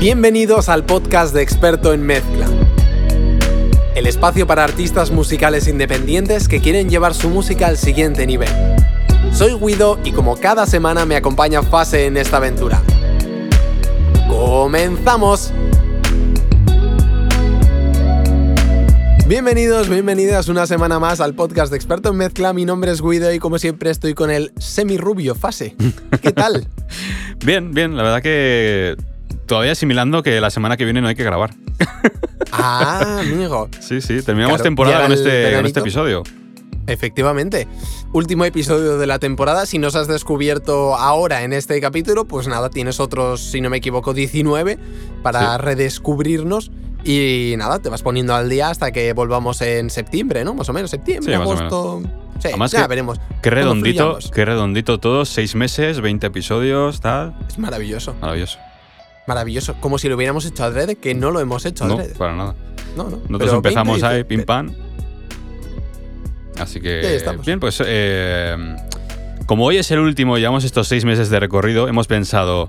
Bienvenidos 0.00 0.70
al 0.70 0.86
podcast 0.86 1.34
de 1.34 1.42
Experto 1.42 1.92
en 1.92 2.00
Mezcla. 2.00 2.48
El 3.94 4.06
espacio 4.06 4.46
para 4.46 4.64
artistas 4.64 5.10
musicales 5.10 5.68
independientes 5.68 6.48
que 6.48 6.62
quieren 6.62 6.88
llevar 6.88 7.12
su 7.12 7.28
música 7.28 7.66
al 7.66 7.76
siguiente 7.76 8.26
nivel. 8.26 8.48
Soy 9.34 9.52
Guido 9.52 9.98
y 10.02 10.12
como 10.12 10.38
cada 10.38 10.64
semana 10.64 11.04
me 11.04 11.16
acompaña 11.16 11.62
Fase 11.62 12.06
en 12.06 12.16
esta 12.16 12.38
aventura. 12.38 12.82
¡Comenzamos! 14.26 15.52
Bienvenidos, 19.26 19.90
bienvenidas 19.90 20.48
una 20.48 20.66
semana 20.66 20.98
más 20.98 21.20
al 21.20 21.34
podcast 21.34 21.70
de 21.70 21.76
Experto 21.76 22.08
en 22.08 22.16
Mezcla. 22.16 22.54
Mi 22.54 22.64
nombre 22.64 22.90
es 22.90 23.02
Guido 23.02 23.34
y 23.34 23.38
como 23.38 23.58
siempre 23.58 23.90
estoy 23.90 24.14
con 24.14 24.30
el 24.30 24.50
semirrubio 24.56 25.34
Fase. 25.34 25.76
¿Qué 26.22 26.32
tal? 26.32 26.66
Bien, 27.44 27.72
bien, 27.72 27.96
la 27.96 28.02
verdad 28.02 28.22
que 28.22 28.96
todavía 29.50 29.72
asimilando 29.72 30.22
que 30.22 30.40
la 30.40 30.48
semana 30.50 30.76
que 30.76 30.84
viene 30.84 31.00
no 31.02 31.08
hay 31.08 31.16
que 31.16 31.24
grabar. 31.24 31.50
Ah, 32.52 33.18
amigo. 33.20 33.68
Sí, 33.80 34.00
sí, 34.00 34.22
terminamos 34.22 34.54
Claro, 34.58 34.62
temporada 34.62 35.02
con 35.02 35.12
este, 35.12 35.52
con 35.56 35.66
este 35.66 35.80
episodio. 35.80 36.22
Efectivamente. 36.86 37.66
Último 38.12 38.44
episodio 38.44 38.96
de 38.98 39.06
la 39.06 39.18
temporada. 39.18 39.66
Si 39.66 39.78
nos 39.78 39.94
has 39.96 40.06
descubierto 40.08 40.96
ahora 40.96 41.42
en 41.42 41.52
este 41.52 41.80
capítulo, 41.80 42.24
pues 42.26 42.46
nada, 42.48 42.70
tienes 42.70 43.00
otros, 43.00 43.40
si 43.40 43.60
no 43.60 43.70
me 43.70 43.76
equivoco, 43.78 44.14
19 44.14 44.78
para 45.22 45.56
Sí. 45.56 45.62
redescubrirnos. 45.62 46.70
Y 47.04 47.54
nada, 47.56 47.78
te 47.80 47.88
vas 47.88 48.02
poniendo 48.02 48.34
al 48.34 48.48
día 48.48 48.70
hasta 48.70 48.92
que 48.92 49.12
volvamos 49.14 49.60
en 49.62 49.90
septiembre, 49.90 50.44
¿no? 50.44 50.54
Más 50.54 50.68
o 50.68 50.72
menos, 50.72 50.90
septiembre, 50.90 51.34
Sí, 51.34 51.40
agosto. 51.40 52.02
Sí, 52.40 52.48
Además 52.48 52.70
ya 52.72 52.82
que- 52.82 52.88
veremos. 52.88 53.20
Qué 53.42 53.50
redondito, 53.50 54.18
qué 54.34 54.44
redondito 54.44 54.98
todo, 55.00 55.24
seis 55.24 55.54
meses, 55.54 56.00
20 56.00 56.26
episodios, 56.28 57.00
tal. 57.00 57.34
Es 57.48 57.58
maravilloso, 57.58 58.14
Maravilloso. 58.20 58.58
Maravilloso. 59.26 59.74
Como 59.80 59.98
si 59.98 60.08
lo 60.08 60.16
hubiéramos 60.16 60.44
hecho 60.46 60.64
adrede, 60.64 60.96
que 60.96 61.14
no 61.14 61.30
lo 61.30 61.40
hemos 61.40 61.64
hecho 61.66 61.86
No, 61.86 61.94
adrede. 61.94 62.14
para 62.14 62.34
nada. 62.34 62.54
No, 62.96 63.04
no. 63.04 63.10
Nosotros 63.10 63.38
Pero 63.38 63.54
empezamos 63.56 64.00
20 64.00 64.06
ahí, 64.06 64.24
pim 64.24 64.44
pam. 64.44 64.74
Así 66.58 66.80
que, 66.80 67.16
estamos. 67.16 67.46
bien, 67.46 67.58
pues 67.60 67.82
eh, 67.86 68.54
como 69.46 69.64
hoy 69.64 69.78
es 69.78 69.90
el 69.90 69.98
último 70.00 70.36
y 70.36 70.40
llevamos 70.40 70.64
estos 70.64 70.88
seis 70.88 71.04
meses 71.04 71.30
de 71.30 71.40
recorrido, 71.40 71.88
hemos 71.88 72.06
pensado, 72.06 72.68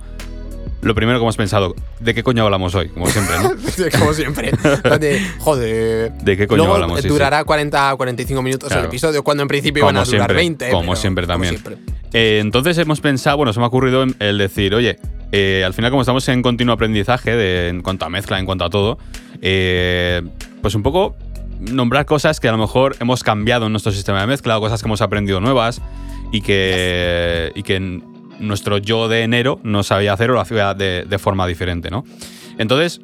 lo 0.81 0.95
primero 0.95 1.19
que 1.19 1.23
hemos 1.23 1.37
pensado, 1.37 1.75
¿de 1.99 2.13
qué 2.13 2.23
coño 2.23 2.43
hablamos 2.43 2.73
hoy? 2.75 2.89
Como 2.89 3.07
siempre, 3.07 3.35
¿no? 3.39 3.51
Como 3.99 4.13
siempre. 4.13 4.51
De, 4.99 5.21
joder. 5.39 6.11
¿De 6.13 6.38
qué 6.38 6.47
coño 6.47 6.57
Luego 6.57 6.73
hablamos? 6.75 6.97
Sí, 6.97 7.03
sí. 7.03 7.09
durará 7.09 7.43
40 7.43 7.95
45 7.95 8.41
minutos 8.41 8.71
el 8.71 8.85
episodio, 8.85 9.23
cuando 9.23 9.43
en 9.43 9.47
principio 9.49 9.83
iban 9.83 9.97
a 9.97 9.99
Como 10.01 10.11
durar 10.11 10.29
siempre, 10.29 10.35
20. 10.35 10.69
como 10.71 10.81
pero- 10.83 10.95
siempre 10.95 11.27
también. 11.27 11.53
siempre. 11.57 11.77
Eh, 12.13 12.39
entonces 12.41 12.77
hemos 12.77 12.99
pensado, 12.99 13.38
bueno, 13.38 13.53
se 13.53 13.59
me 13.59 13.65
ha 13.65 13.67
ocurrido 13.67 14.06
el 14.19 14.38
decir, 14.38 14.75
oye, 14.75 14.97
eh, 15.31 15.63
al 15.66 15.73
final 15.73 15.91
como 15.91 16.01
estamos 16.01 16.28
en 16.29 16.41
continuo 16.41 16.73
aprendizaje 16.73 17.35
de, 17.35 17.69
en 17.69 17.81
cuanto 17.81 18.06
a 18.06 18.09
mezcla, 18.09 18.38
en 18.39 18.45
cuanto 18.45 18.66
a 18.66 18.69
todo, 18.69 18.97
eh, 19.41 20.22
pues 20.61 20.75
un 20.75 20.83
poco 20.83 21.16
nombrar 21.59 22.06
cosas 22.06 22.39
que 22.39 22.47
a 22.50 22.51
lo 22.51 22.57
mejor 22.57 22.95
hemos 23.00 23.23
cambiado 23.23 23.67
en 23.67 23.72
nuestro 23.72 23.91
sistema 23.91 24.19
de 24.22 24.27
mezcla 24.27 24.57
o 24.57 24.61
cosas 24.61 24.81
que 24.81 24.88
hemos 24.88 25.01
aprendido 25.01 25.39
nuevas 25.39 25.79
y 26.33 26.41
que, 26.41 27.51
y 27.56 27.63
que 27.63 28.01
nuestro 28.41 28.78
yo 28.78 29.07
de 29.07 29.24
enero 29.24 29.59
no 29.63 29.84
sabía 29.84 30.13
hacer 30.13 30.31
o 30.31 30.34
lo 30.34 30.41
hacía 30.41 30.74
de, 30.74 31.06
de 31.07 31.19
forma 31.19 31.47
diferente, 31.47 31.90
¿no? 31.90 32.03
Entonces, 32.57 33.00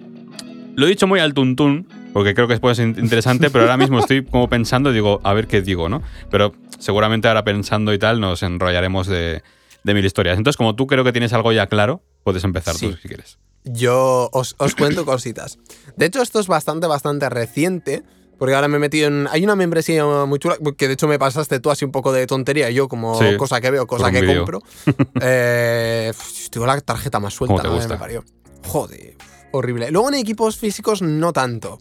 lo 0.76 0.86
he 0.86 0.90
dicho 0.90 1.08
muy 1.08 1.20
al 1.20 1.34
tuntún, 1.34 1.88
porque 2.14 2.34
creo 2.34 2.48
que 2.48 2.58
puede 2.60 2.76
ser 2.76 2.88
in- 2.90 2.96
interesante, 3.00 3.50
pero 3.50 3.64
ahora 3.64 3.78
mismo 3.78 4.00
estoy 4.00 4.24
como 4.26 4.50
pensando, 4.50 4.92
digo, 4.92 5.22
a 5.24 5.34
ver 5.34 5.48
qué 5.48 5.62
digo, 5.62 5.88
¿no? 5.90 6.02
Pero 6.30 6.54
seguramente 6.80 7.28
ahora 7.28 7.44
pensando 7.44 7.94
y 7.94 8.00
tal 8.00 8.20
nos 8.20 8.44
enrollaremos 8.44 9.08
de, 9.08 9.42
de 9.84 9.94
mil 9.94 10.06
historias. 10.06 10.38
Entonces, 10.38 10.58
como 10.58 10.76
tú 10.76 10.86
creo 10.88 11.04
que 11.04 11.12
tienes 11.12 11.34
algo 11.34 11.52
ya 11.52 11.68
claro, 11.68 12.02
puedes 12.24 12.44
empezar 12.44 12.76
Sí. 12.76 12.90
tú 12.90 12.98
si 13.02 13.08
quieres. 13.08 13.38
Yo 13.64 14.30
os, 14.32 14.56
os 14.60 14.76
cuento 14.76 15.06
cositas. 15.06 15.58
De 15.96 16.06
hecho, 16.06 16.22
esto 16.22 16.40
es 16.40 16.48
bastante, 16.48 16.88
bastante 16.88 17.30
reciente. 17.30 18.04
Porque 18.38 18.54
ahora 18.54 18.68
me 18.68 18.78
he 18.78 18.80
metido 18.80 19.08
en. 19.08 19.28
Hay 19.32 19.44
una 19.44 19.56
membresía 19.56 20.06
muy 20.26 20.40
chula. 20.40 20.58
Que 20.78 20.88
de 20.88 20.94
hecho 20.94 21.08
me 21.08 21.18
pasaste 21.18 21.60
tú 21.60 21.72
así 21.72 21.86
un 21.86 21.92
poco 21.92 22.12
de 22.12 22.28
tontería. 22.28 22.70
Yo, 22.70 22.88
como 22.88 23.20
Sí, 23.20 23.36
cosa 23.38 23.60
que 23.62 23.72
veo, 23.72 23.88
cosa 23.88 24.12
que 24.12 24.26
compro. 24.26 24.62
eh, 25.22 26.12
tengo 26.52 26.66
la 26.66 26.80
tarjeta 26.82 27.20
más 27.20 27.34
suelta. 27.34 27.56
¿Cómo 27.56 27.64
te 27.64 27.70
gusta? 27.70 27.94
me 27.94 28.00
parió. 28.00 28.24
Joder, 28.66 29.16
horrible. 29.52 29.92
Luego 29.92 30.10
en 30.10 30.16
equipos 30.16 30.58
físicos 30.58 31.02
no 31.02 31.34
tanto. 31.34 31.80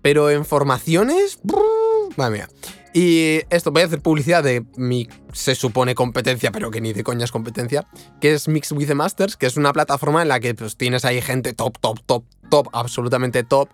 Pero 0.00 0.30
en 0.30 0.44
formaciones. 0.44 1.38
brrr, 1.42 2.16
Madre 2.16 2.32
mía. 2.32 2.48
Y 2.96 3.40
esto, 3.50 3.72
voy 3.72 3.82
a 3.82 3.86
hacer 3.86 4.00
publicidad 4.00 4.44
de 4.44 4.64
mi, 4.76 5.08
se 5.32 5.56
supone, 5.56 5.96
competencia, 5.96 6.52
pero 6.52 6.70
que 6.70 6.80
ni 6.80 6.92
de 6.92 7.02
coña 7.02 7.24
es 7.24 7.32
competencia, 7.32 7.88
que 8.20 8.34
es 8.34 8.46
Mix 8.46 8.70
with 8.70 8.86
the 8.86 8.94
Masters, 8.94 9.36
que 9.36 9.46
es 9.46 9.56
una 9.56 9.72
plataforma 9.72 10.22
en 10.22 10.28
la 10.28 10.38
que 10.38 10.54
pues, 10.54 10.76
tienes 10.76 11.04
ahí 11.04 11.20
gente 11.20 11.54
top, 11.54 11.76
top, 11.80 11.98
top, 12.06 12.24
top, 12.48 12.68
absolutamente 12.72 13.42
top, 13.42 13.68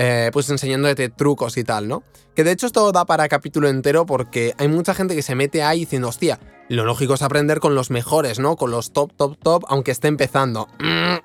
eh, 0.00 0.30
pues 0.32 0.48
enseñándote 0.48 1.08
trucos 1.10 1.56
y 1.58 1.64
tal, 1.64 1.88
¿no? 1.88 2.04
Que 2.34 2.44
de 2.44 2.52
hecho 2.52 2.66
esto 2.66 2.90
da 2.92 3.04
para 3.04 3.28
capítulo 3.28 3.68
entero 3.68 4.06
porque 4.06 4.54
hay 4.58 4.68
mucha 4.68 4.94
gente 4.94 5.14
que 5.16 5.22
se 5.22 5.34
mete 5.34 5.62
ahí 5.64 5.80
diciendo, 5.80 6.06
hostia, 6.08 6.38
lo 6.68 6.84
lógico 6.84 7.14
es 7.14 7.22
aprender 7.22 7.58
con 7.60 7.74
los 7.74 7.90
mejores, 7.90 8.38
¿no? 8.38 8.56
Con 8.56 8.70
los 8.70 8.92
top, 8.92 9.12
top, 9.16 9.36
top, 9.42 9.64
aunque 9.68 9.90
esté 9.90 10.06
empezando. 10.08 10.68
Mm. 10.78 11.16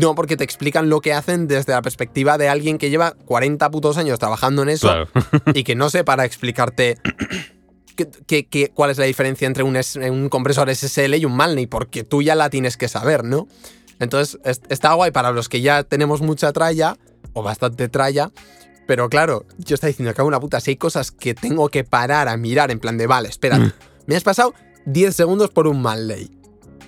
No, 0.00 0.16
porque 0.16 0.36
te 0.36 0.42
explican 0.42 0.88
lo 0.90 1.00
que 1.00 1.12
hacen 1.12 1.46
desde 1.46 1.72
la 1.72 1.80
perspectiva 1.82 2.36
de 2.36 2.48
alguien 2.48 2.78
que 2.78 2.90
lleva 2.90 3.12
40 3.12 3.70
putos 3.70 3.96
años 3.96 4.18
trabajando 4.18 4.62
en 4.64 4.70
eso 4.70 4.88
Claro. 4.88 5.08
y 5.54 5.62
que 5.62 5.76
no 5.76 5.88
sé 5.88 6.02
para 6.02 6.24
explicarte 6.24 6.98
qué- 8.26 8.46
qué- 8.46 8.70
cuál 8.74 8.90
es 8.90 8.98
la 8.98 9.04
diferencia 9.04 9.46
entre 9.46 9.62
un, 9.62 9.76
un 10.10 10.28
compresor 10.28 10.74
SSL 10.74 11.14
y 11.14 11.24
un 11.24 11.36
Malney, 11.36 11.66
porque 11.68 12.02
tú 12.02 12.22
ya 12.22 12.34
la 12.34 12.50
tienes 12.50 12.76
que 12.76 12.88
saber, 12.88 13.22
¿no? 13.24 13.46
Entonces, 14.00 14.40
es- 14.44 14.62
está 14.68 14.94
guay 14.94 15.12
para 15.12 15.30
los 15.30 15.48
que 15.48 15.60
ya 15.60 15.84
tenemos 15.84 16.20
mucha 16.22 16.52
tralla, 16.52 16.96
o 17.34 17.42
bastante 17.42 17.88
tralla, 17.88 18.30
pero 18.86 19.08
claro, 19.08 19.44
yo 19.58 19.74
estoy 19.74 19.90
diciendo, 19.90 20.14
cago 20.14 20.28
en 20.28 20.32
la 20.32 20.40
puta, 20.40 20.60
si 20.60 20.72
hay 20.72 20.76
cosas 20.76 21.10
que 21.10 21.34
tengo 21.34 21.68
que 21.68 21.84
parar 21.84 22.28
a 22.28 22.36
mirar 22.36 22.70
en 22.70 22.80
plan 22.80 22.96
de, 22.98 23.06
vale, 23.06 23.28
espérate, 23.28 23.72
me 24.06 24.16
has 24.16 24.22
pasado 24.22 24.54
10 24.86 25.14
segundos 25.14 25.50
por 25.50 25.66
un 25.66 25.80
Malney. 25.82 26.30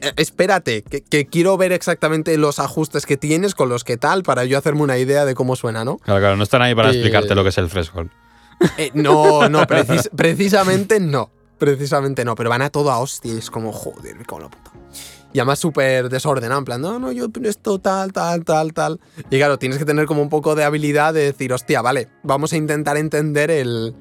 Eh, 0.02 0.12
espérate, 0.16 0.82
que, 0.82 1.00
que 1.02 1.26
quiero 1.26 1.56
ver 1.56 1.72
exactamente 1.72 2.36
los 2.36 2.58
ajustes 2.58 3.06
que 3.06 3.16
tienes 3.16 3.54
con 3.54 3.70
los 3.70 3.82
que 3.82 3.96
tal 3.96 4.22
para 4.24 4.44
yo 4.44 4.58
hacerme 4.58 4.82
una 4.82 4.98
idea 4.98 5.24
de 5.24 5.34
cómo 5.34 5.56
suena, 5.56 5.84
¿no? 5.86 5.96
Claro, 5.98 6.20
claro, 6.20 6.36
no 6.36 6.42
están 6.42 6.60
ahí 6.60 6.74
para 6.74 6.90
Eh, 6.90 6.92
explicarte 6.92 7.34
lo 7.34 7.42
que 7.42 7.48
es 7.48 7.56
el 7.58 7.68
threshold. 7.70 8.10
Eh, 8.76 8.90
no, 8.92 9.48
no, 9.48 9.66
precis- 9.66 10.10
precisamente 10.14 11.00
no. 11.00 11.30
Precisamente 11.58 12.26
no, 12.26 12.34
pero 12.34 12.50
van 12.50 12.60
a 12.60 12.68
todo 12.68 12.90
a 12.90 12.98
hostia 12.98 13.32
y 13.32 13.38
es 13.38 13.50
como, 13.50 13.72
joder, 13.72 14.16
en 14.16 14.18
la 14.18 14.48
puta. 14.50 14.70
Y 15.36 15.38
además 15.38 15.58
súper 15.58 16.08
desordenado, 16.08 16.58
en 16.60 16.64
plan, 16.64 16.80
no, 16.80 16.98
no, 16.98 17.12
yo 17.12 17.26
esto 17.44 17.78
tal, 17.78 18.10
tal, 18.14 18.42
tal, 18.42 18.72
tal. 18.72 19.00
Y 19.28 19.36
claro, 19.36 19.58
tienes 19.58 19.76
que 19.76 19.84
tener 19.84 20.06
como 20.06 20.22
un 20.22 20.30
poco 20.30 20.54
de 20.54 20.64
habilidad 20.64 21.12
de 21.12 21.20
decir, 21.24 21.52
hostia, 21.52 21.82
vale, 21.82 22.08
vamos 22.22 22.54
a 22.54 22.56
intentar 22.56 22.96
entender 22.96 23.50
el, 23.50 23.94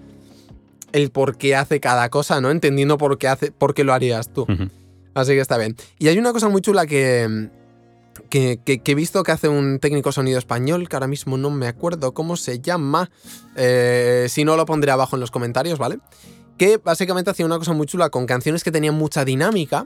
el 0.94 1.10
por 1.12 1.38
qué 1.38 1.58
hace 1.58 1.82
cada 1.82 2.08
cosa, 2.08 2.40
¿no? 2.40 2.52
Entendiendo 2.52 2.98
por 2.98 3.18
qué, 3.18 3.28
hace, 3.28 3.52
por 3.52 3.74
qué 3.74 3.84
lo 3.84 3.92
harías 3.94 4.32
tú. 4.32 4.48
Así 5.14 5.34
que 5.34 5.42
está 5.42 5.58
bien. 5.58 5.76
Y 6.00 6.08
hay 6.08 6.18
una 6.18 6.32
cosa 6.32 6.48
muy 6.48 6.62
chula 6.62 6.86
que, 6.86 7.50
que, 8.30 8.62
que- 8.64 8.80
que 8.80 8.92
he 8.94 8.96
visto 8.96 9.22
que 9.24 9.34
hace 9.34 9.50
un 9.50 9.80
técnico 9.80 10.14
sonido 10.14 10.40
español, 10.40 10.88
que 10.88 10.96
ahora 10.96 11.08
mismo 11.08 11.38
no 11.38 11.50
me 11.50 11.68
acuerdo 11.68 12.14
cómo 12.14 12.38
se 12.38 12.60
llama. 12.62 13.12
Eh, 13.58 14.28
si 14.30 14.46
no, 14.46 14.56
lo 14.56 14.66
pondré 14.66 14.92
abajo 14.92 15.18
en 15.18 15.20
los 15.20 15.32
comentarios, 15.32 15.80
¿vale? 15.80 16.00
Que 16.58 16.78
básicamente 16.78 17.30
hacía 17.30 17.46
una 17.46 17.58
cosa 17.58 17.74
muy 17.74 17.88
chula 17.88 18.10
con 18.10 18.26
canciones 18.26 18.64
que 18.64 18.72
tenían 18.72 18.96
mucha 18.96 19.26
dinámica, 19.26 19.86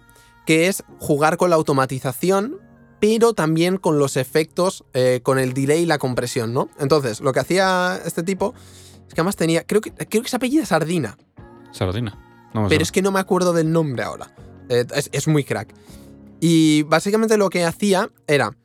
que 0.49 0.65
es 0.65 0.83
jugar 0.97 1.37
con 1.37 1.51
la 1.51 1.57
automatización, 1.57 2.57
pero 2.99 3.35
también 3.35 3.77
con 3.77 3.99
los 3.99 4.17
efectos, 4.17 4.83
eh, 4.95 5.19
con 5.21 5.37
el 5.37 5.53
delay 5.53 5.83
y 5.83 5.85
la 5.85 5.99
compresión, 5.99 6.55
¿no? 6.55 6.71
Entonces, 6.79 7.21
lo 7.21 7.33
que 7.33 7.39
hacía 7.39 8.01
este 8.03 8.23
tipo 8.23 8.55
es 9.07 9.13
que 9.13 9.21
además 9.21 9.35
tenía, 9.35 9.63
creo 9.63 9.79
que, 9.79 9.91
creo 9.91 10.23
que 10.23 10.27
se 10.27 10.37
apellida 10.37 10.65
Sardina, 10.65 11.19
Sardina. 11.71 12.17
No 12.55 12.67
pero 12.67 12.81
es 12.81 12.91
que 12.91 13.03
no 13.03 13.11
me 13.11 13.19
acuerdo 13.19 13.53
del 13.53 13.71
nombre 13.71 14.01
ahora. 14.01 14.33
Eh, 14.69 14.87
es, 14.95 15.11
es 15.11 15.27
muy 15.27 15.43
crack. 15.43 15.71
Y 16.39 16.81
básicamente 16.81 17.37
lo 17.37 17.51
que 17.51 17.63
hacía 17.63 18.09
era, 18.25 18.57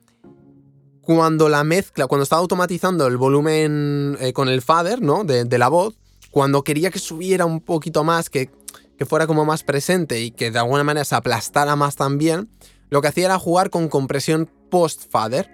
cuando 1.01 1.49
la 1.49 1.63
mezcla, 1.63 2.07
cuando 2.07 2.23
estaba 2.23 2.39
automatizando 2.39 3.05
el 3.05 3.17
volumen 3.17 4.17
eh, 4.21 4.33
con 4.33 4.49
el 4.49 4.63
fader, 4.63 5.03
¿no? 5.03 5.23
De, 5.23 5.45
de 5.45 5.57
la 5.59 5.67
voz, 5.67 5.99
cuando 6.31 6.63
quería 6.63 6.89
que 6.89 6.97
subiera 6.97 7.45
un 7.45 7.61
poquito 7.61 8.03
más, 8.03 8.31
que, 8.31 8.49
que 8.97 9.05
fuera 9.05 9.27
como 9.27 9.45
más 9.45 9.63
presente 9.63 10.21
y 10.21 10.31
que 10.31 10.51
de 10.51 10.59
alguna 10.59 10.83
manera 10.83 11.03
se 11.05 11.15
aplastara 11.15 11.75
más 11.75 11.95
también, 11.95 12.49
lo 12.89 13.01
que 13.01 13.07
hacía 13.09 13.25
era 13.25 13.39
jugar 13.39 13.69
con 13.69 13.89
compresión 13.89 14.49
post-fader. 14.69 15.49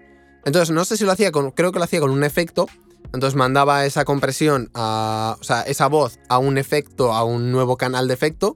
Entonces, 0.45 0.71
no 0.71 0.85
sé 0.85 0.97
si 0.97 1.05
lo 1.05 1.11
hacía 1.11 1.31
con, 1.31 1.51
creo 1.51 1.71
que 1.71 1.79
lo 1.79 1.85
hacía 1.85 1.99
con 1.99 2.11
un 2.11 2.23
efecto. 2.23 2.67
Entonces 3.13 3.35
mandaba 3.35 3.85
esa 3.85 4.05
compresión, 4.05 4.69
a, 4.73 5.35
o 5.39 5.43
sea, 5.43 5.61
esa 5.63 5.88
voz 5.88 6.19
a 6.29 6.38
un 6.38 6.57
efecto, 6.57 7.13
a 7.13 7.23
un 7.23 7.51
nuevo 7.51 7.75
canal 7.77 8.07
de 8.07 8.13
efecto, 8.13 8.55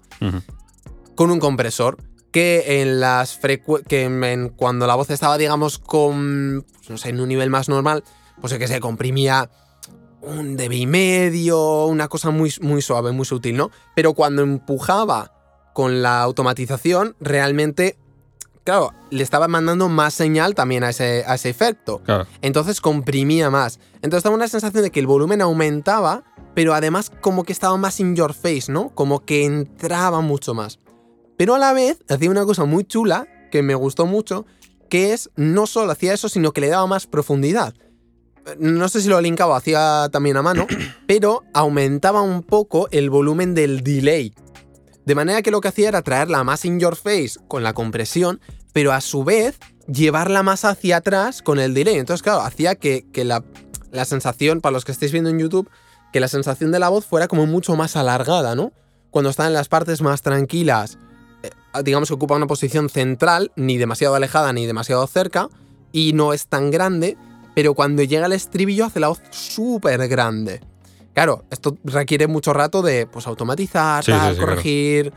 con 1.16 1.32
un 1.32 1.40
compresor. 1.40 1.98
Que 2.32 2.82
en 2.82 3.00
las 3.00 3.40
que 3.88 4.04
en- 4.04 4.50
cuando 4.50 4.88
la 4.88 4.96
voz 4.96 5.10
estaba, 5.10 5.38
digamos, 5.38 5.80
con, 5.80 6.66
pues, 6.78 6.90
no 6.90 6.98
sé, 6.98 7.10
en 7.10 7.22
un 7.22 7.30
nivel 7.30 7.50
más 7.50 7.70
normal, 7.70 8.04
pues 8.42 8.52
es 8.52 8.60
que 8.60 8.68
se 8.68 8.82
comprimía 8.82 9.50
un 10.26 10.58
dB 10.58 10.74
y 10.74 10.88
medio, 10.88 11.86
una 11.86 12.08
cosa 12.08 12.32
muy, 12.32 12.54
muy 12.62 12.82
suave, 12.82 13.12
muy 13.12 13.26
sutil, 13.26 13.58
¿no? 13.58 13.72
Pero 13.96 14.14
cuando 14.14 14.42
empujaba 14.42 15.32
con 15.74 16.02
la 16.02 16.22
automatización, 16.22 17.16
realmente, 17.20 17.98
claro, 18.64 18.94
le 19.10 19.24
estaba 19.24 19.48
mandando 19.48 19.90
más 19.90 20.14
señal 20.14 20.56
también 20.56 20.84
a 20.84 20.90
ese, 20.90 21.24
a 21.28 21.36
ese 21.36 21.50
efecto. 21.50 22.02
Claro. 22.04 22.28
Entonces 22.42 22.82
comprimía 22.82 23.50
más. 23.50 23.80
Entonces 24.02 24.24
daba 24.24 24.36
una 24.36 24.48
sensación 24.48 24.84
de 24.84 24.92
que 24.92 25.00
el 25.00 25.08
volumen 25.08 25.42
aumentaba, 25.42 26.24
pero 26.54 26.74
además 26.74 27.12
como 27.22 27.44
que 27.44 27.54
estaba 27.54 27.78
más 27.78 28.00
in 28.00 28.16
your 28.16 28.34
face, 28.34 28.72
¿no? 28.72 28.90
Como 28.96 29.26
que 29.26 29.46
entraba 29.46 30.22
mucho 30.22 30.54
más. 30.54 30.80
Pero 31.38 31.56
a 31.56 31.60
la 31.60 31.74
vez 31.74 32.00
hacía 32.10 32.32
una 32.32 32.46
cosa 32.46 32.66
muy 32.66 32.86
chula 32.86 33.28
que 33.52 33.62
me 33.62 33.76
gustó 33.76 34.06
mucho, 34.06 34.46
que 34.90 35.14
es 35.14 35.30
no 35.36 35.68
solo 35.68 35.92
hacía 35.92 36.14
eso, 36.14 36.30
sino 36.30 36.52
que 36.52 36.62
le 36.62 36.70
daba 36.70 36.88
más 36.88 37.08
profundidad. 37.08 37.74
No 38.60 38.90
sé 38.90 39.02
si 39.02 39.10
lo 39.10 39.20
linkaba, 39.22 39.58
hacía 39.58 40.10
también 40.12 40.38
a 40.38 40.42
mano, 40.42 40.68
pero 41.08 41.44
aumentaba 41.54 42.22
un 42.22 42.44
poco 42.44 42.88
el 42.92 43.10
volumen 43.10 43.56
del 43.56 43.82
delay. 43.82 44.34
De 45.06 45.16
manera 45.16 45.42
que 45.42 45.52
lo 45.52 45.62
que 45.62 45.68
hacía 45.68 45.90
era 45.90 46.02
traerla 46.02 46.44
más 46.44 46.66
in 46.66 46.80
your 46.80 46.96
face 46.96 47.34
con 47.48 47.64
la 47.64 47.74
compresión, 47.74 48.40
pero 48.74 48.92
a 48.92 49.02
su 49.02 49.24
vez 49.24 49.60
llevarla 49.88 50.44
más 50.44 50.66
hacia 50.66 50.98
atrás 50.98 51.42
con 51.42 51.60
el 51.60 51.74
delay. 51.74 51.96
Entonces, 51.96 52.24
claro, 52.24 52.42
hacía 52.42 52.76
que, 52.76 53.06
la, 53.16 53.44
la 53.92 54.06
sensación, 54.06 54.62
para 54.62 54.74
los 54.74 54.86
que 54.86 54.92
estéis 54.92 55.12
viendo 55.12 55.30
en 55.30 55.40
YouTube, 55.40 55.70
que 56.12 56.20
la 56.20 56.28
sensación 56.28 56.72
de 56.72 56.80
la 56.80 56.90
voz 56.90 57.06
fuera 57.06 57.28
como 57.28 57.46
mucho 57.46 57.76
más 57.76 57.96
alargada, 57.96 58.56
¿no? 58.56 58.72
Cuando 59.12 59.30
está 59.30 59.48
en 59.48 59.54
las 59.54 59.70
partes 59.70 60.02
más 60.02 60.22
tranquilas, 60.22 60.98
eh, 61.44 61.50
digamos 61.84 62.10
que 62.10 62.16
ocupa 62.16 62.36
una 62.36 62.48
posición 62.48 62.90
central, 62.90 63.52
ni 63.56 63.78
demasiado 63.78 64.16
alejada 64.16 64.54
ni 64.54 64.66
demasiado 64.66 65.06
cerca, 65.08 65.50
y 65.92 66.14
no 66.14 66.34
es 66.34 66.48
tan 66.48 66.72
grande, 66.72 67.18
pero 67.56 67.74
cuando 67.74 68.04
llega 68.04 68.26
el 68.28 68.34
estribillo 68.34 68.86
hace 68.86 69.00
la 69.00 69.08
voz 69.08 69.22
súper 69.32 70.08
grande. 70.08 70.62
Claro, 71.14 71.46
esto 71.50 71.78
requiere 71.86 72.28
mucho 72.28 72.52
rato 72.54 72.82
de 72.82 73.08
pues 73.08 73.26
automatizar, 73.26 74.04
Sí, 74.04 74.12
tal, 74.12 74.20
sí, 74.22 74.28
sí, 74.28 74.36
claro. 74.36 74.52
corregir. 74.52 75.14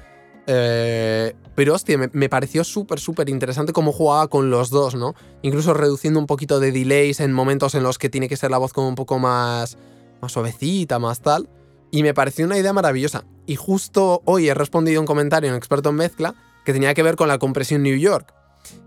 eh, 0.46 1.35
pero 1.55 1.75
hostia, 1.75 1.99
me, 1.99 2.08
me 2.12 2.29
pareció 2.29 2.62
súper, 2.62 3.00
súper 3.00 3.29
interesante 3.29 3.73
cómo 3.73 3.90
jugaba 3.93 4.29
con 4.29 4.49
los 4.49 4.70
dos, 4.70 4.94
¿no? 4.94 5.14
Incluso 5.43 5.75
reduciendo 5.75 6.20
un 6.20 6.26
poquito 6.26 6.61
de 6.61 6.70
delays 6.70 7.19
en 7.20 7.32
momentos 7.32 7.75
en 7.75 7.82
los 7.82 7.99
que 7.99 8.08
tiene 8.08 8.29
que 8.29 8.37
ser 8.37 8.50
la 8.52 8.58
voz 8.58 8.73
como 8.73 8.88
un 8.88 8.94
poco 8.94 9.19
más, 9.19 9.76
más 10.23 10.31
suavecita, 10.32 11.00
más 11.00 11.20
tal. 11.20 11.49
Y 11.90 12.05
me 12.05 12.14
pareció 12.14 12.46
una 12.46 12.56
idea 12.58 12.73
maravillosa. 12.73 13.25
Y 13.46 13.56
justo 13.56 14.23
hoy 14.25 14.49
he 14.49 14.55
respondido 14.55 15.00
un 15.00 15.06
comentario 15.06 15.50
un 15.50 15.56
experto 15.56 15.88
en 15.88 15.96
mezcla 15.96 16.35
que 16.64 16.73
tenía 16.73 16.94
que 16.94 17.02
ver 17.02 17.17
con 17.17 17.26
la 17.26 17.38
compresión 17.38 17.82
New 17.82 17.96
York. 17.96 18.32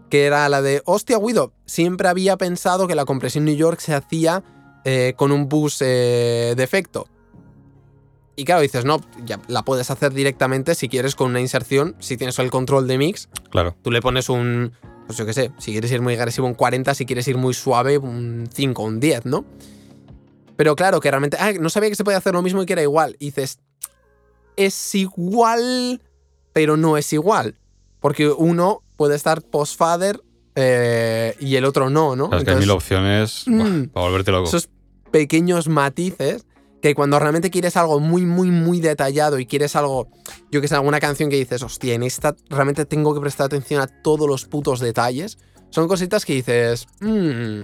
Que 0.10 0.26
era 0.26 0.48
la 0.50 0.62
de, 0.62 0.82
hostia, 0.86 1.18
Guido, 1.20 1.54
siempre 1.66 2.10
había 2.10 2.38
pensado 2.38 2.88
que 2.88 2.96
la 2.96 3.06
compresión 3.06 3.46
New 3.46 3.56
York 3.56 3.80
se 3.80 3.94
hacía 3.94 4.44
eh, 4.84 5.14
con 5.16 5.32
un 5.32 5.48
bus 5.48 5.78
eh, 5.82 6.54
de 6.58 6.64
efecto. 6.64 7.08
Y 8.36 8.44
claro, 8.46 8.62
dices, 8.62 8.86
no, 8.86 9.00
ya 9.26 9.40
la 9.48 9.64
puedes 9.64 9.92
hacer 9.92 10.14
directamente 10.14 10.74
si 10.76 10.90
quieres 10.90 11.16
con 11.16 11.30
una 11.30 11.40
inserción, 11.42 11.96
si 12.00 12.18
tienes 12.18 12.40
el 12.40 12.50
control 12.50 12.88
de 12.88 12.98
mix, 12.98 13.30
Claro. 13.52 13.76
tú 13.84 13.92
le 13.92 14.02
pones 14.02 14.30
un, 14.30 14.72
pues 15.06 15.18
yo 15.18 15.26
qué 15.26 15.34
sé, 15.34 15.52
si 15.60 15.72
quieres 15.72 15.92
ir 15.92 16.02
muy 16.02 16.16
agresivo 16.16 16.48
un 16.48 16.54
40, 16.56 16.94
si 16.96 17.06
quieres 17.06 17.28
ir 17.28 17.38
muy 17.38 17.54
suave 17.54 17.98
un 17.98 18.50
5, 18.52 18.84
un 18.84 19.00
10, 19.00 19.26
¿no? 19.26 19.46
Pero 20.56 20.76
claro, 20.76 21.00
que 21.00 21.10
realmente, 21.12 21.38
ah, 21.40 21.52
no 21.60 21.70
sabía 21.70 21.90
que 21.90 21.96
se 21.96 22.04
podía 22.04 22.18
hacer 22.18 22.34
lo 22.34 22.42
mismo 22.42 22.62
y 22.64 22.66
que 22.66 22.74
era 22.74 22.82
igual. 22.82 23.16
Y 23.20 23.26
dices, 23.26 23.60
es 24.56 24.96
igual, 24.96 26.02
pero 26.54 26.78
no 26.78 26.98
es 26.98 27.12
igual. 27.14 27.58
Porque 28.00 28.30
uno 28.30 28.82
puede 29.02 29.16
estar 29.16 29.42
post-fader 29.42 30.22
eh, 30.54 31.36
y 31.40 31.56
el 31.56 31.66
otro 31.66 31.90
no, 31.90 32.16
¿no? 32.16 32.26
Es 32.38 32.44
que 32.44 32.52
hay 32.52 32.58
mil 32.58 32.70
opciones 32.70 33.46
mm, 33.48 33.86
para 33.86 34.06
volverte 34.06 34.32
loco. 34.32 34.48
esos 34.48 34.70
pequeños 35.10 35.68
matices 35.68 36.46
que 36.84 36.94
cuando 36.94 37.18
realmente 37.18 37.50
quieres 37.50 37.78
algo 37.78 38.00
muy, 38.00 38.26
muy, 38.26 38.52
muy 38.52 38.80
detallado 38.80 39.40
y 39.40 39.46
quieres 39.48 39.76
algo, 39.76 40.08
yo 40.52 40.62
que 40.62 40.68
sé, 40.68 40.76
alguna 40.76 41.00
canción 41.00 41.30
que 41.32 41.36
dices, 41.38 41.64
hostia, 41.64 41.96
en 41.96 42.04
esta 42.04 42.36
realmente 42.50 42.86
tengo 42.86 43.14
que 43.16 43.22
prestar 43.22 43.46
atención 43.48 43.82
a 43.82 43.88
todos 43.88 44.28
los 44.28 44.46
putos 44.46 44.80
detalles, 44.80 45.38
son 45.72 45.88
cositas 45.88 46.26
que 46.26 46.34
dices, 46.34 46.86
mmm, 47.00 47.62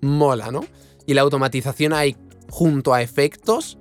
mola, 0.00 0.50
¿no? 0.50 0.64
Y 1.06 1.12
la 1.14 1.20
automatización 1.22 1.92
ahí 1.92 2.16
junto 2.48 2.94
a 2.94 3.02
efectos 3.02 3.76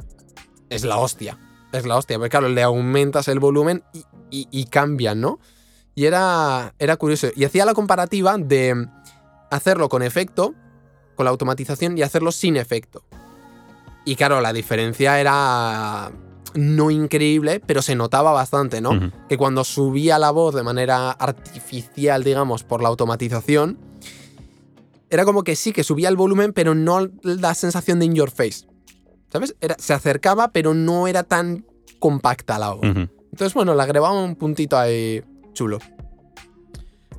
es 0.70 0.84
la 0.84 0.98
hostia. 0.98 1.38
Es 1.74 1.86
la 1.86 1.96
hostia, 1.98 2.18
porque 2.18 2.30
claro, 2.32 2.50
le 2.50 2.64
aumentas 2.64 3.28
el 3.30 3.40
volumen 3.40 3.84
y, 3.94 4.00
y- 4.32 4.48
y 4.52 4.66
cambian, 4.66 5.20
¿no? 5.22 5.40
Y 5.98 6.06
era, 6.06 6.76
era 6.78 6.96
curioso. 6.98 7.30
Y 7.36 7.44
hacía 7.44 7.66
la 7.66 7.74
comparativa 7.74 8.38
de 8.38 8.88
hacerlo 9.50 9.90
con 9.90 10.04
efecto, 10.04 10.54
con 11.16 11.24
la 11.24 11.32
automatización, 11.32 11.98
y 11.98 12.04
hacerlo 12.04 12.32
sin 12.32 12.56
efecto. 12.56 13.02
Y 14.06 14.16
claro, 14.16 14.40
la 14.40 14.54
diferencia 14.54 15.20
era 15.20 16.12
no 16.54 16.92
increíble, 16.92 17.60
pero 17.66 17.82
se 17.82 17.96
notaba 17.96 18.32
bastante, 18.32 18.80
¿no? 18.80 19.12
Que 19.28 19.38
cuando 19.38 19.64
subía 19.64 20.20
la 20.20 20.30
voz 20.30 20.54
de 20.54 20.62
manera 20.62 21.10
artificial, 21.10 22.24
digamos, 22.24 22.64
por 22.64 22.84
la 22.84 22.90
automatización, 22.90 23.80
era 25.10 25.26
como 25.26 25.44
que 25.44 25.56
sí, 25.56 25.74
que 25.74 25.84
subía 25.84 26.10
el 26.10 26.16
volumen, 26.16 26.54
pero 26.54 26.76
no 26.76 27.10
la 27.24 27.56
sensación 27.56 27.98
de 27.98 28.06
in 28.06 28.14
your 28.14 28.30
face. 28.30 28.68
¿Sabes? 29.34 29.56
Era, 29.62 29.76
se 29.80 29.96
acercaba, 29.96 30.50
pero 30.50 30.76
no 30.76 31.08
era 31.08 31.24
tan 31.24 31.66
compacta 31.98 32.60
la 32.60 32.74
voz. 32.74 32.84
Entonces, 32.84 33.56
bueno, 33.56 33.74
le 33.74 33.82
agregaba 33.82 34.12
un 34.12 34.36
puntito 34.36 34.78
ahí 34.78 35.24
chulo. 35.58 35.80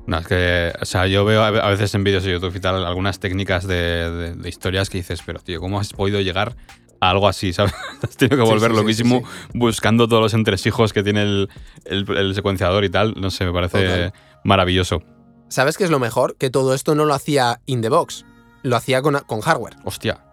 No, 0.07 0.17
es 0.17 0.27
que, 0.27 0.73
o 0.81 0.85
sea, 0.85 1.05
yo 1.05 1.23
veo 1.25 1.43
a 1.43 1.69
veces 1.69 1.93
en 1.93 2.03
vídeos 2.03 2.23
de 2.23 2.31
YouTube 2.31 2.55
y 2.55 2.59
tal 2.59 2.83
algunas 2.85 3.19
técnicas 3.19 3.67
de, 3.67 3.75
de- 4.09 4.35
de 4.35 4.49
historias 4.49 4.89
que 4.89 4.97
dices, 4.97 5.21
pero 5.25 5.39
tío, 5.39 5.59
¿cómo 5.59 5.79
has 5.79 5.93
podido 5.93 6.19
llegar 6.21 6.55
a 6.99 7.09
algo 7.11 7.27
así, 7.27 7.53
¿sabes? 7.53 7.73
Has 8.01 8.17
tenido 8.17 8.37
que 8.37 8.49
volver 8.49 8.71
sí, 8.71 8.75
sí, 8.77 8.81
loquísimo 8.81 9.19
sí, 9.19 9.49
buscando 9.53 10.07
todos 10.07 10.21
los 10.23 10.33
entresijos 10.33 10.93
que 10.93 11.03
tiene 11.03 11.21
el, 11.23 11.49
el- 11.85 12.09
el 12.17 12.33
secuenciador 12.33 12.83
y 12.85 12.89
tal. 12.89 13.13
No 13.17 13.29
sé, 13.29 13.45
me 13.45 13.53
parece 13.53 13.85
Total. 13.85 14.13
maravilloso. 14.43 15.03
¿Sabes 15.49 15.77
qué 15.77 15.83
es 15.83 15.91
lo 15.91 15.99
mejor? 15.99 16.35
Que 16.37 16.49
todo 16.49 16.73
esto 16.73 16.95
no 16.95 17.05
lo 17.05 17.13
hacía 17.13 17.59
in 17.67 17.81
the 17.81 17.89
box. 17.89 18.25
Lo 18.63 18.75
hacía 18.77 19.01
con, 19.03 19.15
con 19.27 19.41
hardware. 19.41 19.75
Hostia. 19.83 20.23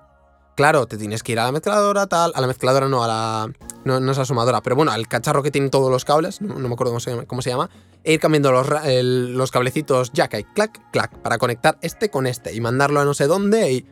Claro, 0.56 0.86
te 0.86 0.96
tienes 0.96 1.22
que 1.22 1.32
ir 1.32 1.38
a 1.38 1.44
la 1.44 1.52
mezcladora, 1.52 2.06
tal. 2.06 2.32
A 2.34 2.40
la 2.40 2.46
mezcladora 2.46 2.88
no, 2.88 3.04
a 3.04 3.06
la. 3.08 3.52
No, 3.84 4.00
no 4.00 4.10
es 4.12 4.18
la 4.18 4.24
sumadora, 4.24 4.62
pero 4.62 4.74
bueno, 4.74 4.90
al 4.90 5.06
cacharro 5.06 5.42
que 5.42 5.50
tiene 5.50 5.68
todos 5.68 5.90
los 5.90 6.04
cables, 6.04 6.40
no, 6.40 6.54
no 6.58 6.66
me 6.68 6.74
acuerdo 6.74 6.92
cómo 6.92 7.00
se, 7.00 7.10
llama, 7.10 7.24
cómo 7.26 7.42
se 7.42 7.50
llama, 7.50 7.68
e 8.02 8.14
ir 8.14 8.20
cambiando 8.20 8.50
los, 8.52 8.66
el- 8.84 9.36
los 9.36 9.50
cablecitos 9.50 10.12
jack 10.12 10.34
y 10.38 10.44
clac, 10.44 10.90
clac, 10.90 11.18
para 11.18 11.36
conectar 11.38 11.78
este 11.82 12.08
con 12.10 12.26
este 12.26 12.54
y 12.54 12.60
mandarlo 12.60 13.00
a 13.00 13.04
no 13.04 13.14
sé 13.14 13.26
dónde 13.26 13.70
y. 13.72 13.86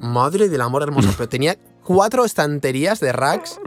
Madre 0.00 0.48
del 0.48 0.60
amor 0.60 0.82
hermoso, 0.84 1.08
pero 1.16 1.28
tenía 1.28 1.56
cuatro 1.82 2.24
estanterías 2.24 3.00
de 3.00 3.10
racks 3.12 3.58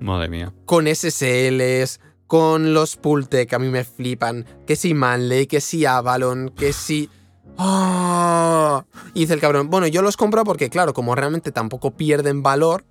Madre 0.00 0.28
mía. 0.28 0.52
con 0.64 0.86
SSLs, 0.86 2.00
con 2.26 2.72
los 2.74 2.96
Pultec, 2.96 3.52
a 3.52 3.58
mí 3.58 3.68
me 3.68 3.84
flipan. 3.84 4.46
Que 4.66 4.76
si 4.76 4.94
Manley, 4.94 5.46
que 5.46 5.60
si 5.60 5.84
Avalon, 5.86 6.50
que 6.56 6.72
si. 6.72 7.10
¡Ah! 7.56 8.84
Y 9.14 9.20
dice 9.20 9.34
el 9.34 9.40
cabrón, 9.40 9.70
bueno, 9.70 9.86
yo 9.86 10.02
los 10.02 10.16
compro 10.16 10.44
porque, 10.44 10.70
claro, 10.70 10.92
como 10.94 11.14
realmente 11.14 11.52
tampoco 11.52 11.92
pierden 11.92 12.42
valor, 12.42 12.84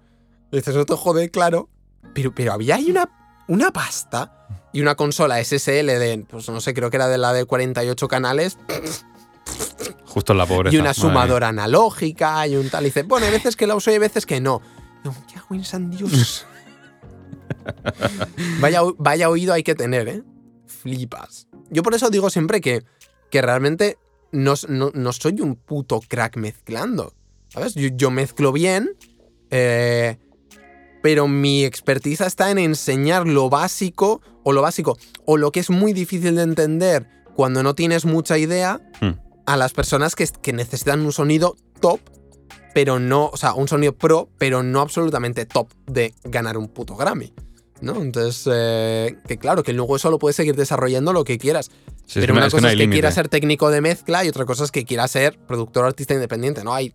dices, 0.52 0.76
no 0.76 0.86
te 0.86 0.96
jode, 0.96 1.30
claro. 1.30 1.70
Pero, 2.14 2.34
pero 2.34 2.54
había 2.54 2.76
ahí 2.76 2.90
una, 2.90 3.10
una 3.48 3.72
pasta 3.72 4.48
y 4.74 4.82
una 4.82 4.96
consola 4.96 5.44
SSL 5.44 5.88
de, 6.00 6.26
pues 6.30 6.50
no 6.50 6.62
sé, 6.62 6.74
creo 6.74 6.90
que 6.90 6.98
era 6.98 7.08
de 7.08 7.18
la 7.18 7.34
de 7.34 7.46
48 7.46 8.08
canales 8.08 8.58
Justo 10.06 10.34
en 10.34 10.38
la 10.40 10.46
pobreza. 10.46 10.76
y 10.76 10.80
una 10.80 10.90
madre 10.90 11.02
sumadora 11.02 11.48
analógica 11.50 12.46
y 12.48 12.56
un 12.56 12.70
tal. 12.70 12.84
Y 12.84 12.88
dice, 12.88 13.04
bueno, 13.04 13.26
hay 13.26 13.32
veces 13.32 13.56
que 13.56 13.68
la 13.68 13.76
uso 13.76 13.92
y 13.92 13.94
hay 13.94 14.00
veces 14.00 14.26
que 14.26 14.42
no. 14.42 14.62
Y 15.04 15.08
yo, 15.08 15.14
"Ya, 15.34 15.44
güey, 15.48 15.64
san 15.64 15.90
Dios. 15.90 16.46
vaya, 18.60 18.82
vaya 18.98 19.30
oído 19.30 19.54
hay 19.54 19.64
que 19.64 19.76
tener, 19.76 20.08
¿eh? 20.08 20.24
Flipas. 20.66 21.48
Yo 21.70 21.84
por 21.84 21.94
eso 21.94 22.10
digo 22.10 22.30
siempre 22.30 22.62
que, 22.62 22.84
que 23.30 23.42
realmente 23.42 23.98
no, 24.32 24.54
no- 24.68 24.92
no 24.94 25.14
soy 25.14 25.42
un 25.42 25.56
puto 25.56 26.00
crack 26.08 26.38
mezclando. 26.38 27.14
¿Sabes? 27.50 27.76
Yo, 27.76 27.88
yo 27.96 28.12
mezclo 28.12 28.52
bien, 28.52 28.92
eh, 29.52 30.18
pero 31.02 31.28
mi 31.28 31.64
expertiza 31.64 32.26
está 32.26 32.52
en 32.52 32.58
enseñar 32.58 33.28
lo 33.28 33.50
básico, 33.50 34.22
o 34.44 34.52
lo 34.54 34.62
básico, 34.62 34.98
o 35.26 35.38
lo 35.38 35.52
que 35.52 35.60
es 35.62 35.70
muy 35.70 35.94
difícil 35.94 36.36
de 36.36 36.42
entender 36.44 37.08
cuando 37.36 37.64
no 37.64 37.76
tienes 37.76 38.06
mucha 38.06 38.38
idea, 38.38 38.82
Hmm. 39.02 39.12
a 39.46 39.56
las 39.58 39.72
personas 39.74 40.16
que, 40.16 40.28
que 40.42 40.52
necesitan 40.54 41.02
un 41.06 41.14
sonido 41.14 41.56
top, 41.80 42.00
pero 42.74 43.00
no, 43.00 43.28
o 43.28 43.38
sea, 43.38 43.54
un 43.54 43.68
sonido 43.68 43.94
pro, 43.96 44.30
pero 44.38 44.62
no 44.64 44.82
absolutamente 44.82 45.46
top 45.46 45.72
de 45.86 46.14
ganar 46.26 46.58
un 46.58 46.68
puto 46.68 46.96
Grammy. 46.96 47.34
¿No? 47.80 48.02
Entonces, 48.02 48.50
eh, 48.52 49.18
que 49.28 49.38
claro, 49.38 49.62
que 49.64 49.72
luego 49.74 49.96
eso 49.98 50.10
lo 50.10 50.18
puedes 50.18 50.36
seguir 50.36 50.56
desarrollando 50.56 51.14
lo 51.14 51.24
que 51.24 51.38
quieras. 51.38 51.70
Sí, 52.08 52.20
pero 52.20 52.34
una 52.34 52.46
cosa 52.50 52.62
no 52.62 52.68
es 52.70 52.76
que 52.78 52.90
quiera 52.90 53.12
ser 53.12 53.30
técnico 53.30 53.70
de 53.70 53.82
mezcla 53.82 54.26
y 54.26 54.30
otra 54.30 54.46
cosa 54.46 54.64
es 54.64 54.72
que 54.72 54.84
quiera 54.84 55.08
ser 55.08 55.38
productor 55.38 55.86
artista 55.86 56.14
independiente, 56.14 56.64
¿no? 56.64 56.74
Hay. 56.74 56.94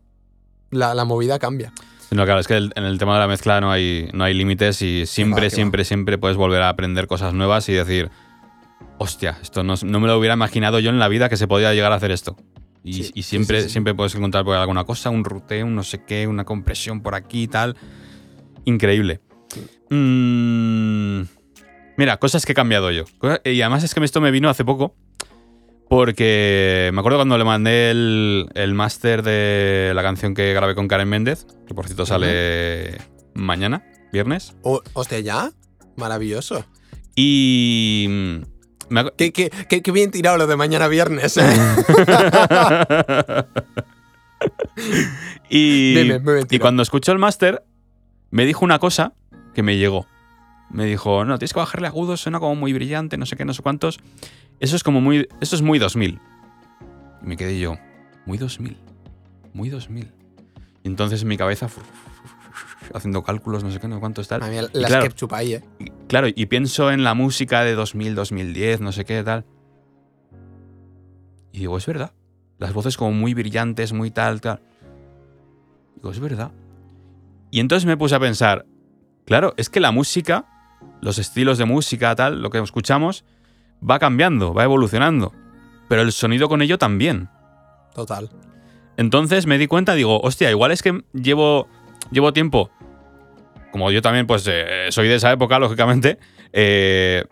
La, 0.70 0.94
la 0.94 1.04
movida 1.04 1.38
cambia. 1.38 1.72
No, 2.10 2.24
claro, 2.24 2.40
es 2.40 2.48
que 2.48 2.56
el- 2.56 2.72
en 2.76 2.84
el 2.84 2.98
tema 2.98 3.14
de 3.14 3.20
la 3.20 3.28
mezcla 3.28 3.60
no 3.60 3.70
hay, 3.70 4.08
no 4.12 4.24
hay 4.24 4.34
límites 4.34 4.80
y 4.82 5.06
siempre, 5.06 5.44
va, 5.46 5.50
siempre, 5.50 5.84
siempre 5.84 6.18
puedes 6.18 6.36
volver 6.36 6.62
a 6.62 6.68
aprender 6.70 7.06
cosas 7.06 7.32
nuevas 7.34 7.68
y 7.68 7.74
decir, 7.74 8.10
hostia, 8.98 9.38
esto 9.42 9.62
no, 9.62 9.74
no 9.84 10.00
me 10.00 10.06
lo 10.08 10.18
hubiera 10.18 10.34
imaginado 10.34 10.78
yo 10.80 10.90
en 10.90 10.98
la 10.98 11.08
vida 11.08 11.28
que 11.28 11.36
se 11.36 11.46
podía 11.46 11.72
llegar 11.74 11.92
a 11.92 11.96
hacer 11.96 12.10
esto. 12.10 12.36
Y, 12.84 12.94
Sí, 13.04 13.12
y 13.14 13.22
siempre, 13.22 13.60
sí, 13.60 13.66
sí. 13.68 13.72
siempre 13.72 13.94
puedes 13.94 14.14
encontrar 14.14 14.44
por 14.44 14.56
alguna 14.56 14.84
cosa, 14.84 15.10
un 15.10 15.24
ruteo, 15.24 15.64
un 15.66 15.74
no 15.74 15.84
sé 15.84 16.02
qué, 16.04 16.26
una 16.26 16.44
compresión 16.44 17.00
por 17.02 17.14
aquí 17.14 17.44
y 17.44 17.48
tal. 17.48 17.76
Increíble. 18.64 19.20
Mm, 19.90 21.22
mira, 21.96 22.16
cosas 22.18 22.46
que 22.46 22.52
he 22.52 22.54
cambiado 22.54 22.90
yo. 22.90 23.04
Y 23.44 23.60
además 23.62 23.84
es 23.84 23.94
que 23.94 24.04
esto 24.04 24.20
me 24.20 24.30
vino 24.30 24.48
hace 24.48 24.64
poco. 24.64 24.94
Porque 25.88 26.90
me 26.94 27.00
acuerdo 27.00 27.18
cuando 27.18 27.36
le 27.36 27.44
mandé 27.44 27.90
el, 27.90 28.48
el 28.54 28.72
máster 28.72 29.22
de 29.22 29.92
la 29.94 30.02
canción 30.02 30.32
que 30.34 30.54
grabé 30.54 30.74
con 30.74 30.88
Karen 30.88 31.08
Méndez, 31.08 31.46
que 31.66 31.74
por 31.74 31.84
cierto 31.84 32.06
sale 32.06 32.96
mañana, 33.34 33.84
viernes. 34.10 34.54
O- 34.62 34.82
hostia, 34.94 35.20
¿ya? 35.20 35.50
Maravilloso. 35.96 36.64
Y. 37.14 38.06
mm, 38.08 38.36
me 38.88 39.04
Qué, 39.18 39.34
qué- 39.34 39.50
qué- 39.68 39.82
qué 39.82 39.92
bien 39.92 40.10
tirado 40.10 40.38
lo 40.38 40.46
de 40.46 40.56
mañana 40.56 40.88
viernes. 40.88 41.36
¿eh? 41.36 41.42
y, 45.50 45.94
Dime, 45.94 46.20
y 46.50 46.58
cuando 46.58 46.82
escuchó 46.82 47.12
el 47.12 47.18
máster, 47.18 47.62
me 48.30 48.46
dijo 48.46 48.64
una 48.64 48.78
cosa 48.78 49.12
que 49.54 49.62
me 49.62 49.76
llegó. 49.76 50.06
Me 50.70 50.86
dijo, 50.86 51.24
no, 51.24 51.38
tienes 51.38 51.52
que 51.52 51.60
bajarle 51.60 51.86
agudos, 51.86 52.20
suena 52.20 52.40
como 52.40 52.54
muy 52.54 52.72
brillante, 52.72 53.16
no 53.18 53.26
sé 53.26 53.36
qué, 53.36 53.44
no 53.44 53.52
sé 53.52 53.62
cuántos. 53.62 54.00
Eso 54.60 54.76
es 54.76 54.82
como 54.82 55.00
muy. 55.00 55.28
Eso 55.40 55.56
es 55.56 55.62
muy 55.62 55.78
2000. 55.78 56.18
Y 57.22 57.26
me 57.26 57.36
quedé 57.36 57.58
yo, 57.58 57.76
muy 58.26 58.38
2000. 58.38 58.76
Muy 59.52 59.68
2000. 59.68 60.10
Y 60.84 60.88
entonces 60.88 61.22
en 61.22 61.28
mi 61.28 61.36
cabeza, 61.36 61.68
haciendo 62.94 63.22
cálculos, 63.22 63.62
no 63.64 63.70
sé 63.70 63.78
qué, 63.80 63.88
no 63.88 63.96
sé 63.96 64.00
cuántos 64.00 64.28
tal. 64.28 64.40
Mía, 64.48 64.62
las 64.72 64.90
claro, 64.90 65.08
ketchup 65.08 65.32
ahí, 65.34 65.54
¿eh? 65.54 65.64
y- 65.78 65.90
claro, 66.08 66.28
y 66.34 66.46
pienso 66.46 66.90
en 66.90 67.04
la 67.04 67.14
música 67.14 67.62
de 67.64 67.74
2000, 67.74 68.14
2010, 68.14 68.80
no 68.80 68.92
sé 68.92 69.04
qué, 69.04 69.22
tal. 69.22 69.44
Y 71.52 71.58
digo, 71.60 71.76
es 71.76 71.86
verdad. 71.86 72.12
Las 72.58 72.72
voces 72.72 72.96
como 72.96 73.12
muy 73.12 73.34
brillantes, 73.34 73.92
muy 73.92 74.10
tal, 74.10 74.40
tal. 74.40 74.60
Digo, 75.96 76.10
es 76.10 76.20
verdad. 76.20 76.50
Y 77.50 77.60
entonces 77.60 77.84
me 77.86 77.96
puse 77.96 78.14
a 78.14 78.20
pensar, 78.20 78.64
claro, 79.26 79.54
es 79.56 79.68
que 79.68 79.80
la 79.80 79.90
música, 79.92 80.44
los 81.00 81.18
estilos 81.18 81.58
de 81.58 81.64
música, 81.64 82.14
tal, 82.14 82.42
lo 82.42 82.50
que 82.50 82.58
escuchamos, 82.58 83.24
va 83.88 83.98
cambiando, 83.98 84.54
va 84.54 84.64
evolucionando. 84.64 85.32
Pero 85.88 86.02
el 86.02 86.12
sonido 86.12 86.48
con 86.48 86.62
ello 86.62 86.78
también. 86.78 87.28
Total. 87.94 88.30
Entonces 88.96 89.46
me 89.46 89.58
di 89.58 89.66
cuenta, 89.66 89.94
digo, 89.94 90.20
hostia, 90.20 90.50
igual 90.50 90.70
es 90.72 90.82
que 90.82 91.02
llevo, 91.12 91.68
llevo 92.10 92.32
tiempo, 92.32 92.70
como 93.70 93.90
yo 93.90 94.02
también 94.02 94.26
pues 94.26 94.44
eh, 94.46 94.88
soy 94.90 95.08
de 95.08 95.14
esa 95.16 95.32
época, 95.32 95.58
lógicamente, 95.58 96.18
eh, 96.52 97.24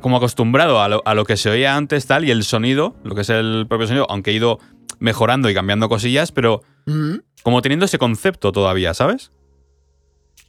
como 0.00 0.16
acostumbrado 0.16 0.80
a 0.80 0.88
lo, 0.88 1.02
a 1.04 1.14
lo 1.14 1.24
que 1.24 1.36
se 1.36 1.50
oía 1.50 1.76
antes 1.76 2.06
tal 2.06 2.24
y 2.24 2.30
el 2.30 2.44
sonido, 2.44 2.96
lo 3.04 3.14
que 3.14 3.20
es 3.20 3.30
el 3.30 3.66
propio 3.68 3.86
sonido, 3.86 4.06
aunque 4.08 4.30
he 4.30 4.34
ido 4.34 4.58
mejorando 4.98 5.50
y 5.50 5.54
cambiando 5.54 5.88
cosillas, 5.88 6.32
pero 6.32 6.62
Ujú. 6.86 7.22
como 7.42 7.60
teniendo 7.62 7.84
ese 7.84 7.98
concepto 7.98 8.52
todavía, 8.52 8.94
¿sabes? 8.94 9.30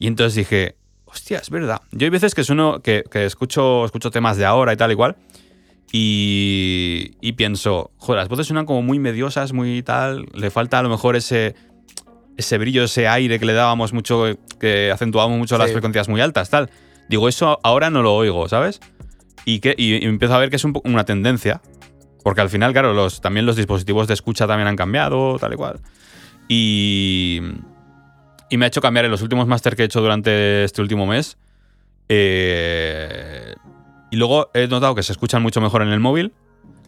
Y 0.01 0.07
entonces 0.07 0.35
dije, 0.35 0.75
hostia, 1.05 1.37
es 1.37 1.49
verdad. 1.49 1.81
Yo 1.91 2.05
hay 2.05 2.09
veces 2.09 2.35
que 2.35 2.43
sueno, 2.43 2.81
que, 2.81 3.03
que 3.09 3.25
escucho, 3.25 3.85
escucho 3.85 4.11
temas 4.11 4.35
de 4.35 4.45
ahora 4.45 4.73
y 4.73 4.75
tal 4.77 4.91
igual, 4.91 5.15
y, 5.93 7.11
y 7.21 7.33
pienso, 7.33 7.91
joder, 7.97 8.19
las 8.19 8.29
voces 8.29 8.47
suenan 8.47 8.65
como 8.65 8.81
muy 8.81 8.97
mediosas, 8.99 9.53
muy 9.53 9.83
tal, 9.83 10.25
le 10.33 10.49
falta 10.49 10.79
a 10.79 10.83
lo 10.83 10.89
mejor 10.89 11.15
ese, 11.15 11.53
ese 12.37 12.57
brillo, 12.57 12.83
ese 12.85 13.07
aire 13.07 13.39
que 13.39 13.45
le 13.45 13.53
dábamos 13.53 13.93
mucho, 13.93 14.25
que 14.59 14.91
acentuábamos 14.91 15.37
mucho 15.37 15.57
las 15.57 15.67
Sí. 15.67 15.73
frecuencias 15.73 16.09
muy 16.09 16.19
altas, 16.21 16.49
tal. 16.49 16.69
Digo, 17.09 17.27
eso 17.29 17.59
ahora 17.63 17.89
no 17.89 18.01
lo 18.01 18.15
oigo, 18.15 18.47
¿sabes? 18.49 18.79
Y, 19.45 19.59
que, 19.59 19.75
y, 19.77 19.95
y 20.03 20.05
empiezo 20.05 20.33
a 20.33 20.39
ver 20.39 20.49
que 20.49 20.55
es 20.55 20.63
un 20.63 20.79
una 20.85 21.03
tendencia. 21.03 21.61
Porque 22.23 22.41
al 22.41 22.49
final, 22.49 22.71
claro, 22.71 22.93
los, 22.93 23.19
también 23.19 23.45
los 23.45 23.55
dispositivos 23.55 24.07
de 24.07 24.13
escucha 24.13 24.47
también 24.47 24.67
han 24.67 24.75
cambiado, 24.75 25.37
tal 25.39 25.53
y 25.53 25.55
cual. 25.57 25.79
Y, 26.47 27.41
y 28.51 28.57
me 28.57 28.65
ha 28.65 28.67
hecho 28.67 28.81
cambiar 28.81 29.05
en 29.05 29.11
los 29.11 29.23
últimos 29.23 29.47
máster 29.47 29.75
que 29.75 29.81
he 29.81 29.85
hecho 29.85 30.01
durante 30.01 30.63
este 30.65 30.81
último 30.83 31.07
mes. 31.07 31.37
eh, 32.09 33.55
y 34.11 34.17
luego 34.17 34.51
he 34.53 34.67
notado 34.67 34.93
que 34.93 35.03
se 35.03 35.13
escuchan 35.13 35.41
mucho 35.41 35.61
mejor 35.61 35.81
en 35.81 35.87
el 35.87 36.01
móvil, 36.01 36.33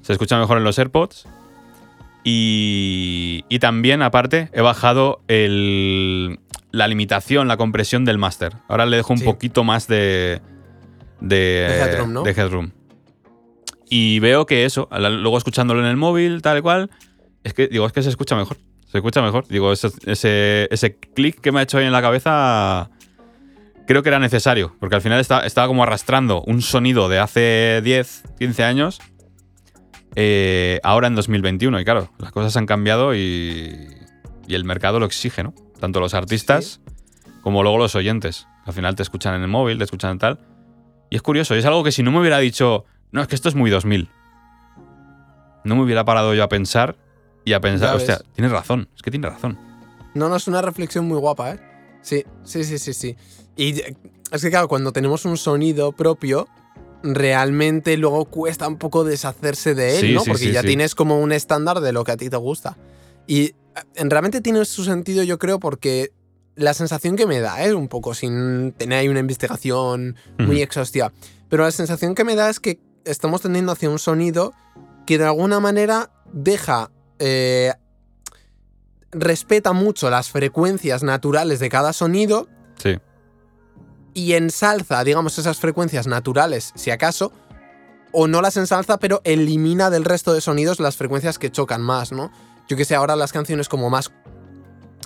se 0.02 0.12
escuchan 0.12 0.42
mejor 0.42 0.58
en 0.58 0.66
los 0.66 0.78
AirPods. 0.78 1.26
Y, 2.26 3.46
y 3.50 3.60
también, 3.60 4.02
aparte, 4.02 4.50
he 4.54 4.62
bajado 4.62 5.22
el, 5.28 6.40
la 6.72 6.88
limitación, 6.88 7.48
la 7.48 7.58
compresión 7.58 8.04
del 8.06 8.18
máster. 8.18 8.54
Ahora 8.68 8.86
le 8.86 8.98
dejo 8.98 9.14
un 9.14 9.20
Sí. 9.20 9.26
poquito 9.26 9.64
más 9.64 9.88
de, 9.88 10.42
de, 11.22 11.36
De 11.38 11.80
headroom, 11.82 12.14
¿no? 12.14 12.24
de 12.24 12.32
headroom. 12.32 12.72
Y 13.90 14.20
veo 14.20 14.46
que 14.46 14.66
eso, 14.66 14.90
luego 14.92 15.38
escuchándolo 15.38 15.80
en 15.82 15.86
el 15.88 15.98
móvil, 15.98 16.42
tal 16.42 16.58
y 16.58 16.62
cual, 16.62 16.90
es 17.44 17.54
que 17.54 17.68
digo, 17.68 17.86
es 17.86 17.94
que 17.94 18.02
se 18.02 18.10
escucha 18.10 18.36
mejor. 18.36 18.58
Se 18.94 19.00
escucha 19.00 19.24
mejor. 19.24 19.48
Digo, 19.48 19.72
ese, 19.74 19.90
ese, 20.06 20.68
ese 20.72 20.96
clic 20.98 21.42
que 21.42 21.52
me 21.52 21.60
ha 21.60 21.64
hecho 21.64 21.80
ahí 21.80 21.86
en 21.86 21.92
la 21.92 22.02
cabeza 22.04 22.92
creo 23.88 24.04
que 24.04 24.10
era 24.10 24.20
necesario, 24.20 24.76
porque 24.80 24.96
al 24.96 25.02
final 25.02 25.20
está- 25.20 25.46
estaba 25.48 25.68
como 25.68 25.82
arrastrando 25.84 26.42
un 26.44 26.62
sonido 26.62 27.10
de 27.10 27.18
hace 27.20 27.82
10, 27.84 28.24
15 28.40 28.64
años, 28.64 29.02
eh, 30.16 30.80
ahora 30.84 31.08
en 31.08 31.16
2021. 31.16 31.80
Y 31.80 31.84
claro, 31.86 32.12
las 32.20 32.32
cosas 32.32 32.56
han 32.56 32.66
cambiado 32.68 33.16
y, 33.16 33.90
y 34.48 34.54
el 34.54 34.64
mercado 34.64 35.00
lo 35.00 35.08
exige, 35.08 35.44
¿no? 35.44 35.54
Tanto 35.80 36.00
los 36.00 36.14
artistas 36.14 36.80
como 37.42 37.64
luego 37.64 37.80
los 37.80 37.96
oyentes. 37.96 38.48
Al 38.66 38.74
final 38.74 38.96
te 38.96 39.02
escuchan 39.04 39.34
en 39.34 39.42
el 39.42 39.48
móvil, 39.48 39.80
te 39.80 39.84
escuchan 39.86 40.12
en 40.12 40.20
tal. 40.20 40.40
Y 41.10 41.16
es 41.16 41.22
curioso, 41.24 41.56
y 41.56 41.60
es 41.60 41.66
algo 41.66 41.84
que 41.84 41.92
si 41.92 42.04
no 42.04 42.12
me 42.12 42.20
hubiera 42.20 42.38
dicho, 42.38 42.86
no, 43.12 43.22
es 43.24 43.28
que 43.28 43.34
esto 43.36 43.50
es 43.50 43.56
muy 43.56 43.70
2000, 43.72 44.08
no 45.64 45.76
me 45.76 45.82
hubiera 45.84 46.06
parado 46.06 46.34
yo 46.34 46.44
a 46.44 46.48
pensar 46.50 46.96
y 47.46 47.54
a 47.54 47.60
pensar, 47.62 47.96
hostia, 47.96 48.22
tienes 48.34 48.52
razón, 48.52 48.90
es 48.96 49.02
que 49.02 49.12
tienes 49.12 49.32
razón. 49.32 49.58
No, 50.14 50.30
no, 50.30 50.36
es 50.36 50.48
una 50.48 50.62
reflexión 50.62 51.06
muy 51.08 51.18
guapa, 51.18 51.52
¿eh? 51.52 51.60
Sí, 52.02 52.24
sí, 52.44 52.64
sí, 52.64 52.78
sí, 52.78 52.94
sí. 52.94 53.16
Y 53.56 53.82
es 54.32 54.42
que, 54.42 54.50
claro, 54.50 54.68
cuando 54.68 54.92
tenemos 54.92 55.26
un 55.26 55.38
sonido 55.38 55.92
propio, 55.92 56.48
realmente 57.04 57.98
luego 57.98 58.26
cuesta 58.26 58.68
un 58.68 58.78
poco 58.78 59.04
deshacerse 59.04 59.76
de 59.76 59.96
él, 60.00 60.02
Sí, 60.08 60.14
¿no? 60.14 60.22
sí, 60.22 60.30
Porque 60.30 60.46
sí, 60.46 60.52
ya 60.52 60.62
tienes 60.62 60.96
como 60.96 61.20
un 61.20 61.32
estándar 61.32 61.80
de 61.82 61.92
lo 61.92 62.04
que 62.04 62.12
a 62.14 62.18
ti 62.18 62.30
te 62.30 62.38
gusta. 62.38 62.78
Y 63.28 63.54
realmente 63.96 64.42
tiene 64.42 64.64
su 64.66 64.84
sentido, 64.84 65.24
yo 65.24 65.40
creo, 65.40 65.60
porque 65.60 66.12
la 66.56 66.74
sensación 66.74 67.16
que 67.16 67.26
me 67.26 67.40
da, 67.40 67.64
¿eh? 67.66 67.74
Un 67.74 67.88
poco 67.88 68.14
sin 68.14 68.74
tener 68.74 69.00
ahí 69.00 69.08
una 69.08 69.20
investigación 69.20 70.16
muy 70.38 70.62
exhaustiva. 70.62 71.12
Pero 71.50 71.64
la 71.64 71.72
sensación 71.72 72.16
que 72.16 72.24
me 72.24 72.36
da 72.36 72.50
es 72.50 72.60
que 72.60 72.80
estamos 73.06 73.42
tendiendo 73.42 73.72
hacia 73.72 73.90
un 73.90 74.00
sonido 74.00 74.54
que 75.06 75.18
de 75.18 75.26
alguna 75.26 75.60
manera 75.60 76.12
deja. 76.32 76.90
Eh, 77.26 77.74
respeta 79.12 79.74
mucho 79.74 80.10
las 80.10 80.30
frecuencias 80.30 81.04
naturales 81.04 81.60
de 81.60 81.70
cada 81.70 81.94
sonido 81.94 82.48
Sí, 82.78 82.98
y 84.14 84.34
ensalza, 84.34 85.04
digamos, 85.04 85.38
esas 85.38 85.60
frecuencias 85.60 86.08
naturales, 86.08 86.72
si 86.76 86.92
acaso, 86.92 87.32
o 88.12 88.28
no 88.28 88.42
las 88.42 88.58
ensalza, 88.58 88.98
pero 88.98 89.22
elimina 89.24 89.90
del 89.90 90.06
resto 90.06 90.34
de 90.34 90.42
sonidos 90.42 90.80
las 90.80 90.98
frecuencias 90.98 91.40
que 91.40 91.52
chocan 91.52 91.82
más, 91.82 92.12
¿no? 92.12 92.32
Yo 92.68 92.78
que 92.78 92.86
sé, 92.86 92.96
ahora 92.96 93.16
las 93.16 93.34
canciones 93.34 93.70
como 93.70 93.90
más, 93.90 94.12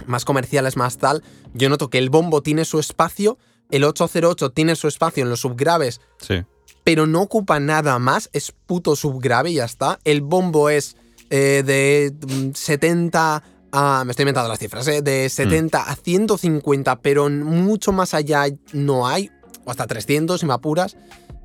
más 0.05 0.25
comerciales, 0.25 0.75
más 0.75 0.97
tal, 0.97 1.23
yo 1.53 1.69
noto 1.69 1.89
que 1.89 1.97
el 1.97 2.09
bombo 2.09 2.41
tiene 2.43 2.65
su 2.65 2.79
espacio, 2.79 3.37
el 3.69 3.83
808 3.83 4.51
tiene 4.51 4.75
su 4.75 4.87
espacio 4.87 5.23
en 5.23 5.29
los 5.29 5.41
subgraves, 5.41 6.01
sí. 6.19 6.43
pero 6.83 7.07
no 7.07 7.21
ocupa 7.21 7.59
nada 7.59 7.97
más, 7.99 8.29
es 8.33 8.51
puto 8.51 8.95
subgrave 8.95 9.51
y 9.51 9.55
ya 9.55 9.65
está. 9.65 9.99
El 10.03 10.21
bombo 10.21 10.69
es 10.69 10.95
eh, 11.29 11.63
de 11.65 12.13
mm, 12.27 12.53
70 12.53 13.43
a... 13.71 14.03
Me 14.05 14.11
estoy 14.11 14.23
inventando 14.23 14.49
las 14.49 14.59
cifras, 14.59 14.87
¿eh? 14.87 15.01
De 15.01 15.29
70 15.29 15.81
a 15.81 15.95
150, 15.95 17.01
pero 17.01 17.29
mucho 17.29 17.91
más 17.91 18.13
allá 18.13 18.45
no 18.73 19.07
hay, 19.07 19.29
o 19.65 19.71
hasta 19.71 19.87
300 19.87 20.39
si 20.39 20.45
me 20.45 20.53
apuras, 20.53 20.97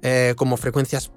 eh, 0.03 0.35
como 0.37 0.57
frecuencias... 0.57 1.11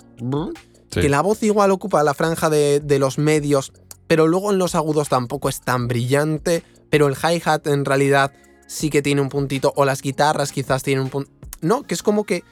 Sí. 0.91 1.01
Que 1.01 1.09
la 1.09 1.21
voz 1.21 1.43
igual 1.43 1.71
ocupa 1.71 2.03
la 2.03 2.13
franja 2.13 2.49
de, 2.49 2.79
de 2.79 2.99
los 2.99 3.17
medios, 3.17 3.73
pero 4.07 4.27
luego 4.27 4.51
en 4.51 4.59
los 4.59 4.75
agudos 4.75 5.09
tampoco 5.09 5.49
es 5.49 5.59
tan 5.59 5.87
brillante, 5.87 6.63
pero 6.89 7.07
el 7.07 7.15
hi-hat 7.15 7.67
en 7.67 7.83
realidad 7.83 8.31
sí 8.67 8.89
que 8.89 9.01
tiene 9.01 9.19
un 9.19 9.29
puntito, 9.29 9.73
o 9.75 9.83
las 9.83 10.01
guitarras 10.01 10.51
quizás 10.51 10.83
tienen 10.83 11.03
un 11.03 11.09
punto... 11.09 11.31
No, 11.61 11.83
que 11.83 11.95
es 11.95 12.03
como 12.03 12.23
que 12.23 12.43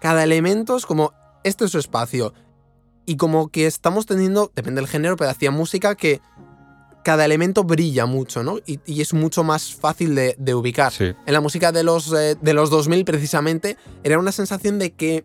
cada 0.00 0.24
elemento 0.24 0.76
es 0.76 0.86
como, 0.86 1.12
este 1.44 1.66
es 1.66 1.72
su 1.72 1.78
espacio. 1.78 2.32
Y 3.10 3.16
como 3.16 3.48
que 3.48 3.66
estamos 3.66 4.06
teniendo, 4.06 4.52
depende 4.54 4.80
del 4.80 4.88
género, 4.88 5.16
pero 5.16 5.30
hacía 5.30 5.50
música 5.50 5.96
que 5.96 6.20
cada 7.02 7.24
elemento 7.24 7.64
brilla 7.64 8.06
mucho, 8.06 8.44
¿no? 8.44 8.58
Y, 8.66 8.78
y 8.86 9.00
es 9.00 9.14
mucho 9.14 9.42
más 9.42 9.74
fácil 9.74 10.14
de, 10.14 10.36
de 10.38 10.54
ubicar. 10.54 10.92
Sí. 10.92 11.06
En 11.26 11.32
la 11.32 11.40
música 11.40 11.72
de 11.72 11.82
los, 11.82 12.12
eh, 12.12 12.36
de 12.40 12.54
los 12.54 12.70
2000, 12.70 13.04
precisamente, 13.04 13.76
era 14.04 14.16
una 14.16 14.30
sensación 14.30 14.78
de 14.78 14.92
que 14.92 15.24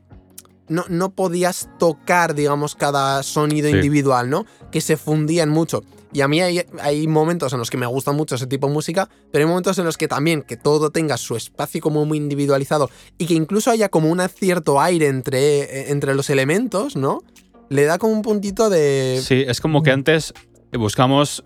no, 0.67 0.83
no 0.89 1.11
podías 1.11 1.69
tocar, 1.77 2.33
digamos, 2.33 2.73
cada 2.73 3.21
sonido 3.21 3.69
Sí. 3.69 3.75
individual, 3.75 4.31
¿no? 4.31 4.47
Que 4.71 4.81
se 4.81 4.97
fundían 4.97 5.49
mucho. 5.49 5.83
Y 6.11 6.21
a 6.21 6.27
mí 6.27 6.41
hay, 6.41 6.65
hay 6.79 7.07
momentos 7.07 7.51
en 7.53 7.59
los 7.59 7.69
que 7.69 7.77
me 7.77 7.85
gusta 7.85 8.13
mucho 8.13 8.35
ese 8.35 8.47
tipo 8.47 8.67
de 8.67 8.73
música, 8.73 9.09
pero 9.31 9.43
hay 9.43 9.49
momentos 9.49 9.77
en 9.77 9.83
los 9.85 9.97
que 9.97 10.07
también 10.07 10.41
que 10.43 10.55
todo 10.57 10.89
tenga 10.89 11.17
su 11.17 11.35
espacio 11.35 11.81
como 11.81 12.05
muy 12.05 12.17
individualizado 12.17 12.89
y 13.19 13.27
que 13.27 13.33
incluso 13.35 13.69
haya 13.69 13.89
como 13.89 14.09
un 14.09 14.21
cierto 14.29 14.79
aire 14.81 15.07
entre, 15.07 15.59
eh, 15.63 15.91
entre 15.91 16.15
los 16.15 16.29
elementos, 16.31 16.95
¿no? 16.95 17.21
Le 17.69 17.85
da 17.85 17.97
como 17.97 18.13
un 18.13 18.21
puntito 18.21 18.69
de... 18.69 19.19
Sí, 19.23 19.43
es 19.47 19.61
como 19.61 19.83
que 19.83 19.91
antes 19.91 20.33
buscamos, 20.71 21.43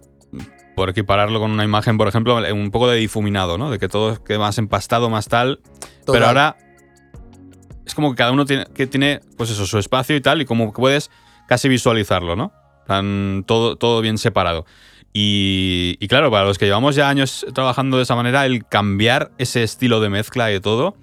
por 0.76 0.90
equipararlo 0.90 1.40
con 1.40 1.52
una 1.52 1.64
imagen, 1.64 1.98
por 1.98 2.08
ejemplo, 2.08 2.38
un 2.54 2.72
poco 2.72 2.88
de 2.88 2.98
difuminado, 2.98 3.58
¿no? 3.58 3.70
De 3.70 3.80
que 3.80 3.88
todo 3.88 4.24
quede 4.24 4.40
más 4.40 4.58
empastado, 4.58 5.10
más 5.10 5.28
tal. 5.28 5.60
total. 6.06 6.14
Pero 6.14 6.26
ahora 6.28 6.58
es 7.86 7.96
como 7.96 8.12
que 8.12 8.18
cada 8.18 8.32
uno 8.32 8.46
tiene, 8.46 8.66
que 8.74 8.88
tiene 8.88 9.22
pues 9.38 9.50
eso, 9.50 9.66
su 9.66 9.78
espacio 9.80 10.16
y 10.16 10.22
tal, 10.22 10.42
y 10.42 10.46
como 10.46 10.72
que 10.72 10.80
puedes 10.80 11.10
casi 11.48 11.68
visualizarlo, 11.68 12.36
¿no? 12.36 12.54
Plan, 12.86 13.44
todo, 13.48 13.76
todo 13.76 14.02
bien 14.02 14.18
separado. 14.18 14.66
Y, 15.12 15.98
y 16.00 16.08
claro, 16.08 16.30
para 16.30 16.46
los 16.46 16.60
que 16.60 16.66
llevamos 16.66 16.96
ya 16.96 17.10
años 17.10 17.46
trabajando 17.54 17.98
de 17.98 18.04
esa 18.04 18.16
manera, 18.16 18.46
el 18.46 18.66
cambiar 18.66 19.32
ese 19.40 19.64
estilo 19.64 20.00
de 20.02 20.10
mezcla 20.10 20.54
y 20.54 20.60
todo, 20.60 20.96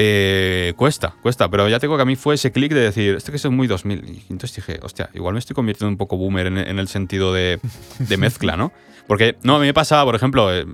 eh, 0.00 0.74
cuesta, 0.76 1.16
cuesta. 1.20 1.50
Pero 1.50 1.68
ya 1.68 1.80
tengo 1.80 1.96
que 1.96 2.02
a 2.02 2.04
mí 2.04 2.14
fue 2.14 2.36
ese 2.36 2.52
clic 2.52 2.72
de 2.72 2.80
decir, 2.80 3.16
esto 3.16 3.32
que 3.32 3.36
es 3.36 3.50
muy 3.50 3.66
2000. 3.66 4.04
Y 4.04 4.22
entonces 4.30 4.54
dije, 4.54 4.78
hostia, 4.80 5.10
igual 5.12 5.34
me 5.34 5.40
estoy 5.40 5.54
convirtiendo 5.54 5.90
un 5.90 5.96
poco 5.96 6.16
boomer 6.16 6.46
en, 6.46 6.56
en 6.56 6.78
el 6.78 6.86
sentido 6.86 7.32
de, 7.32 7.58
de 7.98 8.16
mezcla, 8.16 8.56
¿no? 8.56 8.72
Porque, 9.08 9.36
no, 9.42 9.56
a 9.56 9.58
mí 9.58 9.66
me 9.66 9.74
pasaba, 9.74 10.04
por 10.04 10.14
ejemplo, 10.14 10.54
eh, 10.54 10.66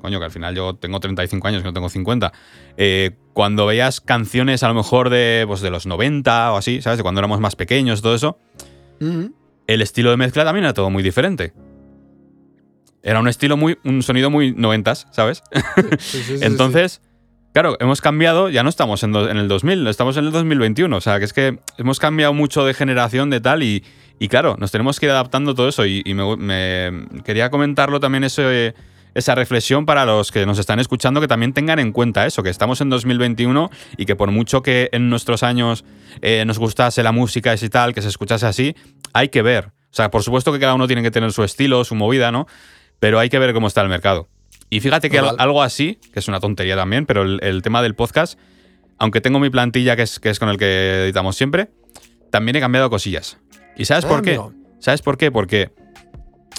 coño, 0.00 0.20
que 0.20 0.26
al 0.26 0.30
final 0.30 0.54
yo 0.54 0.74
tengo 0.74 1.00
35 1.00 1.48
años, 1.48 1.62
que 1.62 1.66
no 1.66 1.72
tengo 1.72 1.88
50. 1.88 2.32
eh, 2.76 3.16
cuando 3.32 3.66
veías 3.66 4.00
canciones 4.00 4.62
a 4.62 4.68
lo 4.68 4.74
mejor 4.74 5.10
de, 5.10 5.44
pues, 5.48 5.60
de 5.60 5.70
los 5.70 5.86
90 5.86 6.52
o 6.52 6.56
así, 6.56 6.80
¿sabes? 6.80 6.98
De 6.98 7.02
cuando 7.02 7.20
éramos 7.20 7.40
más 7.40 7.56
pequeños, 7.56 8.00
todo 8.00 8.14
eso, 8.14 8.38
el 9.00 9.82
estilo 9.82 10.10
de 10.10 10.16
mezcla 10.16 10.44
también 10.44 10.64
era 10.64 10.72
todo 10.74 10.88
muy 10.90 11.02
diferente. 11.02 11.52
Era 13.02 13.18
un 13.20 13.28
estilo 13.28 13.56
muy, 13.56 13.76
un 13.84 14.02
sonido 14.02 14.28
muy 14.30 14.52
noventas, 14.52 15.06
¿sabes? 15.10 15.42
Sí, 15.98 16.22
sí, 16.22 16.38
sí. 16.38 16.38
Entonces, 16.42 17.00
claro, 17.52 17.76
hemos 17.80 18.00
cambiado, 18.00 18.48
ya 18.50 18.62
no 18.62 18.68
estamos 18.68 19.02
en, 19.02 19.12
do- 19.12 19.28
en 19.28 19.36
el 19.36 19.48
2000, 19.48 19.86
estamos 19.88 20.16
en 20.16 20.26
el 20.26 20.32
2021. 20.32 20.96
O 20.96 21.00
sea, 21.00 21.18
que 21.18 21.24
es 21.24 21.32
que 21.32 21.58
hemos 21.76 21.98
cambiado 21.98 22.32
mucho 22.32 22.64
de 22.64 22.74
generación 22.74 23.30
de 23.30 23.40
tal 23.40 23.62
y, 23.62 23.84
y 24.18 24.28
claro, 24.28 24.56
nos 24.58 24.70
tenemos 24.70 24.98
que 25.00 25.06
ir 25.06 25.12
adaptando 25.12 25.54
todo 25.54 25.68
eso. 25.68 25.84
Y, 25.86 26.02
me, 26.14 27.06
quería 27.24 27.50
comentarlo 27.50 28.00
también 28.00 28.24
esa 28.24 29.34
reflexión 29.34 29.84
para 29.86 30.04
los 30.04 30.30
que 30.30 30.46
nos 30.46 30.58
están 30.58 30.78
escuchando, 30.78 31.20
que 31.20 31.28
también 31.28 31.52
tengan 31.52 31.78
en 31.78 31.92
cuenta 31.92 32.26
eso, 32.26 32.42
que 32.42 32.50
estamos 32.50 32.80
en 32.80 32.90
2021 32.90 33.70
y 33.96 34.06
que 34.06 34.14
por 34.14 34.30
mucho 34.30 34.62
que 34.62 34.88
en 34.92 35.10
nuestros 35.10 35.42
años 35.42 35.84
eh, 36.22 36.44
nos 36.46 36.58
gustase 36.58 37.02
la 37.02 37.12
música 37.12 37.54
y 37.60 37.68
tal, 37.68 37.94
que 37.94 38.02
se 38.02 38.08
escuchase 38.08 38.46
así, 38.46 38.76
hay 39.12 39.28
que 39.30 39.42
ver. 39.42 39.66
O 39.90 39.94
sea, 39.98 40.10
por 40.10 40.22
supuesto 40.22 40.52
que 40.52 40.60
cada 40.60 40.74
uno 40.74 40.86
tiene 40.86 41.02
que 41.02 41.10
tener 41.10 41.32
su 41.32 41.42
estilo, 41.42 41.82
su 41.84 41.94
movida, 41.94 42.30
¿no? 42.30 42.46
Pero 43.00 43.18
hay 43.18 43.28
que 43.30 43.38
ver 43.38 43.54
cómo 43.54 43.66
está 43.68 43.80
el 43.80 43.88
mercado. 43.88 44.28
Y 44.70 44.80
fíjate 44.80 45.08
que 45.10 45.18
Total. 45.18 45.36
algo 45.38 45.62
así, 45.62 45.98
que 46.12 46.18
es 46.20 46.28
una 46.28 46.40
tontería 46.40 46.76
también, 46.76 47.06
pero 47.06 47.22
el, 47.22 47.38
el 47.42 47.62
tema 47.62 47.82
del 47.82 47.94
podcast, 47.94 48.38
aunque 48.98 49.20
tengo 49.20 49.38
mi 49.38 49.50
plantilla 49.50 49.96
que 49.96 50.02
es, 50.02 50.20
que 50.20 50.28
es 50.30 50.38
con 50.38 50.48
el 50.48 50.58
que 50.58 51.04
editamos 51.04 51.36
siempre, 51.36 51.70
también 52.30 52.56
he 52.56 52.60
cambiado 52.60 52.90
cosillas. 52.90 53.38
¿Y 53.76 53.86
sabes 53.86 54.04
Ah, 54.04 54.08
por 54.08 54.22
qué? 54.22 54.30
amigo. 54.30 54.52
¿Sabes 54.80 55.02
por 55.02 55.16
qué? 55.16 55.30
Porque 55.30 55.70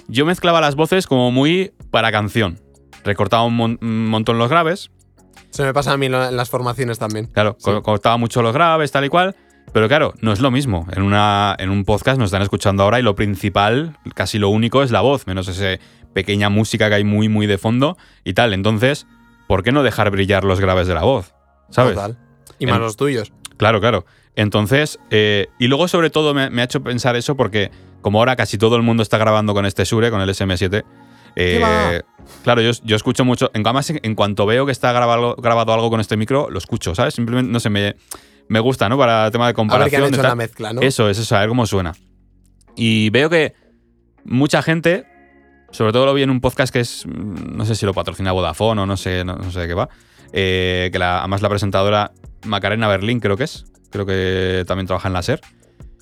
yo 0.07 0.25
mezclaba 0.25 0.59
las 0.61 0.75
voces 0.75 1.05
como 1.07 1.31
muy 1.31 1.71
para 1.91 2.11
canción. 2.11 2.59
Recortaba 3.03 3.43
un, 3.43 3.55
mon- 3.55 3.77
un 3.81 4.07
montón 4.07 4.37
los 4.37 4.49
graves, 4.49 4.89
Se 5.51 5.63
me 5.63 5.73
pasa 5.73 5.93
a 5.93 5.97
mí 5.97 6.05
en 6.07 6.11
la- 6.11 6.29
en 6.29 6.35
las 6.37 6.49
formaciones 6.49 6.99
también. 6.99 7.25
claro, 7.27 7.55
Sí. 7.59 7.71
cortaba 7.83 8.17
mucho 8.17 8.41
los 8.41 8.53
graves, 8.53 8.91
tal 8.91 9.05
y 9.05 9.09
cual. 9.09 9.35
Pero 9.71 9.87
claro, 9.87 10.13
no 10.21 10.31
es 10.33 10.39
lo 10.39 10.49
mismo. 10.51 10.87
En, 10.95 11.03
una, 11.03 11.55
en 11.59 11.69
un 11.69 11.85
podcast 11.85 12.17
nos 12.19 12.27
están 12.27 12.41
escuchando 12.41 12.81
ahora 12.83 12.99
y 12.99 13.03
lo 13.03 13.13
principal, 13.15 13.97
casi 14.15 14.39
lo 14.39 14.49
único, 14.49 14.81
es 14.81 14.89
la 14.91 15.01
voz, 15.01 15.27
menos 15.27 15.47
esa 15.47 15.79
pequeña 16.13 16.49
música 16.49 16.89
que 16.89 16.95
hay 16.95 17.03
muy, 17.03 17.29
muy 17.29 17.45
de 17.47 17.57
fondo 17.57 17.97
y 18.23 18.33
tal. 18.33 18.53
Entonces, 18.53 19.07
¿por 19.47 19.63
qué 19.63 19.71
no 19.71 19.83
dejar 19.83 20.09
brillar 20.11 20.43
los 20.43 20.59
graves 20.59 20.87
de 20.87 20.93
la 20.93 21.03
voz? 21.03 21.33
¿Sabes? 21.69 21.95
Total. 21.95 22.17
Y 22.59 22.65
más 22.65 22.75
En- 22.77 22.81
los 22.81 22.97
tuyos. 22.97 23.31
Claro, 23.57 23.79
claro. 23.79 24.05
Entonces, 24.35 24.99
eh, 25.11 25.47
y 25.59 25.67
luego 25.67 25.87
sobre 25.87 26.09
todo 26.09 26.33
me, 26.33 26.49
me 26.49 26.61
ha 26.61 26.65
hecho 26.65 26.81
pensar 26.81 27.15
eso 27.15 27.35
porque 27.35 27.71
como 28.01 28.19
ahora 28.19 28.35
casi 28.37 28.57
todo 28.57 28.75
el 28.77 28.81
mundo 28.83 29.03
está 29.03 29.17
grabando 29.17 29.53
con 29.53 29.65
este 29.65 29.83
Shure, 29.83 30.09
con 30.11 30.21
el 30.21 30.29
SM7, 30.29 30.83
eh, 31.35 32.01
claro, 32.43 32.61
yo, 32.61 32.71
yo 32.83 32.95
escucho 32.95 33.23
mucho, 33.25 33.51
en, 33.53 33.61
además, 33.65 33.89
en, 33.89 33.99
en 34.03 34.15
cuanto 34.15 34.45
veo 34.45 34.65
que 34.65 34.71
está 34.71 34.91
grabado, 34.93 35.35
grabado 35.35 35.73
algo 35.73 35.89
con 35.89 35.99
este 35.99 36.15
micro, 36.17 36.49
lo 36.49 36.57
escucho, 36.57 36.95
¿sabes? 36.95 37.13
Simplemente, 37.13 37.51
no 37.51 37.59
sé, 37.59 37.69
me, 37.69 37.95
me 38.47 38.59
gusta, 38.59 38.87
¿no? 38.89 38.97
Para 38.97 39.25
el 39.27 39.31
tema 39.31 39.45
de 39.45 39.49
A 39.49 39.51
ver 39.51 39.53
qué 39.53 39.57
comparación. 39.57 40.03
han 40.03 40.11
de 40.11 40.15
hecho 40.15 40.15
en 40.15 40.21
tal. 40.21 40.31
la 40.31 40.35
mezcla, 40.35 40.73
¿no? 40.73 40.81
Eso 40.81 41.09
es, 41.09 41.17
eso, 41.19 41.35
a 41.35 41.39
ver 41.41 41.49
cómo 41.49 41.65
suena. 41.65 41.93
Y 42.75 43.09
veo 43.09 43.29
que 43.29 43.53
mucha 44.23 44.61
gente, 44.61 45.05
sobre 45.71 45.91
todo 45.93 46.05
lo 46.05 46.13
vi 46.13 46.23
en 46.23 46.29
un 46.29 46.41
podcast 46.41 46.71
que 46.73 46.79
es, 46.81 47.05
mm, 47.05 47.55
no 47.57 47.65
sé 47.65 47.75
si 47.75 47.85
lo 47.85 47.93
patrocina 47.93 48.31
Vodafone 48.31 48.81
o 48.81 48.85
no 48.85 48.97
sé, 48.97 49.23
no, 49.23 49.35
no 49.35 49.51
sé 49.51 49.61
de 49.61 49.67
qué 49.67 49.73
va, 49.73 49.89
eh, 50.33 50.89
que 50.91 50.99
la, 50.99 51.19
además 51.19 51.41
la 51.41 51.49
presentadora 51.49 52.11
Macarena 52.45 52.87
Berlín 52.87 53.19
creo 53.19 53.37
que 53.37 53.43
es, 53.45 53.65
creo 53.89 54.05
que 54.05 54.63
también 54.67 54.87
trabaja 54.87 55.07
en 55.07 55.13
la 55.13 55.21
SER. 55.21 55.41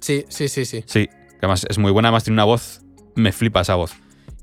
Sí, 0.01 0.25
sí, 0.29 0.47
sí, 0.47 0.65
sí. 0.65 0.83
Sí, 0.85 1.07
que 1.07 1.37
además 1.41 1.65
es 1.69 1.77
muy 1.77 1.91
buena, 1.91 2.09
además 2.09 2.23
tiene 2.23 2.35
una 2.35 2.43
voz, 2.45 2.81
me 3.15 3.31
flipa 3.31 3.61
esa 3.61 3.75
voz. 3.75 3.93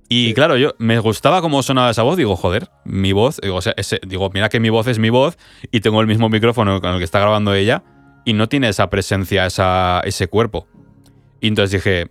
Y 0.09 0.29
Sí. 0.29 0.35
claro, 0.35 0.57
yo 0.57 0.75
me 0.79 0.99
gustaba 0.99 1.41
cómo 1.41 1.63
sonaba 1.63 1.91
esa 1.91 2.03
voz, 2.03 2.17
digo, 2.17 2.37
joder, 2.37 2.69
mi 2.85 3.13
voz, 3.13 3.41
digo, 3.43 3.57
o 3.57 3.63
sea, 3.63 3.73
ese- 3.77 4.01
digo, 4.07 4.29
mira 4.35 4.49
que 4.49 4.61
mi 4.61 4.69
voz 4.69 4.87
es 4.87 4.99
mi 4.99 5.09
voz 5.11 5.39
y 5.71 5.81
tengo 5.81 6.01
el 6.01 6.07
mismo 6.07 6.29
micrófono 6.29 6.81
con 6.81 6.91
el 6.93 6.99
que 6.99 7.05
está 7.05 7.21
grabando 7.21 7.55
ella 7.55 7.83
y 8.27 8.33
no 8.35 8.49
tiene 8.49 8.69
esa 8.69 8.91
presencia, 8.91 9.47
esa, 9.47 10.01
ese 10.05 10.29
cuerpo. 10.29 10.67
Y 11.41 11.49
entonces 11.49 11.71
dije, 11.83 12.11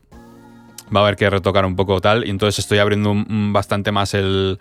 va 0.96 1.00
a 1.00 1.04
haber 1.04 1.16
que 1.16 1.30
retocar 1.30 1.66
un 1.66 1.76
poco 1.76 2.00
tal, 2.02 2.26
y 2.26 2.30
entonces 2.30 2.60
estoy 2.60 2.80
abriendo 2.80 3.12
un- 3.12 3.52
bastante 3.54 3.92
más 3.92 4.14
el, 4.14 4.60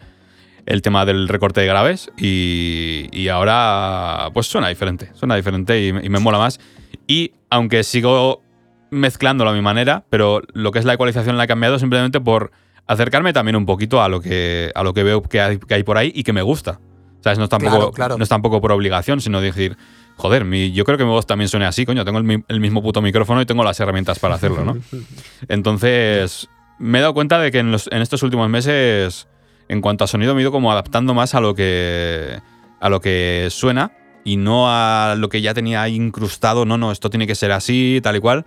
el 0.67 0.83
tema 0.83 1.05
del 1.05 1.29
recorte 1.29 1.61
de 1.61 1.67
graves 1.67 2.11
y, 2.17 3.09
y 3.13 3.29
ahora 3.29 4.31
pues 4.33 4.47
suena 4.47 4.69
diferente, 4.69 5.11
suena 5.15 5.37
diferente 5.37 5.81
y, 5.81 5.89
y 5.89 6.09
me 6.09 6.19
mola 6.21 6.39
más. 6.39 6.61
Y 7.07 7.33
aunque 7.51 7.83
sigo 7.85 8.43
mezclándolo 8.91 9.51
a 9.51 9.55
mi 9.55 9.63
manera, 9.63 10.05
pero 10.11 10.43
lo 10.53 10.71
que 10.71 10.79
es 10.79 10.85
la 10.85 10.95
ecualización 10.95 11.37
la 11.37 11.45
he 11.45 11.49
cambiado 11.49 11.79
simplemente 11.79 12.21
por 12.21 12.53
acercarme 12.87 13.33
también 13.33 13.57
un 13.57 13.65
poquito 13.67 14.03
a 14.03 14.09
lo 14.09 14.21
que, 14.21 14.71
a 14.75 14.83
lo 14.83 14.93
que 14.93 15.03
veo 15.03 15.23
que 15.23 15.41
hay, 15.41 15.59
que 15.59 15.75
hay 15.75 15.83
por 15.83 15.97
ahí 15.99 16.13
y 16.15 16.23
que 16.25 16.33
me 16.33 16.43
gusta. 16.43 16.79
¿Sabes? 17.21 17.39
No 17.39 17.45
es 17.45 17.51
tampoco, 17.51 17.77
Claro, 17.77 17.91
claro. 17.93 18.19
No 18.19 18.23
es 18.25 18.29
tampoco 18.29 18.61
por 18.61 18.73
obligación, 18.73 19.21
sino 19.21 19.41
decir, 19.41 19.77
joder, 20.17 20.45
mi, 20.45 20.73
yo 20.73 20.85
creo 20.85 20.97
que 20.99 21.05
mi 21.05 21.11
voz 21.11 21.27
también 21.27 21.49
suene 21.49 21.67
así, 21.67 21.85
coño, 21.87 22.05
tengo 22.05 22.19
el, 22.19 22.25
mi- 22.25 22.45
el 22.49 22.61
mismo 22.61 22.83
puto 22.83 23.01
micrófono 23.03 23.41
y 23.43 23.47
tengo 23.47 23.65
las 23.65 23.79
herramientas 23.81 24.19
para 24.19 24.35
hacerlo, 24.37 24.65
¿no? 24.65 24.77
Entonces, 25.49 26.49
me 26.79 26.99
he 26.99 27.01
dado 27.01 27.15
cuenta 27.15 27.39
de 27.39 27.51
que 27.51 27.59
en, 27.59 27.73
los- 27.73 27.89
en 27.93 28.03
estos 28.03 28.23
últimos 28.23 28.49
meses, 28.49 29.29
en 29.69 29.81
cuanto 29.81 30.05
a 30.05 30.07
sonido, 30.07 30.35
me 30.35 30.41
he 30.41 30.43
ido 30.43 30.53
como 30.53 30.71
adaptando 30.73 31.15
más 31.15 31.35
a 31.35 31.41
lo 31.41 31.55
que, 31.55 32.39
a 32.81 32.89
lo 32.89 33.01
que 33.01 33.49
suena 33.51 33.93
y 34.25 34.37
no 34.37 34.67
a 34.69 35.15
lo 35.17 35.29
que 35.29 35.41
ya 35.41 35.55
tenía 35.55 35.83
ahí 35.83 35.95
incrustado. 35.97 36.65
No, 36.65 36.79
no, 36.79 36.93
esto 36.93 37.11
tiene 37.11 37.27
que 37.27 37.35
ser 37.35 37.53
así, 37.53 38.01
tal 38.03 38.17
y 38.17 38.21
cual. 38.21 38.45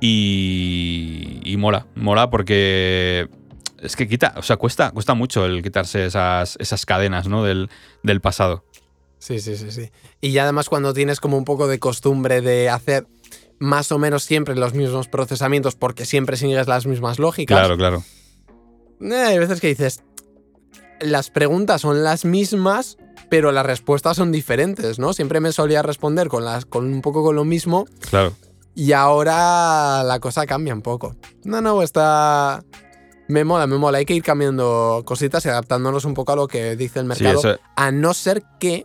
Y, 0.00 1.40
y 1.42 1.56
mola, 1.56 1.86
mola 1.94 2.28
porque 2.30 3.28
es 3.80 3.96
que 3.96 4.06
quita, 4.08 4.34
o 4.36 4.42
sea, 4.42 4.56
cuesta, 4.56 4.90
cuesta 4.90 5.14
mucho 5.14 5.44
el 5.46 5.62
quitarse 5.62 6.06
esas, 6.06 6.56
esas 6.60 6.84
cadenas 6.86 7.28
¿no? 7.28 7.42
del, 7.42 7.68
del 8.02 8.20
pasado. 8.20 8.64
Sí, 9.26 9.40
sí, 9.40 9.56
sí, 9.56 9.70
sí. 9.72 9.90
Y 10.20 10.30
ya 10.30 10.44
además 10.44 10.68
cuando 10.68 10.94
tienes 10.94 11.18
como 11.20 11.36
un 11.36 11.44
poco 11.44 11.66
de 11.66 11.78
costumbre 11.80 12.40
de 12.42 12.68
hacer 12.70 13.06
más 13.58 13.90
o 13.90 13.98
menos 13.98 14.22
siempre 14.22 14.54
los 14.54 14.74
mismos 14.74 15.08
procesamientos 15.08 15.74
porque 15.74 16.04
siempre 16.04 16.36
sigues 16.36 16.68
las 16.68 16.86
mismas 16.86 17.18
lógicas. 17.18 17.58
Claro, 17.58 17.76
claro. 17.76 18.04
eh, 19.00 19.14
hay 19.14 19.38
veces 19.38 19.60
que 19.60 19.66
dices, 19.68 20.02
las 21.00 21.30
preguntas 21.30 21.80
son 21.80 22.04
las 22.04 22.24
mismas, 22.24 22.98
pero 23.28 23.50
las 23.50 23.66
respuestas 23.66 24.16
son 24.16 24.30
diferentes, 24.30 24.98
¿no? 25.00 25.12
Siempre 25.12 25.40
me 25.40 25.50
solía 25.50 25.82
responder 25.82 26.28
con, 26.28 26.44
las, 26.44 26.64
con 26.64 26.84
un 26.86 27.02
poco 27.02 27.24
con 27.24 27.34
lo 27.34 27.44
mismo 27.44 27.86
Claro. 28.10 28.32
y 28.76 28.92
ahora 28.92 30.04
la 30.04 30.20
cosa 30.20 30.46
cambia 30.46 30.72
un 30.74 30.82
poco. 30.82 31.16
No, 31.42 31.60
no, 31.60 31.82
está... 31.82 32.62
Me 33.28 33.42
mola, 33.42 33.66
me 33.66 33.76
mola. 33.76 33.98
Hay 33.98 34.04
que 34.04 34.14
ir 34.14 34.22
cambiando 34.22 35.02
cositas 35.04 35.44
y 35.44 35.48
adaptándonos 35.48 36.04
un 36.04 36.14
poco 36.14 36.30
a 36.32 36.36
lo 36.36 36.46
que 36.46 36.76
dice 36.76 37.00
el 37.00 37.12
Sí, 37.16 37.24
mercado. 37.24 37.38
eso, 37.54 37.60
A 37.74 37.90
no 37.90 38.14
ser 38.14 38.44
que 38.60 38.84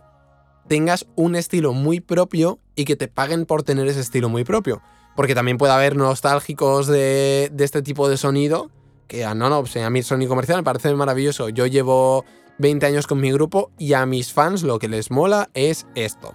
tengas 0.72 1.06
un 1.16 1.36
estilo 1.36 1.74
muy 1.74 2.00
propio 2.00 2.58
y 2.76 2.86
que 2.86 2.96
te 2.96 3.06
paguen 3.06 3.44
por 3.44 3.62
tener 3.62 3.86
ese 3.88 4.00
estilo 4.00 4.30
muy 4.30 4.42
propio. 4.42 4.80
Porque 5.14 5.34
también 5.34 5.58
puede 5.58 5.74
haber 5.74 5.96
nostálgicos 5.96 6.86
de, 6.86 7.52
este 7.58 7.82
tipo 7.82 8.08
de 8.08 8.16
sonido. 8.16 8.70
Que 9.06 9.22
no, 9.34 9.50
no, 9.50 9.60
pues, 9.60 9.76
a 9.76 9.90
mí 9.90 9.98
el 9.98 10.04
sonido 10.06 10.30
comercial 10.30 10.56
me 10.56 10.64
parece 10.64 10.94
maravilloso. 10.94 11.50
Yo 11.50 11.66
llevo 11.66 12.24
20 12.56 12.86
años 12.86 13.06
con 13.06 13.20
mi 13.20 13.30
grupo 13.30 13.70
y 13.76 13.92
a 13.92 14.06
mis 14.06 14.32
fans 14.32 14.62
lo 14.62 14.78
que 14.78 14.88
les 14.88 15.10
mola 15.10 15.50
es 15.52 15.86
esto. 15.94 16.34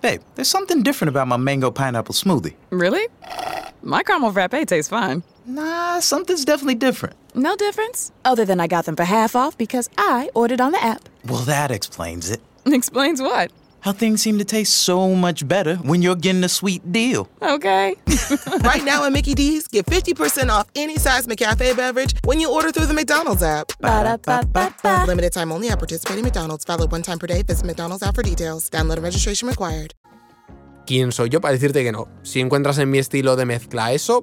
Hey, 0.00 0.20
there's 0.36 0.48
something 0.48 0.82
different 0.82 1.08
about 1.08 1.26
my 1.26 1.36
mango 1.36 1.70
pineapple 1.70 2.14
smoothie. 2.14 2.54
Really? 2.70 3.08
My 3.82 4.02
caramel 4.02 4.32
frappe 4.32 4.66
tastes 4.66 4.88
fine. 4.88 5.24
Nah, 5.44 5.98
something's 6.00 6.44
definitely 6.44 6.76
different. 6.76 7.16
No 7.34 7.56
difference? 7.56 8.12
Other 8.24 8.44
than 8.44 8.60
I 8.60 8.66
got 8.68 8.84
them 8.84 8.94
for 8.96 9.04
half 9.04 9.34
off 9.34 9.58
because 9.58 9.88
I 9.98 10.30
ordered 10.34 10.60
on 10.60 10.72
the 10.72 10.82
app. 10.82 11.08
Well, 11.24 11.42
that 11.42 11.70
explains 11.70 12.30
it. 12.30 12.40
Explains 12.66 13.20
what? 13.20 13.50
How 13.88 13.94
things 13.94 14.20
seem 14.20 14.36
to 14.36 14.44
taste 14.44 14.84
so 14.84 15.14
much 15.14 15.48
better 15.48 15.76
when 15.76 16.02
you're 16.02 16.14
getting 16.14 16.44
a 16.44 16.48
sweet 16.50 16.82
deal. 16.92 17.26
Okay. 17.40 17.96
right 18.60 18.84
now 18.84 19.06
at 19.06 19.12
Mickey 19.14 19.34
D's, 19.34 19.66
get 19.66 19.86
50% 19.86 20.50
off 20.50 20.66
any 20.76 20.98
size 20.98 21.26
McCafe 21.26 21.74
beverage 21.74 22.14
when 22.24 22.38
you 22.38 22.52
order 22.52 22.70
through 22.70 22.84
the 22.84 22.92
McDonald's 22.92 23.42
app. 23.42 23.72
Ba-da-ba-ba-ba. 23.80 25.06
Limited 25.06 25.32
time 25.32 25.50
only 25.50 25.70
at 25.70 25.78
participating 25.78 26.22
McDonald's. 26.22 26.66
Valid 26.66 26.92
one 26.92 27.00
time 27.00 27.18
per 27.18 27.26
day. 27.26 27.40
Visit 27.42 27.64
McDonald's 27.64 28.02
app 28.02 28.14
for 28.14 28.22
details. 28.22 28.68
Download 28.68 28.96
and 28.96 29.04
registration 29.04 29.48
required. 29.48 29.94
¿Quién 30.86 31.10
soy 31.10 31.30
yo 31.30 31.40
para 31.40 31.52
decirte 31.54 31.82
que 31.82 31.90
no? 31.90 32.08
Si 32.24 32.40
encuentras 32.40 32.76
en 32.76 32.90
mi 32.90 32.98
estilo 32.98 33.36
de 33.36 33.46
mezcla 33.46 33.94
eso, 33.94 34.22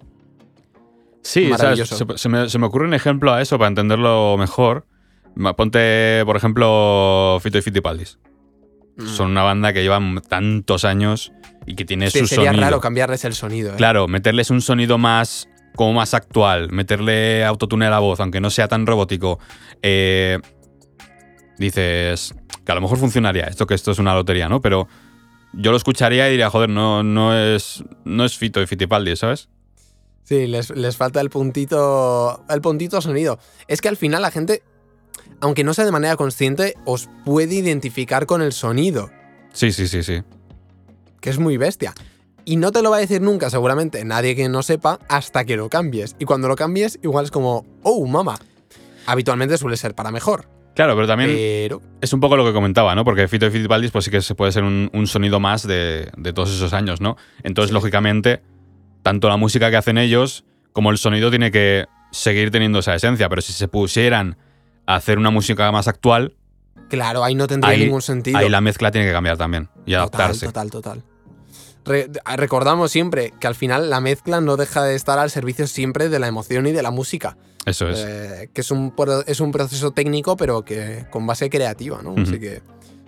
Sí, 1.23 1.51
¿sabes? 1.58 1.89
Se, 1.89 2.06
se 2.17 2.30
me, 2.30 2.49
se 2.49 2.60
me 2.60 2.67
ocurre 2.67 2.86
un 2.86 2.93
ejemplo 2.93 3.34
a 3.34 3.41
eso 3.41 3.58
para 3.58 3.69
entenderlo 3.69 4.38
mejor. 4.38 4.86
Ponte, 5.58 6.21
por 6.23 6.38
ejemplo, 6.38 7.39
Fito 7.41 7.58
y 7.58 7.63
Fitipaldis. 7.63 8.19
Son 8.98 9.32
una 9.32 9.44
banda 9.44 9.74
que 9.74 9.82
llevan 9.84 10.22
tantos 10.28 10.86
años 10.86 11.32
y 11.66 11.76
que 11.76 11.84
tiene 11.86 12.10
sí, 12.10 12.20
su 12.20 12.28
sería 12.28 12.52
sonido. 12.52 12.64
raro 12.64 12.80
cambiarles 12.80 13.26
el 13.26 13.34
sonido. 13.34 13.74
¿eh? 13.74 13.76
Claro, 13.78 14.08
meterles 14.08 14.50
un 14.52 14.62
sonido 14.62 14.98
más 14.98 15.50
como 15.76 15.94
más 15.94 16.14
actual, 16.14 16.72
meterle 16.72 17.44
autotune 17.44 17.86
a 17.86 17.90
la 17.90 18.00
voz, 18.00 18.22
aunque 18.22 18.40
no 18.40 18.50
sea 18.50 18.68
tan 18.70 18.86
robótico. 18.86 19.40
eh, 19.82 20.40
dices 21.58 22.34
que 22.66 22.72
a 22.72 22.76
lo 22.76 22.82
mejor 22.82 22.98
funcionaría, 22.98 23.46
esto 23.46 23.68
que 23.68 23.74
esto 23.76 23.92
es 23.92 24.00
una 24.00 24.14
lotería, 24.14 24.50
¿no? 24.50 24.62
Pero 24.62 24.88
yo 25.54 25.72
lo 25.72 25.78
escucharía 25.78 26.28
y 26.28 26.32
diría, 26.32 26.50
joder, 26.50 26.70
no, 26.70 27.04
no 27.04 27.38
es 27.38 27.84
no 28.04 28.26
es 28.26 28.38
Fito 28.38 28.62
y 28.62 28.68
Fitipaldi, 28.68 29.16
¿sabes? 29.16 29.50
Sí, 30.24 30.48
les, 30.48 30.72
les 30.72 30.98
falta 30.98 31.22
el 31.22 31.30
puntito, 31.30 32.44
el 32.50 32.62
puntito 32.62 33.00
sonido. 33.02 33.38
Es 33.68 33.82
que 33.82 33.90
al 33.90 33.98
final 33.98 34.22
la 34.24 34.32
gente, 34.32 34.64
aunque 35.42 35.64
no 35.64 35.74
sea 35.74 35.86
de 35.86 35.92
manera 35.92 36.16
consciente, 36.16 36.76
os 36.86 37.10
puede 37.26 37.56
identificar 37.56 38.26
con 38.26 38.42
el 38.42 38.52
sonido, 38.54 39.10
Sí, 39.54 39.72
sí, 39.72 39.88
sí, 39.88 40.04
sí. 40.04 40.22
que 41.22 41.30
es 41.30 41.40
muy 41.40 41.58
bestia. 41.58 41.94
Y 42.44 42.58
no 42.58 42.72
te 42.72 42.82
lo 42.82 42.92
va 42.92 42.98
a 42.98 43.00
decir 43.00 43.22
nunca, 43.22 43.50
seguramente, 43.50 44.04
nadie 44.06 44.36
que 44.36 44.50
no 44.50 44.62
sepa, 44.62 45.00
hasta 45.10 45.46
que 45.46 45.56
lo 45.58 45.70
cambies. 45.70 46.16
Y 46.20 46.26
cuando 46.26 46.48
lo 46.48 46.56
cambies, 46.56 47.00
igual 47.02 47.26
es 47.26 47.32
como, 47.32 47.66
oh, 47.82 48.06
mama. 48.06 48.38
Habitualmente 49.08 49.58
suele 49.58 49.78
ser 49.78 49.96
para 49.96 50.12
mejor. 50.12 50.48
Claro, 50.76 50.94
pero 50.96 51.08
también 51.08 51.32
Pero. 51.34 51.82
es 52.02 52.12
un 52.12 52.20
poco 52.20 52.36
lo 52.36 52.44
que 52.46 52.52
comentaba, 52.52 52.94
¿no? 52.96 53.06
Porque 53.06 53.28
Fito 53.30 53.46
y 53.46 53.50
Fitipaldis, 53.50 53.92
pues 53.92 54.06
sí 54.06 54.12
que 54.12 54.22
se 54.22 54.36
puede 54.36 54.52
ser 54.52 54.64
un, 54.64 54.90
un 54.94 55.08
sonido 55.08 55.40
más 55.40 55.66
de, 55.66 56.12
de 56.18 56.34
todos 56.34 56.54
esos 56.54 56.74
años, 56.74 57.00
¿no? 57.02 57.16
Entonces, 57.44 57.72
lógicamente, 57.72 58.42
tanto 59.02 59.30
la 59.30 59.38
música 59.38 59.70
que 59.72 59.78
hacen 59.78 59.98
ellos 59.98 60.44
como 60.74 60.92
el 60.92 60.98
sonido 60.98 61.30
tiene 61.30 61.50
que 61.50 61.86
seguir 62.12 62.52
teniendo 62.52 62.80
esa 62.80 62.94
esencia. 62.94 63.30
Pero 63.30 63.42
si 63.42 63.54
se 63.54 63.68
pusieran 63.70 64.38
hacer 64.86 65.17
una 65.17 65.30
música 65.30 65.71
más 65.71 65.88
actual, 65.88 66.36
Claro, 66.89 67.24
ahí 67.24 67.34
no 67.34 67.48
tendría 67.48 67.71
ahí, 67.74 67.84
ningún 67.86 68.02
sentido. 68.04 68.38
ahí 68.38 68.48
la 68.48 68.62
mezcla 68.62 68.91
tiene 68.91 69.08
que 69.08 69.13
cambiar 69.13 69.38
también 69.38 69.69
y 69.88 69.93
Total, 69.93 69.98
adaptarse. 70.02 70.45
total, 70.45 70.69
total. 70.69 71.04
Re- 71.84 72.10
recordamos 72.36 72.91
siempre 72.91 73.34
que 73.39 73.48
al 73.48 73.56
final 73.56 73.89
la 73.89 74.00
mezcla 74.02 74.41
no 74.41 74.56
deja 74.58 74.84
de 74.84 74.95
estar 74.95 75.17
al 75.19 75.30
servicio 75.32 75.65
siempre 75.67 76.10
de 76.10 76.19
la 76.19 76.28
emoción 76.28 76.65
y 76.67 76.71
de 76.71 76.82
la 76.84 76.91
música. 76.91 77.38
Eso 77.65 77.89
es. 77.89 78.00
Eh, 78.06 78.50
que 78.54 78.62
es 78.62 78.69
un, 78.71 78.93
es 79.28 79.39
un 79.39 79.52
proceso 79.52 79.91
técnico, 79.91 80.36
pero 80.38 80.63
que 80.63 81.06
con 81.12 81.26
base 81.26 81.50
creativa, 81.50 82.02
¿no? 82.04 82.13
Así 82.21 82.39
que, 82.39 82.62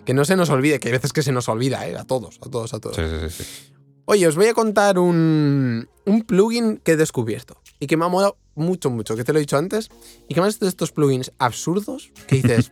que 0.05 0.13
no 0.15 0.25
se 0.25 0.35
nos 0.35 0.49
olvide, 0.49 0.79
que 0.79 0.87
hay 0.89 0.93
veces 0.93 1.13
que 1.13 1.21
se 1.21 1.31
nos 1.31 1.47
olvida, 1.49 1.87
¿eh? 1.87 1.95
A 1.97 2.03
todos, 2.03 2.37
a 2.43 2.49
todos, 2.49 2.73
a 2.73 2.79
todos. 2.79 2.95
Sí, 2.95 3.03
sí, 3.03 3.29
sí, 3.29 3.43
sí. 3.43 3.73
Oye, 4.05 4.25
os 4.27 4.35
voy 4.35 4.47
a 4.47 4.53
contar 4.53 4.97
un, 4.99 5.87
un 6.05 6.21
plugin 6.23 6.77
que 6.77 6.93
he 6.93 6.97
descubierto 6.97 7.61
y 7.79 7.85
que 7.87 7.97
me 7.97 8.05
ha 8.05 8.07
molado 8.07 8.37
mucho, 8.57 8.89
mucho, 8.89 9.15
que 9.15 9.23
te 9.23 9.33
lo 9.33 9.39
he 9.39 9.41
dicho 9.41 9.57
antes, 9.57 9.89
y 10.27 10.33
que 10.33 10.41
más 10.41 10.59
de 10.59 10.67
estos 10.67 10.91
plugins 10.91 11.31
absurdos 11.37 12.11
que 12.27 12.37
dices, 12.37 12.69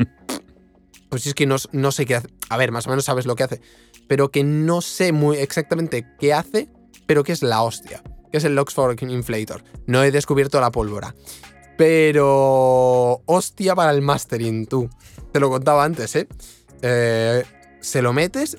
pues 1.09 1.23
si 1.23 1.29
es 1.29 1.35
que 1.35 1.45
no, 1.45 1.55
no 1.71 1.91
sé 1.91 2.05
qué 2.05 2.15
hace. 2.15 2.27
A 2.49 2.57
ver, 2.57 2.71
más 2.71 2.87
o 2.87 2.89
menos 2.89 3.05
sabes 3.05 3.25
lo 3.25 3.35
que 3.35 3.43
hace, 3.43 3.61
pero 4.07 4.29
que 4.29 4.43
no 4.43 4.81
sé 4.81 5.11
muy 5.11 5.37
exactamente 5.37 6.05
qué 6.19 6.33
hace, 6.33 6.69
pero 7.05 7.23
que 7.23 7.31
es 7.31 7.43
la 7.43 7.61
hostia, 7.63 8.03
que 8.31 8.37
es 8.37 8.43
el 8.43 8.57
Oxford 8.57 9.01
Inflator. 9.01 9.63
No 9.87 10.03
he 10.03 10.11
descubierto 10.11 10.59
la 10.59 10.71
pólvora. 10.71 11.15
Pero 11.77 13.21
hostia 13.25 13.75
para 13.75 13.91
el 13.91 14.01
mastering, 14.01 14.65
tú. 14.65 14.89
Te 15.33 15.39
lo 15.39 15.49
contaba 15.49 15.83
antes, 15.83 16.15
¿eh? 16.15 16.27
Eh, 16.81 17.43
se 17.81 18.01
lo 18.01 18.13
metes 18.13 18.57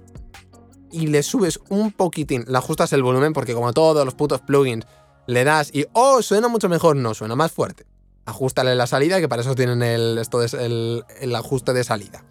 y 0.93 1.09
le 1.09 1.23
subes 1.23 1.61
un 1.69 1.93
poquitín, 1.93 2.45
le 2.47 2.57
ajustas 2.59 2.93
el 2.93 3.03
volumen 3.03 3.33
porque 3.33 3.55
como 3.55 3.73
todos 3.73 4.05
los 4.05 4.15
putos 4.15 4.41
plugins 4.41 4.87
le 5.27 5.45
das 5.45 5.71
y 5.73 5.87
oh, 5.93 6.23
suena 6.23 6.49
mucho 6.49 6.69
mejor, 6.69 6.97
no, 6.97 7.15
suena 7.15 7.37
más 7.37 7.53
fuerte. 7.53 7.87
Ajustale 8.25 8.75
la 8.75 8.87
salida, 8.87 9.21
que 9.21 9.29
para 9.29 9.43
eso 9.43 9.55
tienen 9.55 9.83
el, 9.83 10.19
esto 10.19 10.43
es 10.43 10.55
el, 10.55 11.05
el 11.21 11.35
ajuste 11.35 11.73
de 11.73 11.85
salida. 11.85 12.25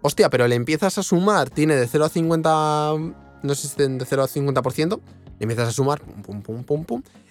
Hostia, 0.00 0.30
pero 0.30 0.46
le 0.46 0.54
empiezas 0.54 0.96
a 0.98 1.02
sumar, 1.02 1.50
tiene 1.50 1.74
de 1.74 1.86
0 1.86 2.04
a 2.04 2.08
50, 2.08 2.94
no 3.42 3.54
sé 3.54 3.68
si 3.68 3.76
de 3.76 4.04
0 4.04 4.22
a 4.22 4.28
50%, 4.28 5.00
le 5.38 5.44
empiezas 5.44 5.68
a 5.68 5.72
sumar, 5.72 6.02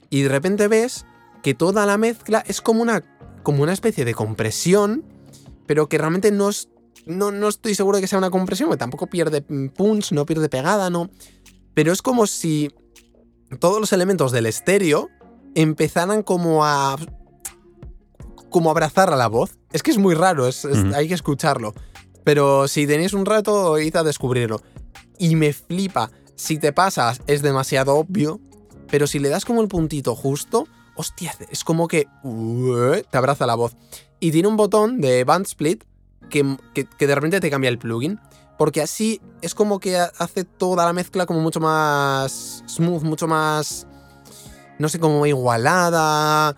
y 0.09 0.21
de 0.21 0.29
repente 0.29 0.67
ves 0.67 1.05
que 1.43 1.53
toda 1.53 1.85
la 1.85 1.97
mezcla 1.97 2.43
es 2.45 2.61
como 2.61 2.81
una, 2.81 3.03
como 3.43 3.63
una 3.63 3.71
especie 3.71 4.03
de 4.03 4.13
compresión, 4.13 5.05
pero 5.65 5.87
que 5.87 5.97
realmente 5.97 6.31
no 6.31 6.49
es 6.49 6.69
no, 7.05 7.31
no 7.31 7.47
estoy 7.47 7.73
seguro 7.73 7.97
de 7.97 8.01
que 8.01 8.07
sea 8.07 8.17
una 8.17 8.29
compresión, 8.29 8.67
porque 8.67 8.79
tampoco 8.79 9.07
pierde 9.07 9.43
mm, 9.47 9.67
punch, 9.69 10.11
no 10.11 10.25
pierde 10.25 10.49
pegada, 10.49 10.89
no. 10.89 11.09
Pero 11.73 11.93
es 11.93 12.01
como 12.01 12.27
si 12.27 12.71
todos 13.59 13.79
los 13.79 13.93
elementos 13.93 14.31
del 14.31 14.45
estéreo 14.45 15.09
empezaran 15.55 16.23
como 16.23 16.65
a. 16.65 16.97
como 18.49 18.71
abrazar 18.71 19.11
a 19.11 19.15
la 19.15 19.27
voz. 19.27 19.57
Es 19.73 19.83
que 19.83 19.91
es 19.91 19.97
muy 19.97 20.15
raro, 20.15 20.47
es- 20.47 20.63
es- 20.65 20.77
Ujú. 20.79 20.95
hay 20.95 21.07
que 21.07 21.13
escucharlo. 21.13 21.73
Pero 22.23 22.67
si 22.67 22.87
tenéis 22.87 23.13
un 23.13 23.25
rato, 23.25 23.77
id 23.79 23.95
a 23.95 24.03
descubrirlo. 24.03 24.61
Y 25.19 25.35
me 25.35 25.53
flipa. 25.53 26.11
Si 26.35 26.57
te 26.57 26.71
pasas, 26.71 27.21
es 27.27 27.41
demasiado 27.41 27.95
obvio. 27.95 28.39
Pero 28.89 29.05
si 29.07 29.19
le 29.19 29.29
das 29.29 29.43
como 29.43 29.61
el 29.61 29.67
puntito 29.67 30.15
justo, 30.15 30.65
hostia, 30.95 31.33
es 31.51 31.63
como 31.63 31.87
que 31.89 32.07
uh, 32.23 33.01
te 33.09 33.17
abraza 33.17 33.45
la 33.45 33.55
voz. 33.55 33.75
Y 34.19 34.31
tiene 34.31 34.47
un 34.47 34.55
botón 34.57 35.01
de 35.01 35.23
band 35.25 35.45
split 35.45 35.83
que, 36.29 36.57
que- 36.73 36.85
que 36.85 37.07
de 37.07 37.15
repente 37.15 37.39
te 37.41 37.49
cambia 37.49 37.69
el 37.69 37.77
plugin. 37.79 38.19
Porque 38.57 38.81
así 38.81 39.21
es 39.41 39.53
como 39.53 39.79
que 39.79 39.97
ha- 39.97 40.11
hace 40.17 40.43
toda 40.43 40.85
la 40.85 40.93
mezcla 40.93 41.25
como 41.25 41.41
mucho 41.41 41.59
más 41.59 42.63
smooth, 42.67 43.03
mucho 43.03 43.27
más. 43.27 43.87
No 44.79 44.89
sé, 44.89 44.99
como 44.99 45.25
igualada. 45.25 46.55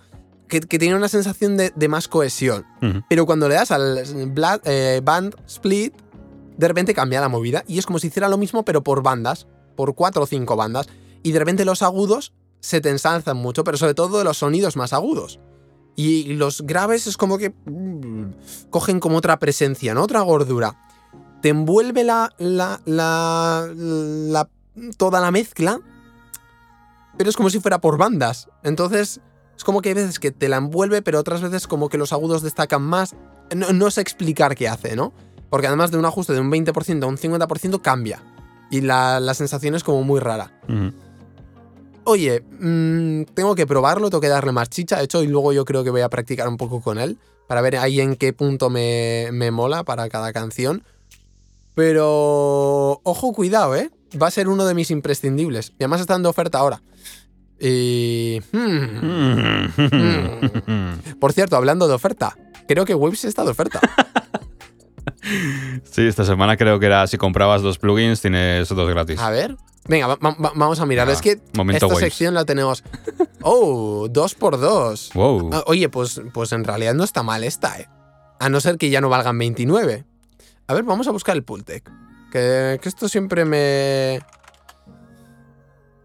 Que, 0.48 0.62
que 0.62 0.80
tiene 0.80 0.96
una 0.96 1.10
sensación 1.10 1.58
de, 1.58 1.72
de 1.76 1.88
más 1.88 2.08
cohesión. 2.08 2.66
Pero 3.10 3.26
cuando 3.26 3.48
le 3.48 3.56
das 3.56 3.70
al 3.72 4.02
eh, 4.66 5.02
band 5.04 5.36
split, 5.48 5.94
de 6.58 6.68
repente 6.68 6.94
cambia 6.96 7.22
la 7.22 7.30
movida. 7.30 7.64
Y 7.68 7.78
es 7.78 7.86
como 7.86 8.00
si 8.00 8.08
hiciera 8.08 8.30
lo 8.30 8.38
mismo, 8.38 8.64
pero 8.66 8.82
por 8.84 9.04
bandas. 9.04 9.48
Por 9.76 9.94
cuatro 9.96 10.24
o 10.24 10.26
cinco 10.26 10.56
bandas. 10.56 10.88
Y 11.22 11.34
de 11.34 11.40
repente 11.40 11.66
los 11.66 11.82
agudos 11.84 12.34
se 12.62 12.82
te 12.82 12.90
ensalzan 12.90 13.38
mucho, 13.38 13.64
pero 13.64 13.78
sobre 13.78 13.94
todo 13.94 14.18
de 14.18 14.24
los 14.24 14.38
sonidos 14.38 14.76
más 14.76 14.92
agudos. 14.92 15.40
Y 15.96 16.34
los 16.34 16.62
graves 16.64 17.08
es 17.08 17.16
como 17.18 17.38
que 17.38 17.50
mm, 17.66 18.70
cogen 18.70 19.00
como 19.00 19.18
otra 19.18 19.38
presencia, 19.38 19.94
¿no? 19.94 20.04
Otra 20.04 20.22
gordura. 20.22 20.89
Te 21.42 21.50
envuelve 21.50 22.04
la, 22.04 22.34
la, 22.38 22.82
la, 22.86 23.68
la- 23.76 24.50
toda 24.98 25.20
la 25.22 25.32
mezcla, 25.32 25.80
pero 27.18 27.30
es 27.30 27.36
como 27.38 27.50
si 27.50 27.60
fuera 27.60 27.80
por 27.80 27.98
bandas. 27.98 28.50
Entonces, 28.64 29.22
es 29.56 29.64
como 29.64 29.82
que 29.82 29.90
hay 29.90 29.96
veces 29.96 30.20
que 30.20 30.32
te 30.32 30.48
la 30.50 30.58
envuelve, 30.58 31.02
pero 31.02 31.20
otras 31.20 31.42
veces 31.42 31.68
como 31.68 31.90
que 31.90 31.98
los 31.98 32.14
agudos 32.14 32.42
destacan 32.42 32.82
más. 32.82 33.16
No, 33.56 33.72
no 33.74 33.90
sé 33.92 34.02
explicar 34.02 34.56
qué 34.56 34.68
hace, 34.70 34.96
¿no? 34.96 35.14
Porque 35.50 35.68
además 35.68 35.92
de 35.92 35.98
un 35.98 36.06
ajuste 36.06 36.34
de 36.34 36.40
un 36.40 36.52
20% 36.52 37.04
a 37.04 37.08
un 37.08 37.18
50% 37.18 37.82
cambia. 37.82 38.22
Y 38.72 38.82
la, 38.82 39.20
la 39.20 39.34
sensación 39.34 39.74
es 39.76 39.84
como 39.84 40.04
muy 40.04 40.20
rara. 40.20 40.52
Oye, 42.06 42.42
mm, 42.42 43.24
tengo 43.34 43.56
que 43.56 43.68
probarlo, 43.68 44.10
tengo 44.10 44.22
que 44.22 44.28
darle 44.30 44.52
más 44.52 44.70
chicha. 44.70 44.98
De 44.98 45.04
hecho, 45.06 45.24
y 45.24 45.28
luego 45.28 45.54
yo 45.54 45.66
creo 45.66 45.84
que 45.84 45.90
voy 45.90 46.02
a 46.02 46.10
practicar 46.10 46.48
un 46.48 46.58
poco 46.58 46.82
con 46.82 46.98
él 47.00 47.18
para 47.48 47.62
ver 47.62 47.78
ahí 47.78 48.00
en 48.00 48.16
qué 48.16 48.32
punto 48.34 48.70
me, 48.70 49.30
me 49.32 49.52
mola 49.52 49.84
para 49.84 50.08
cada 50.10 50.32
canción. 50.34 50.84
Pero, 51.80 53.00
ojo, 53.06 53.32
cuidado, 53.32 53.74
¿eh? 53.74 53.90
Va 54.22 54.28
a 54.28 54.32
ser 54.32 54.50
uno 54.50 54.66
de 54.66 54.74
mis 54.74 54.92
imprescindibles. 54.92 55.70
Y 55.80 55.84
además 55.84 56.02
está 56.02 56.14
dando 56.14 56.28
oferta 56.30 56.58
ahora. 56.60 56.82
Y... 57.58 58.42
hmm. 58.52 59.70
Por 61.22 61.32
cierto, 61.32 61.56
hablando 61.56 61.88
de 61.88 61.94
oferta, 61.94 62.36
creo 62.68 62.84
que 62.84 62.94
Waves 62.96 63.24
está 63.24 63.46
de 63.46 63.52
oferta. 63.52 63.80
Sí, 65.92 66.02
esta 66.08 66.24
semana 66.26 66.56
creo 66.58 66.80
que 66.80 66.86
era 66.88 67.06
si 67.06 67.18
comprabas 67.18 67.62
dos 67.62 67.78
plugins 67.78 68.22
tienes 68.22 68.68
dos 68.70 68.90
gratis. 68.90 69.20
A 69.20 69.30
ver. 69.30 69.56
Venga, 69.88 70.08
va- 70.08 70.16
va- 70.22 70.52
vamos 70.56 70.80
a 70.80 70.86
mirar. 70.86 71.08
Es 71.10 71.22
que 71.22 71.32
esta 71.72 71.88
Waves. 71.88 72.00
sección 72.00 72.34
la 72.34 72.46
tenemos. 72.46 72.84
Oh, 73.42 74.08
dos 74.10 74.34
por 74.36 74.60
dos. 74.60 75.12
Wow. 75.14 75.50
Ah, 75.54 75.64
Oye, 75.68 75.88
pues, 75.90 76.22
pues 76.34 76.52
en 76.52 76.64
realidad 76.64 76.94
no 76.94 77.04
está 77.04 77.22
mal 77.24 77.44
esta, 77.44 77.80
¿eh? 77.80 77.88
A 78.40 78.50
no 78.50 78.60
ser 78.62 78.78
que 78.78 78.90
ya 78.90 79.02
no 79.02 79.10
valgan 79.10 79.38
29. 79.38 80.06
A 80.70 80.74
ver, 80.76 80.84
vamos 80.84 81.08
a 81.08 81.12
buscar 81.12 81.36
el 81.36 81.44
Pultec. 81.44 81.90
Que, 82.32 82.80
que 82.80 82.90
esto 82.90 83.10
siempre 83.10 83.44
me. 83.44 84.20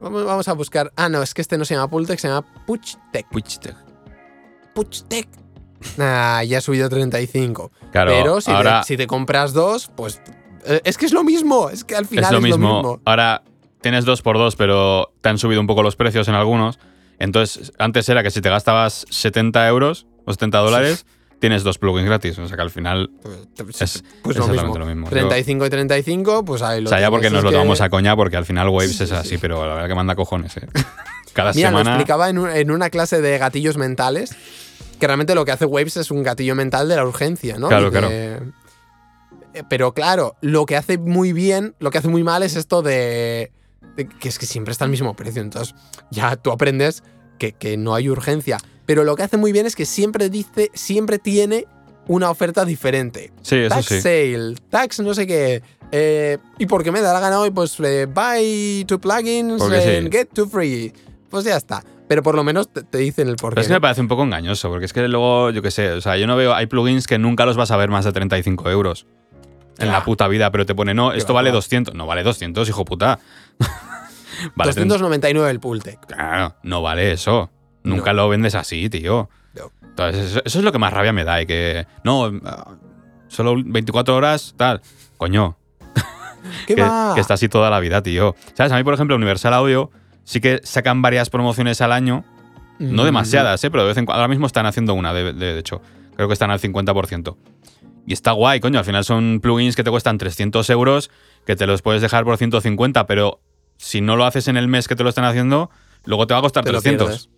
Vamos, 0.00 0.24
vamos 0.24 0.48
a 0.48 0.55
buscar. 0.55 0.90
Ah, 0.96 1.11
no, 1.11 1.22
es 1.22 1.35
que 1.35 1.42
este 1.42 1.59
no 1.59 1.66
se 1.66 1.74
llama 1.74 1.88
Pultec, 1.90 2.18
se 2.18 2.29
llama 2.29 2.46
Puchtec. 2.66 3.29
Puchtec. 3.29 3.77
Puchtec. 4.74 5.29
Ah, 5.98 6.42
ya 6.44 6.59
ha 6.59 6.61
subido 6.62 6.88
35. 6.88 7.70
Claro, 7.92 8.11
Pero 8.11 8.40
si, 8.40 8.50
ahora 8.50 8.81
te, 8.81 8.87
si 8.87 8.96
te 8.96 9.07
compras 9.07 9.53
dos, 9.53 9.90
pues. 9.94 10.22
eh, 10.64 10.81
es 10.85 10.96
que 10.96 11.05
es 11.05 11.12
lo 11.12 11.24
mismo. 11.24 11.68
Es 11.68 11.85
que 11.85 11.94
al 11.94 12.07
final 12.07 12.24
es 12.24 12.31
lo 12.33 12.40
mismo. 12.40 13.00
Ahora 13.05 13.42
tienes 13.83 14.07
dos 14.07 14.22
por 14.22 14.38
dos, 14.38 14.57
pero 14.57 15.12
te 15.20 15.29
han 15.29 15.37
subido 15.37 15.61
un 15.61 15.66
poco 15.66 15.83
los 15.83 15.94
precios 15.94 16.27
en 16.29 16.35
algunos. 16.37 16.79
Entonces, 17.18 17.70
antes 17.79 18.09
era 18.09 18.22
que 18.22 18.31
si 18.31 18.40
te 18.40 18.48
gastabas 18.48 19.05
70 19.11 19.68
euros 19.68 20.07
o 20.24 20.33
70 20.33 20.59
dólares, 20.59 21.05
tienes 21.44 21.62
dos 21.62 21.78
plugins 21.78 22.07
gratis. 22.07 22.38
O 22.38 22.46
sea 22.48 22.57
que 22.57 22.62
al 22.62 22.70
final 22.70 23.11
Pues, 23.22 23.80
es 23.83 24.04
pues 24.22 24.37
lo 24.37 24.44
exactamente 24.44 24.62
mismo. 24.62 24.78
lo 24.78 24.87
mismo. 24.87 25.07
Yo- 25.07 25.11
35 25.11 25.66
y 25.66 25.70
35, 25.70 26.44
pues 26.44 26.62
ahí 26.62 26.80
lo 26.80 26.88
o 26.88 26.90
sea, 26.90 27.00
ya 27.00 27.11
porque 27.11 27.30
nos 27.30 27.42
lo 27.44 27.50
que- 27.50 27.54
tomamos 27.57 27.80
a 27.80 27.88
coña, 27.90 28.16
porque 28.16 28.37
al 28.37 28.46
final 28.46 28.68
Waves 28.68 28.96
Sí, 28.96 29.04
es 29.04 29.11
sí, 29.11 29.14
así, 29.14 29.28
sí. 29.30 29.38
pero 29.38 29.66
la 29.66 29.74
verdad 29.74 29.88
que 29.88 29.94
manda 29.94 30.14
cojones, 30.14 30.57
¿eh? 30.57 30.66
Cada 31.35 31.52
Mira, 31.52 31.70
lo 31.70 31.78
semana. 31.78 31.96
explicaba 31.96 32.30
en, 32.30 32.38
un- 32.38 32.50
en 32.50 32.70
una 32.70 32.90
clase 32.90 33.20
de 33.20 33.38
gatillos 33.38 33.76
mentales, 33.76 34.35
que 35.00 35.07
realmente 35.07 35.35
lo 35.35 35.44
que 35.44 35.52
hace 35.52 35.64
Waves 35.66 35.96
es 35.96 36.11
un 36.11 36.22
gatillo 36.22 36.54
mental 36.54 36.88
de 36.88 36.96
la 36.96 37.04
urgencia, 37.04 37.59
¿no? 37.59 37.68
Claro, 37.68 37.90
de- 37.90 38.40
Eh, 39.57 39.62
Pero 39.68 39.94
claro, 39.94 40.35
lo 40.40 40.66
que 40.66 40.76
hace 40.76 40.98
muy 40.98 41.33
bien, 41.33 41.74
lo 41.78 41.90
que 41.92 41.98
hace 41.98 42.09
muy 42.09 42.24
mal 42.24 42.42
es 42.42 42.57
esto 42.57 42.83
de, 42.83 43.52
de 43.96 44.09
que 44.09 44.28
es 44.28 44.38
que 44.40 44.46
siempre 44.46 44.72
está 44.72 44.85
al 44.85 44.90
mismo 44.90 45.14
precio. 45.14 45.40
Entonces, 45.42 45.74
ya 46.11 46.35
tú 46.37 46.50
aprendes 46.50 47.04
que, 47.38 47.52
que 47.52 47.76
no 47.76 47.94
hay 47.94 48.09
urgencia. 48.09 48.59
Pero 48.87 49.05
lo 49.05 49.16
que 49.16 49.23
hace 49.23 49.37
muy 49.37 49.53
bien 49.53 49.66
es 49.66 49.77
que 49.77 49.87
siempre 49.87 50.29
dice, 50.31 50.70
siempre 50.75 51.18
tiene 51.18 51.66
una 52.07 52.31
oferta 52.31 52.64
diferente. 52.64 53.33
Sí, 53.42 53.57
eso 53.57 53.75
tax 53.77 53.87
sí. 53.87 54.01
sale, 54.01 54.55
tax 54.68 55.01
no 55.01 55.14
sé 55.14 55.27
qué. 55.27 55.62
eh, 55.90 56.38
y 56.59 56.66
porque 56.66 56.92
me 56.92 57.01
da 57.01 57.12
la 57.14 57.20
gana 57.20 57.40
hoy, 57.40 57.51
pues 57.51 57.79
eh, 57.81 58.07
buy 58.07 58.85
two 58.87 58.99
plugins 59.01 59.62
sí. 59.62 59.97
and 59.97 60.11
get 60.12 60.29
two 60.33 60.47
free. 60.47 60.92
Pues 61.31 61.44
ya 61.44 61.57
está. 61.57 61.83
Pero 62.07 62.23
por 62.23 62.35
lo 62.35 62.44
menos 62.44 62.68
te, 62.70 62.83
te 62.83 62.99
dicen 62.99 63.29
el 63.29 63.37
Pero 63.37 63.49
porqué. 63.49 63.61
es 63.62 63.66
que 63.66 63.73
me 63.73 63.81
parece 63.81 64.03
un 64.03 64.09
poco 64.09 64.23
engañoso, 64.25 64.68
porque 64.68 64.85
es 64.85 64.92
que 64.92 65.09
luego, 65.09 65.51
yo 65.51 65.62
qué 65.62 65.70
sé, 65.70 65.90
o 65.92 66.01
sea, 66.03 66.18
yo 66.18 66.27
no 66.27 66.37
veo, 66.37 66.55
hay 66.55 66.66
plugins 66.66 67.07
que 67.07 67.18
nunca 67.18 67.47
los 67.47 67.57
vas 67.57 67.70
a 67.70 67.77
ver 67.79 67.88
más 67.88 68.05
de 68.05 68.12
35 68.12 68.70
euros 68.70 69.07
en 69.79 69.88
la 69.90 70.05
puta 70.05 70.29
vida, 70.29 70.51
pero 70.53 70.66
te 70.66 70.75
pone, 70.75 70.92
no, 70.94 71.12
esto 71.12 71.33
va, 71.33 71.38
vale 71.38 71.51
va. 71.51 71.57
200. 71.57 71.94
No 71.94 72.07
vale 72.07 72.23
200, 72.23 72.68
hijo 72.68 72.85
puta. 72.85 73.18
vale 74.55 74.73
30. 74.73 74.94
299 74.94 75.51
el 75.51 75.61
Pultec. 75.61 76.07
Claro, 76.07 76.55
no 76.62 76.83
vale 76.83 77.12
eso. 77.12 77.51
Nunca 77.85 78.12
lo 78.12 78.29
vendes 78.29 78.55
así, 78.55 78.88
tío. 78.90 79.29
No. 79.55 79.70
Entonces, 79.83 80.31
eso, 80.33 80.42
eso 80.44 80.59
es 80.59 80.64
lo 80.64 80.73
que 80.73 80.79
más 80.79 80.92
rabia 80.92 81.12
me 81.12 81.25
da. 81.25 81.40
Y 81.40 81.47
que, 81.47 81.87
no, 82.03 82.33
ah, 82.44 82.75
solo 83.29 83.55
24 83.64 84.16
horas, 84.16 84.55
tal. 84.57 84.81
Coño, 85.16 85.57
¿Qué 86.66 86.75
que, 86.75 86.83
va? 86.83 87.12
que 87.14 87.20
está 87.20 87.35
así 87.35 87.49
toda 87.49 87.70
la 87.70 87.79
vida, 87.81 88.03
tío. 88.03 88.35
¿Sabes? 88.55 88.73
A 88.73 88.77
mí, 88.77 88.85
por 88.85 88.94
ejemplo, 88.94 89.14
Universal 89.16 89.55
Audio 89.55 89.90
sí 90.25 90.40
que 90.40 90.61
sacan 90.64 91.03
varias 91.03 91.31
promociones 91.31 91.81
al 91.81 91.92
año. 91.92 92.25
No 92.81 93.03
Mm. 93.03 93.07
demasiadas, 93.07 93.62
¿eh? 93.62 93.70
pero 93.70 93.85
de 93.85 93.88
vez 93.90 93.97
en 93.99 94.05
cuando. 94.07 94.20
Ahora 94.23 94.29
mismo 94.29 94.47
están 94.47 94.66
haciendo 94.66 94.94
una, 94.94 95.12
de, 95.12 95.33
de- 95.33 95.53
de 95.55 95.59
hecho. 95.61 95.81
Creo 96.16 96.27
que 96.27 96.33
están 96.33 96.51
al 96.51 96.59
50%. 96.61 97.37
Y 98.07 98.12
está 98.12 98.33
guay, 98.33 98.59
coño. 98.61 98.79
Al 98.81 98.85
final 98.85 99.05
son 99.05 99.38
plugins 99.40 99.77
que 99.77 99.85
te 99.85 99.90
cuestan 99.90 100.18
300 100.18 100.68
euros, 100.70 101.11
que 101.47 101.55
te 101.57 101.66
los 101.66 101.83
puedes 101.83 102.03
dejar 102.03 102.25
por 102.25 102.37
150, 102.37 103.07
pero 103.07 103.40
si 103.77 104.01
no 104.01 104.16
lo 104.16 104.25
haces 104.25 104.49
en 104.49 104.57
el 104.57 104.66
mes 104.68 104.88
que 104.88 104.97
te 104.97 105.03
lo 105.05 105.09
están 105.09 105.25
haciendo, 105.25 105.70
luego 106.05 106.27
te 106.27 106.35
va 106.35 106.38
a 106.40 106.42
costar 106.42 106.64
Te 106.64 106.73
lo 106.73 106.81
300. 106.83 107.31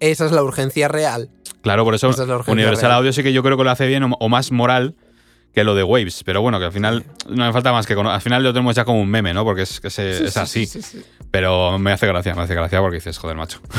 Esa 0.00 0.26
es 0.26 0.32
la 0.32 0.42
urgencia 0.42 0.88
real. 0.88 1.30
Claro, 1.62 1.84
por 1.84 1.94
eso 1.94 2.10
es 2.10 2.18
Universal 2.18 2.88
real. 2.90 2.92
Audio 2.98 3.12
sí 3.12 3.22
que 3.22 3.32
yo 3.32 3.42
creo 3.42 3.56
que 3.56 3.64
lo 3.64 3.70
hace 3.70 3.86
bien 3.86 4.04
o, 4.18 4.28
más 4.28 4.52
moral 4.52 4.94
que 5.52 5.64
lo 5.64 5.74
de 5.74 5.82
Waves. 5.82 6.22
Pero 6.24 6.40
bueno, 6.40 6.58
que 6.58 6.66
al 6.66 6.72
final 6.72 7.04
no 7.28 7.46
me 7.46 7.52
falta 7.52 7.72
más 7.72 7.86
que 7.86 7.94
Al 7.94 8.20
final 8.20 8.42
lo 8.42 8.52
tenemos 8.52 8.76
ya 8.76 8.84
como 8.84 9.00
un 9.00 9.08
meme, 9.10 9.34
¿no? 9.34 9.44
Porque 9.44 9.62
es, 9.62 9.80
que 9.80 9.90
se- 9.90 10.24
es 10.26 10.36
así. 10.36 10.66
Sí, 10.66 10.82
sí. 10.82 11.02
Pero 11.30 11.78
me 11.78 11.92
hace 11.92 12.06
gracia, 12.06 12.34
me 12.34 12.42
hace 12.42 12.54
gracia 12.54 12.80
porque 12.80 12.96
dices, 12.96 13.18
joder, 13.18 13.36
macho. 13.36 13.60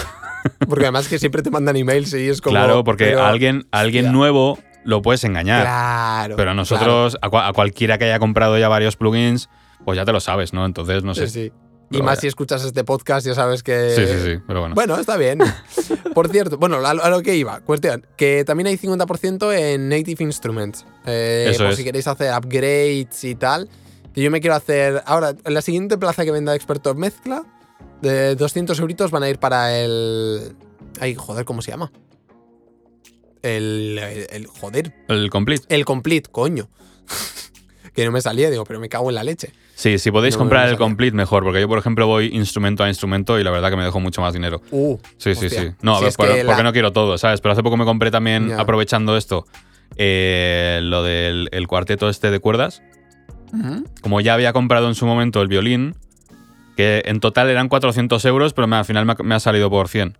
Porque 0.69 0.85
además 0.85 1.09
que 1.09 1.19
siempre 1.19 1.41
te 1.41 1.49
mandan 1.51 1.75
emails 1.75 2.13
y 2.13 2.29
es 2.29 2.39
como. 2.39 2.53
claro, 2.53 2.83
porque 2.85 3.07
pero- 3.07 3.25
alguien, 3.25 3.67
alguien 3.71 4.05
hostia. 4.05 4.11
nuevo 4.13 4.57
lo 4.85 5.01
puedes 5.01 5.23
engañar. 5.25 5.63
Claro. 5.63 6.35
pero 6.37 6.51
a 6.51 6.53
nosotros, 6.53 7.17
a, 7.21 7.29
cua- 7.29 7.49
a 7.49 7.51
cualquiera 7.53 7.97
que 7.97 8.05
haya 8.05 8.19
comprado 8.19 8.57
ya 8.57 8.69
varios 8.69 8.95
plugins, 8.95 9.49
pues 9.83 9.97
ya 9.97 10.05
te 10.05 10.13
lo 10.13 10.21
sabes, 10.21 10.53
¿no? 10.53 10.65
Entonces, 10.65 11.03
no 11.03 11.13
sé. 11.13 11.27
Sí, 11.27 11.47
sí. 11.47 11.51
Y 11.91 11.97
más 11.97 12.05
vaya. 12.05 12.21
si 12.21 12.27
escuchas 12.27 12.63
este 12.63 12.83
podcast, 12.83 13.25
ya 13.25 13.33
sabes 13.33 13.63
que. 13.63 13.91
Sí, 13.95 14.05
sí, 14.05 14.19
sí, 14.35 14.39
pero 14.45 14.59
bueno. 14.61 14.75
Bueno, 14.75 14.97
está 14.99 15.17
bien. 15.17 15.39
Por 16.13 16.29
cierto, 16.29 16.57
bueno, 16.57 16.77
a 16.85 16.93
lo, 16.93 17.03
a 17.03 17.09
lo 17.09 17.21
que 17.21 17.35
iba, 17.35 17.61
cuestión, 17.61 18.05
que 18.15 18.43
también 18.45 18.67
hay 18.67 18.77
50% 18.77 19.53
en 19.57 19.89
Native 19.89 20.23
Instruments. 20.23 20.85
Eh, 21.05 21.47
Eso 21.49 21.63
por 21.63 21.71
es. 21.71 21.77
si 21.77 21.83
queréis 21.83 22.07
hacer 22.07 22.31
upgrades 22.37 23.23
y 23.23 23.35
tal. 23.35 23.69
Que 24.13 24.21
yo 24.21 24.31
me 24.31 24.39
quiero 24.41 24.55
hacer. 24.55 25.01
Ahora, 25.05 25.35
en 25.43 25.53
la 25.53 25.61
siguiente 25.61 25.97
plaza 25.97 26.25
que 26.25 26.31
venda 26.31 26.53
Experto 26.55 26.91
en 26.91 26.97
Mezcla, 26.97 27.43
de 28.01 28.35
200 28.35 28.79
euritos 28.79 29.11
van 29.11 29.23
a 29.23 29.29
ir 29.29 29.39
para 29.39 29.77
el. 29.79 30.55
Ay, 30.99 31.15
joder, 31.15 31.45
¿cómo 31.45 31.61
se 31.61 31.71
llama? 31.71 31.91
El. 33.41 33.97
el- 33.99 34.27
el- 34.31 34.47
joder. 34.47 34.93
El 35.07 35.29
complete. 35.29 35.65
El 35.73 35.85
Complete, 35.85 36.29
coño. 36.31 36.69
Que 37.93 38.05
no 38.05 38.11
me 38.11 38.21
salía, 38.21 38.49
digo, 38.49 38.63
pero 38.65 38.79
me 38.79 38.89
cago 38.89 39.09
en 39.09 39.15
la 39.15 39.23
leche. 39.23 39.51
Sí, 39.75 39.97
si 39.97 40.11
podéis 40.11 40.35
No 40.35 40.39
comprar 40.39 40.67
el 40.69 40.77
complete, 40.77 41.15
mejor. 41.15 41.43
Porque 41.43 41.61
yo, 41.61 41.67
por 41.67 41.77
ejemplo, 41.79 42.05
voy 42.07 42.27
instrumento 42.33 42.83
a 42.83 42.89
instrumento 42.89 43.39
y 43.39 43.43
la 43.43 43.51
verdad 43.51 43.69
que 43.69 43.77
me 43.77 43.83
dejo 43.83 43.99
mucho 43.99 44.21
más 44.21 44.33
dinero. 44.33 44.61
Uh, 44.71 44.97
Sí, 45.17 45.35
sí, 45.35 45.45
hostia. 45.45 45.61
sí. 45.63 45.71
No, 45.81 45.95
a 45.95 45.99
Si 45.99 46.03
ver, 46.05 46.13
por- 46.15 46.27
porque 46.27 46.43
la- 46.43 46.63
no 46.63 46.73
quiero 46.73 46.91
todo, 46.91 47.17
¿sabes? 47.17 47.39
Pero 47.41 47.53
hace 47.53 47.63
poco 47.63 47.77
me 47.77 47.85
compré 47.85 48.11
también, 48.11 48.51
aprovechando 48.53 49.15
esto, 49.17 49.45
eh, 49.95 50.79
lo 50.83 51.03
del 51.03 51.49
el 51.51 51.67
cuarteto 51.67 52.09
este 52.09 52.29
de 52.31 52.39
cuerdas. 52.39 52.81
Como 54.01 54.21
ya 54.21 54.35
había 54.35 54.53
comprado 54.53 54.87
en 54.87 54.95
su 54.95 55.05
momento 55.07 55.41
el 55.41 55.47
violín, 55.47 55.95
que 56.77 57.01
en 57.05 57.19
total 57.19 57.49
eran 57.49 57.67
400 57.67 58.23
euros, 58.25 58.53
pero 58.53 58.67
me- 58.67 58.75
al 58.75 58.85
final 58.85 59.05
me 59.05 59.13
ha, 59.13 59.17
me 59.23 59.35
ha 59.35 59.39
salido 59.39 59.69
por 59.69 59.87
100. 59.87 60.17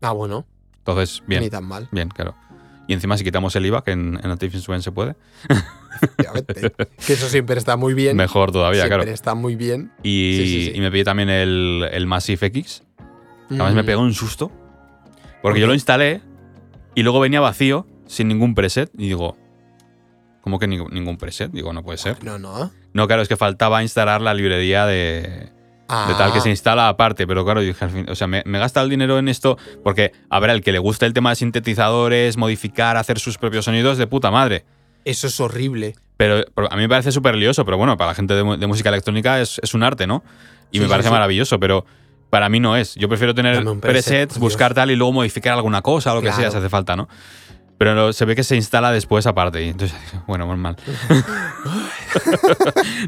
Ah, 0.00 0.12
bueno, 0.12 0.46
Entonces, 0.78 1.22
ni 1.26 1.38
bien, 1.38 1.50
tan 1.50 1.64
mal. 1.64 1.88
bien, 1.92 2.08
claro. 2.08 2.34
Y 2.86 2.92
encima 2.94 3.16
si 3.18 3.24
quitamos 3.24 3.54
el 3.56 3.66
IVA, 3.66 3.84
que 3.84 3.90
en, 3.92 4.18
en 4.22 4.28
Native 4.28 4.54
Instruments 4.56 4.84
se 4.84 4.92
puede, 4.92 5.14
que 7.06 7.12
eso 7.12 7.28
siempre 7.28 7.58
está 7.58 7.76
muy 7.76 7.94
bien. 7.94 8.16
mejor 8.16 8.52
todavía, 8.52 8.82
siempre 8.82 8.98
claro. 8.98 9.10
está 9.12 9.34
muy 9.34 9.56
bien. 9.56 9.92
Y, 10.02 10.34
Sí, 10.38 10.46
sí, 10.46 10.64
sí. 10.66 10.72
y 10.74 10.80
me 10.80 10.90
pillé 10.90 11.04
también 11.04 11.28
el, 11.30 11.88
el 11.92 12.06
Massive 12.06 12.46
X. 12.48 12.82
Además 13.50 13.74
me 13.74 13.82
Mm. 13.82 13.86
pegó 13.86 14.02
un 14.02 14.14
susto. 14.14 14.48
¿Por 14.48 15.40
Porque 15.42 15.56
qué? 15.56 15.60
yo 15.62 15.66
lo 15.68 15.74
instalé 15.74 16.20
y 16.94 17.02
luego 17.02 17.20
venía 17.20 17.40
vacío, 17.40 17.86
sin 18.06 18.28
ningún 18.28 18.54
preset. 18.54 18.90
Y 18.98 19.06
digo, 19.08 19.36
¿cómo 20.40 20.58
que 20.58 20.66
ningún, 20.66 20.92
ningún 20.92 21.16
preset? 21.16 21.50
Digo, 21.52 21.72
no 21.72 21.82
puede 21.82 21.98
ser. 21.98 22.22
No, 22.22 22.38
no. 22.38 22.70
No, 22.92 23.06
claro, 23.06 23.22
es 23.22 23.28
que 23.28 23.36
faltaba 23.36 23.82
instalar 23.82 24.20
la 24.20 24.34
librería 24.34 24.84
de, 24.86 25.22
de 25.22 25.50
tal 26.18 26.32
que 26.32 26.38
Ah, 26.38 26.42
se 26.42 26.50
instala 26.50 26.88
aparte. 26.88 27.26
Pero 27.26 27.44
claro, 27.44 27.60
dije 27.60 27.84
al 27.84 27.90
fin, 27.90 28.06
o 28.10 28.14
sea, 28.14 28.26
me, 28.26 28.42
me 28.44 28.58
he 28.58 28.60
gastado 28.60 28.84
el 28.84 28.90
dinero 28.90 29.18
en 29.18 29.28
esto 29.28 29.56
porque 29.84 30.12
habrá 30.28 30.52
el 30.52 30.62
que 30.62 30.72
le 30.72 30.78
guste 30.78 31.06
el 31.06 31.12
tema 31.14 31.30
de 31.30 31.36
sintetizadores, 31.36 32.36
modificar, 32.36 32.96
hacer 32.96 33.18
sus 33.20 33.38
propios 33.38 33.64
sonidos 33.66 33.96
de 33.98 34.06
puta 34.06 34.30
madre. 34.30 34.64
Eso 35.04 35.26
es 35.26 35.40
horrible. 35.40 35.94
Pero, 36.16 36.44
pero 36.54 36.72
a 36.72 36.76
mí 36.76 36.82
me 36.82 36.88
parece 36.88 37.12
súper 37.12 37.36
lioso, 37.36 37.64
pero 37.64 37.76
bueno, 37.78 37.96
para 37.96 38.10
la 38.10 38.14
gente 38.14 38.34
de, 38.34 38.66
música 38.66 38.88
electrónica 38.88 39.40
es, 39.40 39.60
es 39.62 39.74
un 39.74 39.82
arte, 39.84 40.06
¿no? 40.06 40.24
Y 40.70 40.76
Sí, 40.76 40.80
me 40.80 40.86
sí, 40.86 40.90
parece 40.90 41.08
sí. 41.08 41.12
maravilloso, 41.12 41.60
pero 41.60 41.86
para 42.30 42.48
mí 42.48 42.60
no 42.60 42.76
es. 42.76 42.94
Yo 42.96 43.08
prefiero 43.08 43.34
tener 43.34 43.62
preset, 43.64 43.80
presets, 43.80 44.38
buscar 44.38 44.74
tal 44.74 44.90
y 44.90 44.96
luego 44.96 45.12
modificar 45.12 45.54
alguna 45.54 45.80
cosa 45.80 46.12
o 46.12 46.16
lo 46.16 46.22
que 46.22 46.32
sea 46.32 46.50
si 46.50 46.56
hace 46.56 46.68
falta, 46.68 46.96
¿no? 46.96 47.08
Pero 47.78 48.12
se 48.12 48.24
ve 48.24 48.34
que 48.34 48.42
se 48.42 48.56
instala 48.56 48.90
después 48.90 49.26
aparte. 49.26 49.64
Y 49.64 49.68
entonces, 49.68 49.96
bueno, 50.26 50.46
muy 50.46 50.56
mal. 50.56 50.76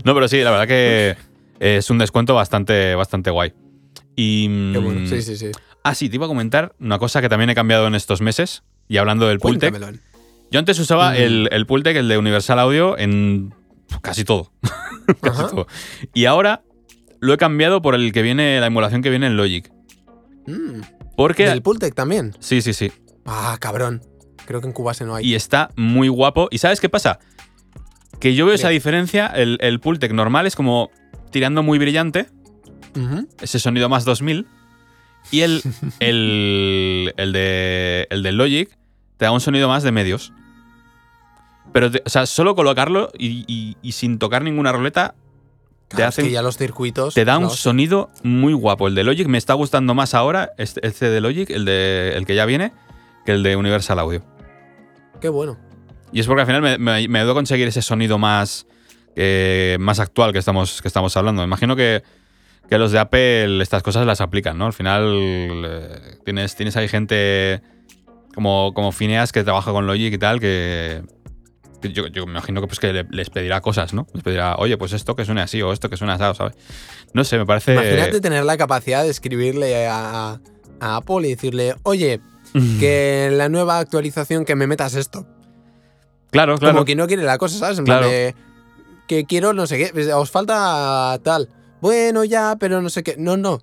no, 0.05 0.15
pero 0.15 0.29
sí, 0.29 0.41
la 0.43 0.51
verdad 0.51 0.69
que 0.69 1.17
es 1.59 1.91
un 1.91 1.99
descuento 1.99 2.35
bastante, 2.35 2.95
bastante 2.95 3.31
guay. 3.31 3.53
Y. 4.17 4.73
Qué 4.73 4.79
bueno. 4.79 5.01
mm, 5.01 5.07
Sí, 5.07 5.23
sí, 5.23 5.37
sí. 5.37 5.51
Ah, 5.83 5.95
sí, 5.95 6.09
te 6.09 6.17
iba 6.17 6.27
a 6.27 6.29
comentar 6.29 6.75
una 6.79 6.99
cosa 6.99 7.21
que 7.21 7.29
también 7.29 7.51
he 7.51 7.55
cambiado 7.55 7.87
en 7.87 7.95
estos 7.95 8.21
meses. 8.21 8.63
Y 8.89 8.99
hablando 8.99 9.29
del 9.29 9.39
Pultec. 9.39 9.75
Yo 10.51 10.59
antes 10.59 10.79
usaba 10.79 11.13
Mm. 11.13 11.17
el, 11.17 11.49
el 11.53 11.67
Pultec, 11.67 11.97
el 11.97 12.09
de 12.09 12.19
Universal 12.19 12.59
Audio, 12.59 12.99
en 12.99 13.55
casi 14.03 14.25
todo. 14.25 14.53
casi 15.21 15.43
todo. 15.43 15.67
Y 16.15 16.25
ahora 16.25 16.63
lo 17.21 17.33
he 17.33 17.37
cambiado 17.37 17.83
por 17.83 17.95
el 17.95 18.13
que 18.13 18.23
viene, 18.23 18.59
la 18.61 18.67
emulación 18.67 19.03
que 19.03 19.11
viene 19.11 19.27
en 19.27 19.37
Logic. 19.37 19.71
Mm. 20.47 20.81
Porque. 21.17 21.47
Del 21.47 21.63
Pultec 21.63 21.95
también. 21.95 22.35
Sí, 22.41 22.63
sí, 22.63 22.73
sí. 22.73 22.91
Ah, 23.27 23.57
cabrón. 23.61 24.03
Creo 24.47 24.61
que 24.61 24.67
en 24.67 24.73
Cubase 24.73 25.05
no 25.05 25.15
hay. 25.15 25.27
Y 25.27 25.35
está 25.35 25.71
muy 25.77 26.09
guapo. 26.09 26.49
¿Y 26.51 26.59
sabes 26.59 26.81
qué 26.81 26.89
pasa? 26.89 27.21
Que 28.19 28.35
yo 28.35 28.47
veo 28.47 28.55
esa 28.55 28.69
diferencia. 28.71 29.27
El, 29.29 29.59
el 29.61 29.79
Pultec 29.81 30.13
normal 30.13 30.47
es 30.47 30.57
como 30.57 30.91
tirando 31.31 31.63
muy 31.63 31.79
brillante. 31.79 32.27
Ese 33.41 33.61
sonido 33.61 33.89
más 33.89 34.05
2000. 34.05 34.47
Y 35.31 35.43
el, 35.43 35.63
el, 36.01 37.15
el, 37.17 37.33
de, 37.33 38.09
el 38.11 38.23
de 38.25 38.33
Logic 38.33 38.77
te 39.17 39.27
da 39.27 39.31
un 39.33 39.41
sonido 39.41 39.69
más 39.69 39.83
de 39.85 39.93
medios. 39.93 40.33
Pero, 41.73 41.91
te- 41.91 42.03
o 42.05 42.09
sea, 42.09 42.27
solo 42.27 42.55
colocarlo 42.55 43.11
y, 43.19 43.45
y- 43.47 43.77
y 43.83 43.93
sin 43.93 44.19
tocar 44.19 44.43
ninguna 44.43 44.73
roleta 44.73 45.15
te 45.89 46.03
es 46.03 46.09
hacen 46.09 46.27
que 46.27 46.31
ya 46.33 46.43
los 46.43 46.57
circuitos. 46.57 47.15
te 47.15 47.25
da 47.25 47.39
un 47.39 47.51
sonido 47.51 48.11
muy 48.23 48.53
guapo. 48.53 48.89
El 48.89 48.95
de 48.95 49.05
Logic 49.05 49.27
me 49.29 49.39
está 49.39 49.55
gustando 49.55 49.95
más 49.95 50.15
ahora, 50.15 50.53
este, 50.59 50.87
este 50.87 51.11
de 51.11 51.21
Logic, 51.21 51.49
el, 51.51 51.65
de, 51.65 52.13
el 52.17 52.27
que 52.27 52.35
ya 52.35 52.45
viene, 52.47 52.73
que 53.27 53.33
el 53.33 53.43
de 53.43 53.57
Universal 53.57 53.99
Audio. 53.99 54.23
Qué 55.21 55.29
bueno. 55.29 55.59
Y 56.13 56.21
es 56.21 56.27
porque 56.27 56.41
al 56.43 56.47
final 56.47 56.63
me, 56.63 56.79
me, 56.79 57.07
me 57.09 57.19
ayudó 57.21 57.33
a 57.33 57.35
conseguir 57.35 57.69
ese 57.69 57.83
sonido 57.83 58.19
más, 58.19 58.67
eh, 59.17 59.77
más 59.81 60.01
actual 60.01 60.33
que 60.33 60.39
estamos, 60.41 60.81
que 60.83 60.89
estamos 60.89 61.17
hablando. 61.17 61.43
Me 61.43 61.47
imagino 61.47 61.77
que, 61.77 62.03
que 62.69 62.79
los 62.79 62.91
de 62.93 62.99
Apple 63.01 63.63
estas 63.63 63.83
cosas 63.83 64.07
las 64.07 64.21
aplican, 64.21 64.59
¿no? 64.59 64.67
Al 64.67 64.73
final 64.73 65.05
eh, 65.65 66.19
tienes, 66.25 66.57
tienes 66.57 66.77
ahí 66.77 66.89
gente 66.89 67.63
como, 68.35 68.73
como 68.75 68.93
Phineas 68.93 69.31
que 69.33 69.45
trabaja 69.45 69.73
con 69.73 69.87
Logic 69.87 70.13
y 70.15 70.19
tal, 70.19 70.41
que 70.41 71.03
yo, 71.89 72.07
yo 72.09 72.27
me 72.27 72.33
imagino 72.33 72.61
que, 72.61 72.67
pues, 72.67 72.79
que 72.79 72.93
le- 72.93 73.07
les 73.11 73.31
pedirá 73.31 73.61
cosas, 73.61 73.93
¿no? 73.95 74.07
Les 74.15 74.23
pedirá, 74.23 74.57
oye, 74.57 74.77
pues 74.77 74.93
esto 74.93 75.17
que 75.17 75.25
suene 75.25 75.41
así 75.41 75.61
o 75.63 75.73
esto 75.73 75.89
que 75.91 75.97
suene 75.97 76.13
así, 76.13 76.25
¿sabes? 76.37 76.55
No 77.15 77.25
sé, 77.25 77.39
me 77.39 77.47
parece... 77.47 77.73
Imagínate 77.75 78.21
tener 78.21 78.45
la 78.45 78.57
capacidad 78.57 79.03
de 79.03 79.11
escribirle 79.11 79.87
a, 79.89 80.41
a 80.81 80.97
Apple 80.97 81.27
y 81.27 81.31
decirle, 81.31 81.75
oye, 81.83 82.21
que 82.79 83.27
en 83.27 83.39
la 83.39 83.49
nueva 83.49 83.79
actualización 83.79 84.45
que 84.45 84.55
me 84.57 84.67
metas 84.67 84.95
esto. 84.95 85.27
Claro, 86.31 86.59
claro. 86.59 86.75
Como 86.75 86.85
que 86.85 86.95
no 86.97 87.07
quiere 87.07 87.23
la 87.25 87.39
cosa, 87.39 87.59
¿sabes? 87.59 87.79
En 87.79 87.85
plan 87.85 87.99
Claro. 87.99 88.13
de, 88.13 88.35
que 89.09 89.25
quiero 89.25 89.53
no 89.53 89.67
sé 89.67 89.79
qué, 89.79 89.91
pues, 89.93 90.09
os 90.13 90.31
falta 90.31 91.19
tal. 91.25 91.49
Bueno, 91.81 92.25
ya, 92.25 92.57
pero 92.61 92.81
no 92.83 92.91
sé 92.91 93.03
qué. 93.03 93.17
No, 93.19 93.37
no. 93.37 93.61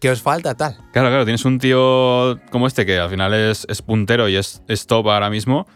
Que 0.00 0.10
os 0.10 0.20
falta 0.22 0.54
tal. 0.54 0.76
Claro, 0.92 1.08
claro, 1.08 1.24
tienes 1.24 1.44
un 1.44 1.58
tío 1.58 2.38
como 2.50 2.66
este 2.66 2.84
que 2.86 2.98
al 2.98 3.10
final 3.10 3.32
es, 3.34 3.66
es 3.68 3.82
puntero 3.82 4.28
y 4.28 4.36
es, 4.36 4.62
es 4.68 4.86
top 4.86 5.08
ahora 5.08 5.28
mismo 5.30 5.66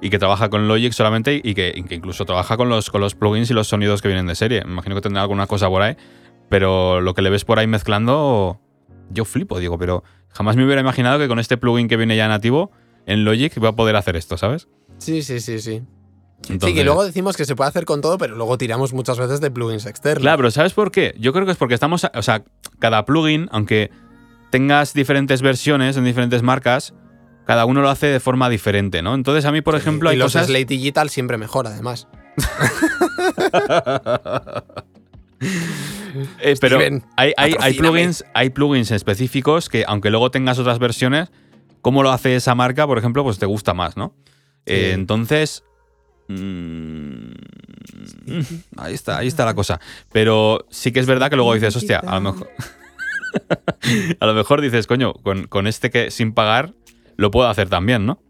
y 0.00 0.10
que 0.10 0.18
trabaja 0.18 0.50
con 0.50 0.68
Logic 0.68 0.92
solamente 0.92 1.40
y 1.42 1.54
que, 1.54 1.72
y 1.74 1.82
que 1.84 1.94
incluso 1.94 2.24
trabaja 2.24 2.56
con 2.56 2.68
los, 2.68 2.90
con 2.90 3.00
los 3.00 3.14
plugins 3.14 3.50
y 3.50 3.54
los 3.54 3.68
sonidos 3.68 4.02
que 4.02 4.08
vienen 4.08 4.26
de 4.26 4.34
serie. 4.34 4.62
Me 4.64 4.72
imagino 4.72 4.94
que 4.94 5.00
tendrá 5.00 5.22
alguna 5.22 5.46
cosa 5.46 5.68
por 5.68 5.82
ahí, 5.82 5.96
pero 6.48 7.00
lo 7.00 7.14
que 7.14 7.22
le 7.22 7.30
ves 7.30 7.44
por 7.44 7.58
ahí 7.58 7.66
mezclando, 7.66 8.60
yo 9.10 9.24
flipo, 9.24 9.58
digo, 9.58 9.78
pero 9.78 10.04
jamás 10.28 10.56
me 10.56 10.64
hubiera 10.64 10.80
imaginado 10.80 11.18
que 11.18 11.28
con 11.28 11.38
este 11.38 11.56
plugin 11.56 11.88
que 11.88 11.96
viene 11.96 12.16
ya 12.16 12.28
nativo 12.28 12.70
en 13.06 13.24
Logic 13.24 13.52
va 13.62 13.70
a 13.70 13.76
poder 13.76 13.96
hacer 13.96 14.16
esto, 14.16 14.36
¿sabes? 14.36 14.68
Sí, 14.98 15.22
sí, 15.22 15.40
sí, 15.40 15.58
sí. 15.58 15.82
sí, 16.42 16.52
Entonces- 16.52 16.76
que 16.76 16.84
luego 16.84 17.04
decimos 17.04 17.36
que 17.36 17.44
se 17.44 17.54
puede 17.56 17.68
hacer 17.68 17.84
con 17.84 18.00
todo, 18.00 18.18
pero 18.18 18.34
luego 18.36 18.58
tiramos 18.58 18.92
muchas 18.92 19.18
veces 19.18 19.40
de 19.40 19.50
plugins 19.50 19.86
externos. 19.86 20.22
Claro, 20.22 20.38
pero 20.38 20.50
¿sabes 20.50 20.72
por 20.74 20.90
qué? 20.90 21.14
Yo 21.18 21.32
creo 21.32 21.46
que 21.46 21.52
es 21.52 21.58
porque 21.58 21.74
estamos, 21.74 22.04
o 22.14 22.22
sea, 22.22 22.44
cada 22.78 23.04
plugin, 23.04 23.48
aunque 23.52 23.90
tengas 24.50 24.92
diferentes 24.94 25.42
versiones 25.42 25.96
en 25.96 26.04
diferentes 26.04 26.42
marcas, 26.42 26.94
cada 27.44 27.66
uno 27.66 27.82
lo 27.82 27.90
hace 27.90 28.06
de 28.06 28.20
forma 28.20 28.48
diferente, 28.48 29.02
¿no? 29.02 29.14
Entonces 29.14 29.44
a 29.44 29.52
mí, 29.52 29.60
por 29.60 29.74
ejemplo, 29.74 30.10
y 30.10 30.12
hay 30.12 30.18
los 30.18 30.32
cosas... 30.32 30.46
Slate 30.46 30.66
Digital 30.66 31.10
siempre 31.10 31.38
mejor, 31.38 31.66
además. 31.66 32.08
Eh, 36.40 36.54
pero 36.60 36.76
Steven, 36.76 37.04
hay, 37.16 37.32
hay, 37.36 37.38
hay, 37.50 37.54
patrocíname. 37.54 37.90
plugins, 37.90 38.24
hay 38.34 38.50
plugins 38.50 38.90
específicos 38.92 39.68
que, 39.68 39.84
aunque 39.86 40.10
luego 40.10 40.30
tengas 40.30 40.58
otras 40.58 40.78
versiones, 40.78 41.30
cómo 41.82 42.02
lo 42.02 42.12
hace 42.12 42.36
esa 42.36 42.54
marca, 42.54 42.86
por 42.86 42.98
ejemplo, 42.98 43.24
pues 43.24 43.38
te 43.38 43.46
gusta 43.46 43.74
más, 43.74 43.96
¿no? 43.96 44.14
Eh, 44.64 44.92
entonces. 44.94 45.64
mm, 46.28 47.32
ahí 48.76 48.94
está, 48.94 49.18
ahí 49.18 49.26
está 49.26 49.44
la 49.44 49.54
cosa. 49.54 49.80
Pero 50.12 50.66
sí 50.70 50.92
que 50.92 51.00
es 51.00 51.06
verdad 51.06 51.30
que 51.30 51.36
luego 51.36 51.52
dices, 51.52 51.74
hostia, 51.76 51.98
a 51.98 52.14
lo 52.14 52.32
mejor. 52.32 52.48
a 54.20 54.26
lo 54.26 54.34
mejor 54.34 54.60
dices, 54.60 54.86
coño, 54.86 55.14
con, 55.14 55.46
con 55.46 55.66
este 55.66 55.90
que 55.90 56.10
sin 56.10 56.32
pagar 56.32 56.74
lo 57.16 57.30
puedo 57.30 57.48
hacer 57.48 57.68
también, 57.68 58.06
¿no? 58.06 58.20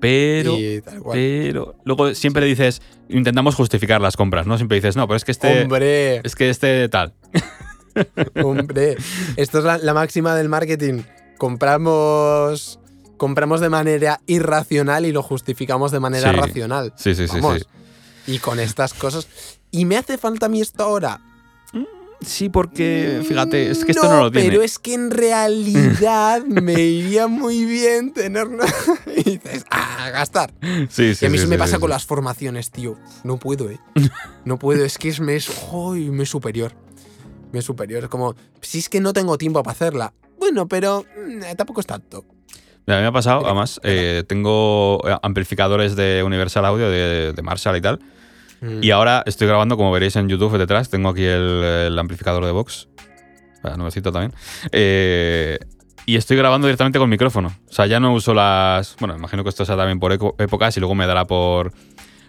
Pero. 0.00 0.58
Y 0.58 0.80
tal 0.82 1.00
cual. 1.00 1.16
Pero 1.18 1.76
luego 1.84 2.14
siempre 2.14 2.44
dices, 2.46 2.82
intentamos 3.08 3.54
justificar 3.54 4.00
las 4.00 4.16
compras, 4.16 4.46
¿no? 4.46 4.56
Siempre 4.56 4.76
dices, 4.76 4.96
no, 4.96 5.06
pero 5.06 5.16
es 5.16 5.24
que 5.24 5.32
este. 5.32 5.62
Hombre, 5.62 6.16
Es 6.24 6.34
que 6.34 6.50
este 6.50 6.88
tal. 6.88 7.14
hombre. 8.44 8.96
Esto 9.36 9.58
es 9.58 9.64
la, 9.64 9.78
la 9.78 9.94
máxima 9.94 10.34
del 10.34 10.48
marketing. 10.48 11.02
Compramos. 11.38 12.78
Compramos 13.16 13.60
de 13.60 13.70
manera 13.70 14.20
irracional 14.26 15.06
y 15.06 15.12
lo 15.12 15.22
justificamos 15.22 15.90
de 15.90 16.00
manera 16.00 16.30
Sí. 16.32 16.36
racional. 16.36 16.92
Sí, 16.96 17.14
sí, 17.14 17.26
sí, 17.26 17.40
Vamos. 17.40 17.66
sí. 18.26 18.32
Y 18.34 18.38
con 18.40 18.60
estas 18.60 18.92
cosas. 18.92 19.26
¿Y 19.70 19.86
me 19.86 19.96
hace 19.96 20.18
falta 20.18 20.46
a 20.46 20.48
mí 20.50 20.60
esto 20.60 20.82
ahora? 20.82 21.20
Sí, 22.20 22.48
porque 22.48 23.22
fíjate, 23.26 23.70
es 23.70 23.84
que 23.84 23.92
esto 23.92 24.08
no, 24.08 24.22
lo 24.22 24.30
tiene. 24.30 24.48
Pero 24.48 24.62
es 24.62 24.78
que 24.78 24.94
en 24.94 25.10
realidad 25.10 26.44
me 26.46 26.80
iría 26.80 27.26
muy 27.26 27.64
bien 27.64 28.12
tenerlo. 28.12 28.64
y 29.16 29.22
dices, 29.22 29.64
ah, 29.70 30.10
gastar. 30.10 30.52
sí, 30.88 31.14
sí, 31.14 31.24
y 31.24 31.26
a 31.26 31.30
mí 31.30 31.38
sí, 31.38 31.44
se 31.44 31.48
me 31.48 31.56
sí, 31.56 31.58
pasa 31.58 31.76
sí, 31.76 31.80
con 31.80 31.90
las 31.90 32.06
formaciones, 32.06 32.70
tío. 32.70 32.96
No 33.24 33.38
puedo, 33.38 33.70
eh. 33.70 33.80
No 34.44 34.58
puedo, 34.58 34.84
es 34.84 34.98
que 34.98 35.08
es, 35.08 35.20
me 35.20 35.36
es, 35.36 35.50
¡ay! 35.72 36.10
me 36.10 36.22
es 36.22 36.30
superior. 36.30 36.72
Me 37.52 37.58
es 37.58 37.64
superior. 37.64 38.04
Es 38.04 38.08
como, 38.08 38.34
si 38.60 38.78
es 38.78 38.88
que 38.88 39.00
no 39.00 39.12
tengo 39.12 39.36
tiempo 39.36 39.62
para 39.62 39.72
hacerla. 39.72 40.12
Bueno, 40.38 40.66
pero 40.68 41.04
mm, 41.04 41.56
tampoco 41.56 41.80
es 41.80 41.86
tanto. 41.86 42.24
Mira, 42.86 42.98
a 42.98 43.00
mí 43.00 43.02
me 43.02 43.08
ha 43.08 43.12
pasado, 43.12 43.44
además, 43.44 43.80
eh, 43.82 44.22
tengo 44.28 45.00
eh, 45.06 45.16
amplificadores 45.22 45.96
de 45.96 46.22
Universal 46.24 46.64
Audio, 46.64 46.88
de, 46.88 47.32
de 47.32 47.42
Marshall 47.42 47.76
y 47.76 47.80
tal. 47.80 48.00
Mm. 48.60 48.82
Y 48.82 48.90
ahora 48.90 49.22
estoy 49.26 49.46
grabando, 49.48 49.76
como 49.76 49.92
veréis 49.92 50.16
en 50.16 50.28
YouTube 50.28 50.56
detrás, 50.58 50.88
tengo 50.90 51.08
aquí 51.10 51.24
el, 51.24 51.42
el 51.62 51.98
amplificador 51.98 52.44
de 52.44 52.52
Vox. 52.52 52.88
Ah, 53.62 53.74
nuevecito 53.76 54.12
también. 54.12 54.32
Eh, 54.72 55.58
y 56.06 56.16
estoy 56.16 56.36
grabando 56.36 56.66
directamente 56.68 56.98
con 56.98 57.08
micrófono. 57.10 57.48
O 57.68 57.72
sea, 57.72 57.86
ya 57.86 57.98
no 58.00 58.12
uso 58.14 58.32
las. 58.32 58.94
Bueno, 59.00 59.16
imagino 59.16 59.42
que 59.42 59.48
esto 59.50 59.64
sea 59.64 59.76
también 59.76 59.98
por 59.98 60.12
épocas 60.12 60.76
y 60.76 60.80
luego 60.80 60.94
me 60.94 61.06
dará 61.06 61.24
por, 61.24 61.72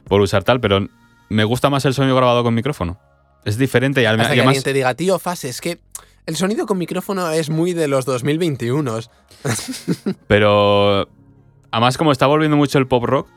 por 0.05 0.19
usar 0.21 0.43
tal, 0.43 0.59
pero 0.59 0.87
me 1.29 1.43
gusta 1.43 1.69
más 1.69 1.85
el 1.85 1.93
sonido 1.93 2.15
grabado 2.15 2.43
con 2.43 2.53
micrófono. 2.55 2.99
Es 3.45 3.57
diferente 3.57 4.01
y 4.01 4.05
al- 4.05 4.15
y 4.15 4.19
que 4.19 4.25
además. 4.25 4.47
alguien 4.47 4.63
te 4.63 4.73
diga, 4.73 4.93
tío, 4.95 5.19
Fase, 5.19 5.49
es 5.49 5.61
que 5.61 5.79
el 6.25 6.35
sonido 6.35 6.65
con 6.65 6.77
micrófono 6.79 7.29
es 7.29 7.49
muy 7.49 7.73
de 7.73 7.87
los 7.87 8.05
2021. 8.05 8.99
Pero 10.27 11.07
además 11.71 11.97
como 11.97 12.11
está 12.11 12.25
volviendo 12.27 12.57
mucho 12.57 12.79
el 12.79 12.87
pop 12.87 13.03
rock, 13.05 13.27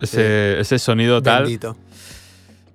ese, 0.00 0.60
ese 0.60 0.78
sonido 0.78 1.22
tal, 1.22 1.42
Bendito. 1.44 1.76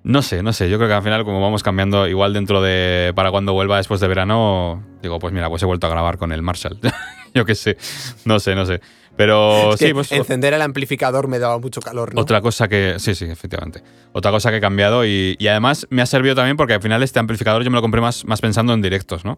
No 0.03 0.21
sé, 0.21 0.43
no 0.43 0.51
sé, 0.51 0.69
yo 0.69 0.77
creo 0.77 0.89
que 0.89 0.95
al 0.95 1.03
final 1.03 1.23
como 1.23 1.41
vamos 1.41 1.63
cambiando, 1.63 2.07
igual 2.07 2.33
dentro 2.33 2.61
de, 2.61 3.13
para 3.15 3.31
cuando 3.31 3.53
vuelva 3.53 3.77
después 3.77 4.01
de 4.01 4.07
verano, 4.07 4.83
digo, 5.01 5.17
pues 5.19 5.33
mira, 5.33 5.49
pues 5.49 5.63
he 5.63 5.65
vuelto 5.65 5.87
a 5.87 5.89
grabar 5.89 6.17
con 6.17 6.31
el 6.33 6.41
Marshall. 6.41 6.77
yo 7.33 7.45
qué 7.45 7.55
sé, 7.55 7.77
no 8.25 8.39
sé, 8.39 8.53
no 8.55 8.65
sé. 8.65 8.81
Pero 9.15 9.73
Es 9.73 9.79
que 9.79 9.87
sí, 9.87 9.93
pues 9.93 10.11
encender 10.11 10.53
el 10.53 10.61
amplificador 10.61 11.27
me 11.27 11.37
daba 11.39 11.59
mucho 11.59 11.81
calor, 11.81 12.15
¿no? 12.15 12.21
otra 12.21 12.41
cosa 12.41 12.67
que, 12.67 12.95
sí, 12.97 13.13
sí, 13.15 13.25
efectivamente. 13.25 13.83
Otra 14.11 14.31
cosa 14.31 14.49
que 14.49 14.57
he 14.57 14.61
cambiado 14.61 15.05
y, 15.05 15.35
y 15.39 15.47
además 15.47 15.87
me 15.89 16.01
ha 16.01 16.05
servido 16.05 16.35
también 16.35 16.57
porque 16.57 16.73
al 16.73 16.81
final 16.81 17.03
este 17.03 17.19
amplificador 17.19 17.63
yo 17.63 17.69
me 17.69 17.75
lo 17.75 17.81
compré 17.81 18.01
más, 18.01 18.25
más 18.25 18.41
pensando 18.41 18.73
en 18.73 18.81
directos, 18.81 19.23
¿no? 19.23 19.37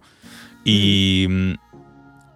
Y 0.63 1.27
mm, 1.29 1.53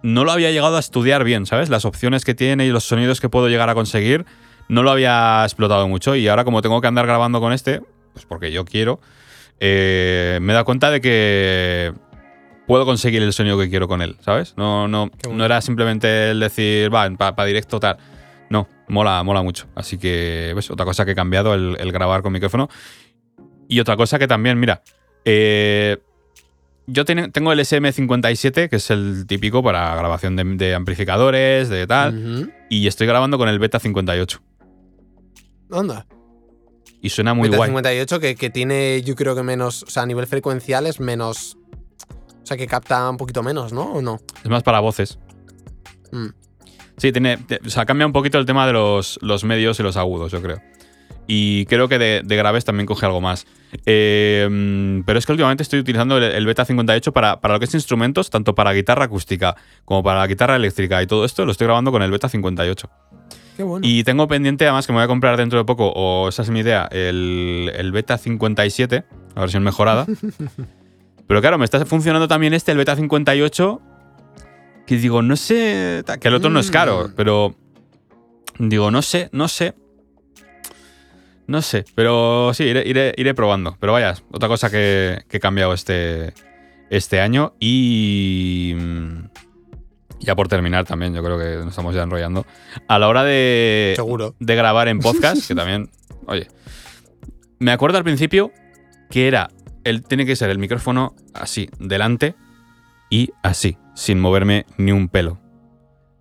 no 0.02 0.24
lo 0.24 0.32
había 0.32 0.50
llegado 0.50 0.76
a 0.76 0.80
estudiar 0.80 1.24
bien, 1.24 1.46
¿sabes? 1.46 1.68
Las 1.68 1.84
opciones 1.84 2.24
que 2.24 2.34
tiene 2.34 2.66
y 2.66 2.68
los 2.68 2.84
sonidos 2.84 3.20
que 3.20 3.28
puedo 3.28 3.48
llegar 3.48 3.70
a 3.70 3.74
conseguir, 3.74 4.26
no 4.68 4.82
lo 4.82 4.90
había 4.90 5.42
explotado 5.42 5.88
mucho 5.88 6.14
y 6.14 6.28
ahora 6.28 6.44
como 6.44 6.62
tengo 6.62 6.80
que 6.80 6.86
andar 6.86 7.06
grabando 7.06 7.40
con 7.40 7.52
este, 7.52 7.80
pues 8.12 8.24
porque 8.26 8.52
yo 8.52 8.64
quiero, 8.64 9.00
eh, 9.58 10.38
me 10.42 10.52
he 10.52 10.54
dado 10.54 10.64
cuenta 10.64 10.90
de 10.90 11.00
que 11.00 11.92
puedo 12.66 12.84
conseguir 12.86 13.22
el 13.22 13.32
sonido 13.32 13.58
que 13.58 13.68
quiero 13.68 13.88
con 13.88 14.00
él, 14.02 14.16
¿sabes? 14.20 14.54
No, 14.56 14.86
no, 14.88 15.10
bueno. 15.24 15.38
no 15.38 15.44
era 15.44 15.60
simplemente 15.60 16.30
el 16.30 16.40
decir, 16.40 16.92
va, 16.94 17.10
para 17.16 17.44
directo 17.46 17.80
tal. 17.80 17.96
No, 18.48 18.68
mola, 18.88 19.22
mola 19.22 19.42
mucho. 19.42 19.66
Así 19.74 19.98
que, 19.98 20.52
¿ves? 20.54 20.70
Otra 20.70 20.84
cosa 20.86 21.04
que 21.04 21.12
he 21.12 21.14
cambiado, 21.14 21.54
el, 21.54 21.76
el 21.78 21.92
grabar 21.92 22.22
con 22.22 22.32
micrófono. 22.32 22.68
Y 23.68 23.80
otra 23.80 23.96
cosa 23.96 24.18
que 24.18 24.26
también, 24.26 24.58
mira, 24.58 24.82
eh, 25.24 25.98
yo 26.86 27.04
ten- 27.04 27.30
tengo 27.30 27.52
el 27.52 27.60
SM57, 27.60 28.68
que 28.68 28.76
es 28.76 28.90
el 28.90 29.24
típico 29.28 29.62
para 29.62 29.94
grabación 29.94 30.34
de, 30.34 30.42
de 30.44 30.74
amplificadores, 30.74 31.68
de 31.68 31.86
tal, 31.86 32.52
y 32.68 32.86
estoy 32.88 33.06
grabando 33.06 33.38
con 33.38 33.48
el 33.48 33.58
Beta 33.60 33.78
58. 33.78 34.40
Anda. 35.72 36.06
Y 37.02 37.10
suena 37.10 37.34
muy 37.34 37.48
Beta 37.48 37.56
guay. 37.58 37.68
58 37.68 38.20
que, 38.20 38.34
que 38.34 38.50
tiene, 38.50 39.02
yo 39.02 39.14
creo 39.14 39.34
que 39.34 39.42
menos, 39.42 39.82
o 39.84 39.90
sea, 39.90 40.02
a 40.02 40.06
nivel 40.06 40.26
frecuencial 40.26 40.86
es 40.86 41.00
menos, 41.00 41.56
o 42.42 42.46
sea, 42.46 42.56
que 42.56 42.66
capta 42.66 43.08
un 43.08 43.16
poquito 43.16 43.42
menos, 43.42 43.72
¿no? 43.72 43.84
¿O 43.92 44.02
no? 44.02 44.20
Es 44.42 44.50
más 44.50 44.62
para 44.62 44.80
voces. 44.80 45.18
Mm. 46.12 46.28
Sí, 46.98 47.12
tiene, 47.12 47.38
o 47.64 47.70
sea, 47.70 47.86
cambia 47.86 48.06
un 48.06 48.12
poquito 48.12 48.38
el 48.38 48.44
tema 48.44 48.66
de 48.66 48.74
los, 48.74 49.18
los 49.22 49.44
medios 49.44 49.80
y 49.80 49.82
los 49.82 49.96
agudos, 49.96 50.30
yo 50.32 50.42
creo. 50.42 50.60
Y 51.26 51.64
creo 51.66 51.88
que 51.88 51.98
de, 51.98 52.22
de 52.24 52.36
graves 52.36 52.64
también 52.64 52.86
coge 52.86 53.06
algo 53.06 53.20
más. 53.20 53.46
Eh, 53.86 54.48
mm, 54.50 55.02
pero 55.02 55.18
es 55.18 55.24
que 55.24 55.32
últimamente 55.32 55.62
estoy 55.62 55.78
utilizando 55.78 56.18
el, 56.18 56.24
el 56.24 56.44
Beta 56.44 56.64
58 56.64 57.12
para, 57.12 57.40
para 57.40 57.54
lo 57.54 57.60
que 57.60 57.66
es 57.66 57.74
instrumentos, 57.74 58.28
tanto 58.28 58.54
para 58.54 58.72
guitarra 58.72 59.04
acústica 59.04 59.56
como 59.84 60.02
para 60.02 60.18
la 60.18 60.26
guitarra 60.26 60.56
eléctrica 60.56 61.02
y 61.02 61.06
todo 61.06 61.24
esto, 61.24 61.44
lo 61.46 61.52
estoy 61.52 61.68
grabando 61.68 61.92
con 61.92 62.02
el 62.02 62.10
Beta 62.10 62.28
58. 62.28 62.90
Qué 63.60 63.64
Qué 63.64 63.68
bueno. 63.68 63.86
Y 63.86 64.04
tengo 64.04 64.26
pendiente, 64.26 64.64
además, 64.64 64.86
que 64.86 64.92
me 64.94 64.98
voy 65.00 65.04
a 65.04 65.08
comprar 65.08 65.36
dentro 65.36 65.58
de 65.58 65.64
poco, 65.66 65.92
o 65.94 66.30
esa 66.30 66.40
es 66.40 66.48
mi 66.48 66.60
idea, 66.60 66.88
el, 66.90 67.70
el 67.76 67.92
Beta 67.92 68.16
57, 68.16 69.04
la 69.34 69.40
versión 69.42 69.62
mejorada. 69.62 70.06
Pero 71.26 71.40
claro, 71.42 71.58
me 71.58 71.64
está 71.66 71.84
funcionando 71.84 72.26
también 72.26 72.54
este, 72.54 72.72
el 72.72 72.78
Beta 72.78 72.96
58, 72.96 73.82
que 74.86 74.96
digo, 74.96 75.20
no 75.20 75.36
sé, 75.36 76.02
que 76.20 76.28
el 76.28 76.34
otro 76.34 76.48
no 76.48 76.58
es 76.58 76.70
caro, 76.70 77.08
Mm. 77.08 77.12
pero 77.16 77.54
digo, 78.58 78.90
no 78.90 79.02
sé, 79.02 79.28
no 79.32 79.46
sé. 79.46 79.74
No 81.46 81.60
sé, 81.62 81.84
pero 81.94 82.52
sí, 82.54 82.64
iré, 82.64 82.84
iré- 82.86 83.12
iré 83.16 83.34
probando. 83.34 83.76
Pero 83.78 83.92
vaya, 83.92 84.14
otra 84.32 84.48
cosa 84.48 84.70
que, 84.70 85.22
que 85.28 85.36
he 85.36 85.40
cambiado 85.40 85.74
este, 85.74 86.32
este 86.90 87.20
año 87.20 87.52
y... 87.60 88.74
Ya 90.20 90.36
por 90.36 90.48
terminar 90.48 90.84
también, 90.84 91.14
yo 91.14 91.22
creo 91.22 91.38
que 91.38 91.56
nos 91.56 91.68
estamos 91.68 91.94
ya 91.94 92.02
enrollando. 92.02 92.46
A 92.88 92.98
la 92.98 93.08
hora 93.08 93.24
de, 93.24 93.94
Seguro. 93.96 94.34
de 94.38 94.54
grabar 94.54 94.88
en 94.88 95.00
podcast, 95.00 95.46
que 95.48 95.54
también, 95.54 95.90
oye, 96.26 96.48
me 97.58 97.72
acuerdo 97.72 97.98
al 97.98 98.04
principio 98.04 98.52
que 99.10 99.28
era, 99.28 99.50
el, 99.84 100.02
tiene 100.02 100.26
que 100.26 100.36
ser 100.36 100.50
el 100.50 100.58
micrófono 100.58 101.14
así, 101.34 101.68
delante 101.78 102.34
y 103.08 103.30
así, 103.42 103.78
sin 103.94 104.20
moverme 104.20 104.66
ni 104.76 104.92
un 104.92 105.08
pelo. 105.08 105.38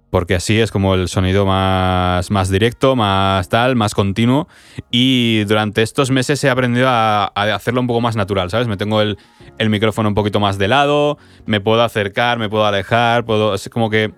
Porque 0.09 0.35
así 0.35 0.59
es 0.59 0.71
como 0.71 0.95
el 0.95 1.07
sonido 1.07 1.45
más, 1.45 2.31
más 2.31 2.49
directo, 2.49 2.95
más 2.95 3.47
tal, 3.47 3.75
más 3.75 3.93
continuo. 3.93 4.47
Y 4.89 5.43
durante 5.43 5.83
estos 5.83 6.09
meses 6.09 6.43
he 6.43 6.49
aprendido 6.49 6.87
a, 6.89 7.31
a 7.35 7.55
hacerlo 7.55 7.81
un 7.81 7.87
poco 7.87 8.01
más 8.01 8.15
natural, 8.15 8.49
¿sabes? 8.49 8.67
Me 8.67 8.75
tengo 8.75 9.01
el, 9.01 9.17
el 9.59 9.69
micrófono 9.69 10.09
un 10.09 10.15
poquito 10.15 10.39
más 10.39 10.57
de 10.57 10.67
lado, 10.67 11.19
me 11.45 11.61
puedo 11.61 11.83
acercar, 11.83 12.39
me 12.39 12.49
puedo 12.49 12.65
alejar, 12.65 13.23
puedo. 13.23 13.53
Es 13.53 13.69
como 13.69 13.91
que 13.91 14.11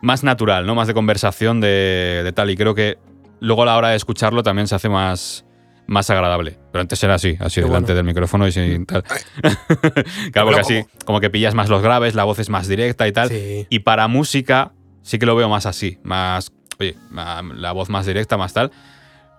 más 0.00 0.24
natural, 0.24 0.66
¿no? 0.66 0.74
Más 0.74 0.88
de 0.88 0.94
conversación 0.94 1.60
de, 1.60 2.22
de 2.24 2.32
tal. 2.32 2.48
Y 2.50 2.56
creo 2.56 2.74
que 2.74 2.98
luego 3.40 3.64
a 3.64 3.66
la 3.66 3.76
hora 3.76 3.88
de 3.90 3.96
escucharlo 3.96 4.42
también 4.42 4.66
se 4.66 4.74
hace 4.74 4.88
más, 4.88 5.44
más 5.86 6.08
agradable. 6.10 6.58
Pero 6.70 6.80
antes 6.80 7.02
era 7.02 7.14
así, 7.14 7.36
así 7.40 7.60
Qué 7.60 7.66
delante 7.66 7.92
bueno. 7.92 7.96
del 7.96 8.04
micrófono 8.04 8.46
y 8.46 8.52
sin 8.52 8.86
tal. 8.86 9.02
claro, 10.32 10.48
porque 10.48 10.60
así, 10.60 10.84
como 11.04 11.20
que 11.20 11.28
pillas 11.28 11.54
más 11.54 11.68
los 11.68 11.82
graves, 11.82 12.14
la 12.14 12.24
voz 12.24 12.38
es 12.38 12.48
más 12.48 12.66
directa 12.66 13.06
y 13.06 13.12
tal. 13.12 13.28
Sí. 13.28 13.66
Y 13.68 13.80
para 13.80 14.08
música 14.08 14.72
sí 15.02 15.18
que 15.18 15.26
lo 15.26 15.34
veo 15.36 15.48
más 15.48 15.66
así, 15.66 15.98
más, 16.02 16.52
oye, 16.80 16.96
la 17.54 17.72
voz 17.72 17.88
más 17.90 18.06
directa, 18.06 18.36
más 18.36 18.52
tal. 18.52 18.70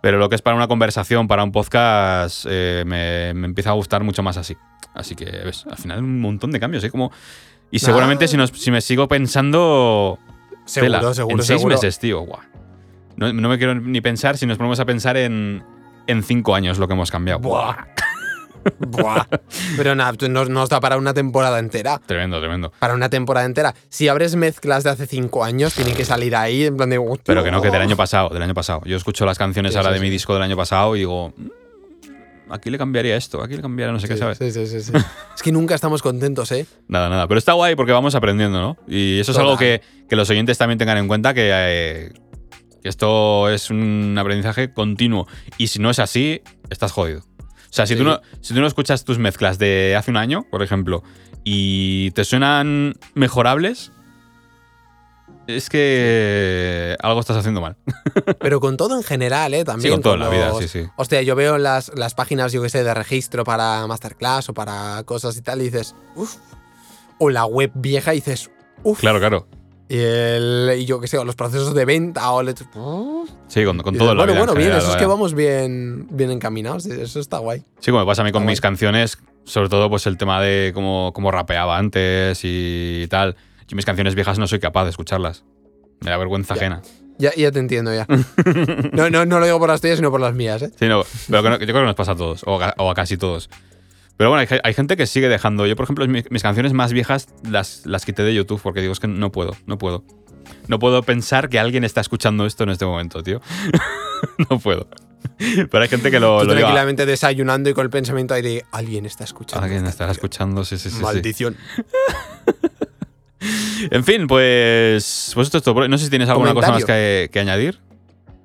Pero 0.02 0.18
lo 0.18 0.28
que 0.28 0.36
es 0.36 0.42
para 0.42 0.56
una 0.58 0.68
conversación, 0.68 1.28
para 1.30 1.44
un 1.46 1.52
podcast, 1.54 2.46
eh, 2.50 2.84
me, 2.86 3.34
me 3.34 3.48
empieza 3.48 3.70
a 3.70 3.74
gustar 3.74 4.04
mucho 4.04 4.22
más 4.22 4.36
así. 4.36 4.58
Así 4.94 5.16
que, 5.16 5.26
ves, 5.26 5.66
al 5.70 5.78
final 5.78 6.00
un 6.04 6.20
montón 6.20 6.52
de 6.52 6.60
cambios, 6.60 6.84
¿eh? 6.84 6.92
Como, 6.92 7.12
y 7.72 7.80
seguramente 7.80 8.28
si, 8.28 8.36
nos- 8.38 8.50
si 8.52 8.70
me 8.70 8.82
sigo 8.82 9.08
pensando... 9.08 10.20
Seguro, 10.66 11.00
tela, 11.00 11.14
seguro, 11.14 11.36
En 11.38 11.44
seis 11.44 11.60
seguro. 11.60 11.76
meses, 11.76 12.00
tío, 12.00 12.20
guau. 12.22 12.42
No, 13.16 13.32
no 13.32 13.48
me 13.50 13.58
quiero 13.58 13.76
ni 13.76 14.02
pensar 14.02 14.38
si 14.38 14.46
nos 14.46 14.58
ponemos 14.58 14.80
a 14.82 14.86
pensar 14.86 15.16
en, 15.18 15.64
en 16.08 16.24
cinco 16.24 16.54
años 16.56 16.80
lo 16.80 16.88
que 16.88 16.94
hemos 16.94 17.10
cambiado. 17.12 17.40
Buah. 17.40 17.76
Buah. 18.80 19.26
Pero 19.78 19.96
nada, 19.96 20.14
nos, 20.30 20.50
nos 20.50 20.70
da 20.70 20.80
para 20.80 20.98
una 20.98 21.14
temporada 21.14 21.60
entera. 21.60 22.00
Tremendo, 22.06 22.40
tremendo. 22.40 22.72
Para 22.80 22.94
una 22.94 23.10
temporada 23.10 23.46
entera. 23.46 23.74
Si 23.90 24.08
abres 24.08 24.36
mezclas 24.36 24.84
de 24.84 24.92
hace 24.92 25.08
cinco 25.08 25.44
años, 25.44 25.74
tienen 25.74 25.96
que 25.96 26.06
salir 26.06 26.36
ahí 26.36 26.66
en 26.66 26.78
plan 26.78 26.90
de. 26.90 27.00
Pero 27.26 27.44
que 27.44 27.52
no, 27.52 27.62
que 27.62 27.70
del 27.72 27.82
año 27.82 27.96
pasado, 27.96 28.30
del 28.30 28.42
año 28.44 28.54
pasado. 28.54 28.82
Yo 28.86 28.98
escucho 28.98 29.26
las 29.26 29.38
canciones 29.38 29.74
Sí, 29.74 29.78
ahora 29.78 29.90
sí, 29.90 29.96
de 29.96 30.02
mi 30.02 30.10
disco 30.10 30.34
del 30.34 30.44
año 30.44 30.56
pasado 30.56 30.96
y 30.96 31.00
digo, 31.00 31.34
"Mm, 31.36 31.48
aquí 32.50 32.70
le 32.70 32.78
cambiaría 32.78 33.16
esto, 33.16 33.42
aquí 33.42 33.56
le 33.56 33.62
cambiaría 33.62 33.92
no 33.94 34.00
sé 34.00 34.08
qué, 34.08 34.18
¿sabes? 34.18 34.38
sí, 34.38 34.52
sí, 34.52 34.68
sí, 34.68 34.92
es 35.36 35.42
que 35.42 35.52
nunca 35.52 35.76
estamos 35.76 36.02
contentos, 36.02 36.52
¿eh? 36.52 36.66
Nada, 36.88 37.10
nada. 37.10 37.28
Pero 37.28 37.38
está 37.38 37.54
guay 37.54 37.76
porque 37.76 37.92
vamos 37.92 38.16
aprendiendo, 38.16 38.60
¿no? 38.60 38.78
Y 38.88 39.20
eso 39.20 39.32
es 39.32 39.38
algo 39.38 39.58
que, 39.58 39.82
que 40.08 40.16
los 40.16 40.30
oyentes 40.30 40.58
también 40.58 40.78
tengan 40.78 40.98
en 40.98 41.08
cuenta 41.08 41.34
que, 41.34 41.50
eh, 41.52 42.14
que 42.82 42.90
esto 42.90 43.50
es 43.50 43.70
un 43.70 44.16
aprendizaje 44.20 44.74
continuo. 44.74 45.28
Y 45.58 45.68
si 45.68 45.80
no 45.80 45.90
es 45.90 46.00
así, 46.00 46.42
estás 46.70 46.92
jodido. 46.92 47.24
O 47.74 47.76
sea, 47.76 47.88
si, 47.88 47.94
Sí. 47.94 47.98
tú 48.00 48.06
no, 48.06 48.22
si 48.40 48.54
tú 48.54 48.60
no 48.62 48.68
escuchas 48.68 49.04
tus 49.04 49.18
mezclas 49.18 49.58
de 49.58 49.96
hace 49.98 50.12
un 50.12 50.18
año, 50.18 50.46
por 50.52 50.62
ejemplo, 50.62 51.02
y 51.44 52.12
te 52.12 52.24
suenan 52.24 52.94
mejorables, 53.16 53.92
es 55.48 55.70
que 55.70 56.96
algo 57.02 57.20
estás 57.20 57.36
haciendo 57.38 57.62
mal. 57.62 57.76
Pero 58.40 58.60
con 58.60 58.78
todo 58.78 58.96
en 58.96 59.02
general, 59.04 59.56
¿eh? 59.56 59.66
También. 59.66 59.90
Sí, 59.90 59.92
con 59.92 60.04
todo 60.04 60.14
en 60.14 60.20
la 60.20 60.30
vida, 60.30 60.50
los- 60.50 60.60
sí, 60.60 60.68
sí. 60.68 60.86
Hostia, 60.98 61.24
yo 61.24 61.36
veo 61.36 61.58
las, 61.58 61.92
las 61.96 62.14
páginas, 62.14 62.52
yo 62.52 62.62
que 62.62 62.70
sé, 62.70 62.84
de 62.84 62.94
registro 62.94 63.44
para 63.44 63.88
masterclass 63.88 64.50
o 64.50 64.54
para 64.54 65.02
cosas 65.06 65.36
y 65.38 65.42
tal, 65.42 65.60
y 65.62 65.66
dices, 65.66 65.96
uff. 66.16 66.36
O 67.18 67.32
la 67.32 67.46
web 67.46 67.72
vieja 67.74 68.14
y 68.14 68.18
dices, 68.18 68.52
uff. 68.84 69.00
Claro, 69.00 69.18
claro. 69.18 69.48
Y, 69.90 69.98
el, 69.98 70.72
y 70.80 70.86
yo 70.86 71.00
que 71.00 71.08
sé, 71.08 71.18
o 71.18 71.26
los 71.26 71.36
procesos 71.36 71.74
de 71.74 71.86
venta 71.86 72.32
o 72.32 72.42
le- 72.42 72.54
Sí, 73.48 73.64
con, 73.66 73.78
con 73.80 73.96
todo 73.98 74.12
dices, 74.14 74.16
bueno, 74.16 74.34
bueno, 74.34 74.54
bien, 74.54 74.68
general, 74.70 74.82
eso 74.82 74.92
es 74.92 74.96
que 74.96 75.06
vamos 75.06 75.34
bien, 75.34 76.08
bien 76.10 76.32
encaminados, 76.32 76.86
eso 76.86 77.20
está 77.20 77.38
guay. 77.40 77.64
Sí, 77.80 77.92
como 77.92 78.00
me 78.00 78.06
pasa 78.06 78.22
a 78.22 78.26
mí 78.26 78.32
con 78.32 78.44
Está 78.44 78.50
mis 78.52 78.60
guay. 78.62 78.70
canciones, 78.72 79.18
sobre 79.44 79.70
todo 79.70 79.90
pues 79.90 80.08
el 80.08 80.18
tema 80.18 80.42
de 80.42 80.72
cómo, 80.74 81.12
cómo 81.14 81.32
rapeaba 81.32 81.78
antes 81.78 82.40
y 82.44 83.06
tal. 83.10 83.36
Yo 83.68 83.76
mis 83.76 83.86
canciones 83.86 84.16
viejas 84.16 84.40
no 84.40 84.48
soy 84.48 84.60
capaz 84.60 84.86
de 84.86 84.92
escucharlas. 84.92 85.44
Me 86.00 86.10
da 86.10 86.18
vergüenza 86.18 86.54
ajena. 86.56 86.82
Ya, 87.20 87.32
ya 87.36 87.52
te 87.52 87.60
entiendo, 87.60 87.94
ya. 87.94 88.08
No, 88.94 89.10
no, 89.10 89.26
no 89.26 89.40
lo 89.40 89.46
digo 89.46 89.60
por 89.60 89.70
las 89.70 89.82
tuyas, 89.82 89.98
sino 89.98 90.10
por 90.12 90.20
las 90.22 90.34
mías, 90.34 90.62
¿eh? 90.64 90.72
Sí, 90.80 90.88
no, 90.88 91.04
pero 91.30 91.52
yo 91.52 91.58
creo 91.68 91.82
que 91.82 91.86
nos 91.86 91.96
pasa 91.96 92.14
a 92.14 92.16
todos, 92.16 92.42
o 92.46 92.60
a, 92.62 92.74
o 92.78 92.90
a 92.90 92.94
casi 92.96 93.18
todos. 93.18 93.50
Pero 94.24 94.30
bueno, 94.30 94.40
hay, 94.40 94.48
ge- 94.48 94.62
hay 94.64 94.74
gente 94.74 94.96
que 94.96 95.06
sigue 95.06 95.28
dejando. 95.28 95.66
Yo, 95.68 95.76
por 95.76 95.84
ejemplo, 95.84 96.08
mi- 96.08 96.24
mis, 96.30 96.42
canciones 96.42 96.72
más 96.72 96.94
viejas 96.94 97.28
las, 97.46 97.86
las 97.86 98.06
quité 98.06 98.24
de 98.24 98.34
YouTube 98.34 98.62
porque 98.64 98.80
digo, 98.80 98.94
es 98.94 99.02
que 99.02 99.10
no 99.10 99.34
puedo, 99.34 99.54
no 99.66 99.78
puedo. 99.78 100.06
No 100.70 100.80
puedo 100.80 101.04
pensar 101.04 101.50
que 101.50 101.60
alguien 101.60 101.84
está 101.84 102.00
escuchando 102.00 102.46
esto 102.46 102.64
en 102.64 102.70
este 102.70 102.86
momento, 102.86 103.22
tío. 103.22 103.42
no 104.50 104.60
puedo. 104.60 104.88
Pero 105.38 105.82
hay 105.84 105.90
gente 105.90 106.10
que 106.10 106.22
lo, 106.22 106.40
Tú 106.40 106.46
lo 106.46 106.54
lleva- 106.54 106.68
tranquilamente 106.68 107.06
desayunando 107.06 107.70
y 107.70 107.74
con 107.74 107.84
el 107.84 107.90
pensamiento 107.90 108.34
ahí 108.34 108.42
de 108.42 108.64
alguien 108.72 109.06
está 109.06 109.26
escuchando. 109.26 109.62
Alguien 109.62 109.80
esta 109.82 109.90
estará 109.90 110.08
canción". 110.14 110.26
escuchando, 110.26 110.64
sí, 110.64 110.78
sí, 110.78 110.90
sí. 110.90 110.96
sí. 110.96 111.02
Maldición. 111.04 111.58
En 113.92 114.06
fin, 114.06 114.26
pues, 114.28 115.32
pues 115.34 115.48
esto 115.48 115.58
es 115.58 115.64
todo. 115.66 115.86
No 115.90 115.98
sé 115.98 116.06
si 116.06 116.10
tienes 116.10 116.30
alguna 116.30 116.54
cosa 116.54 116.72
más 116.72 116.86
que, 116.86 117.30
que 117.30 117.40
añadir. 117.42 117.82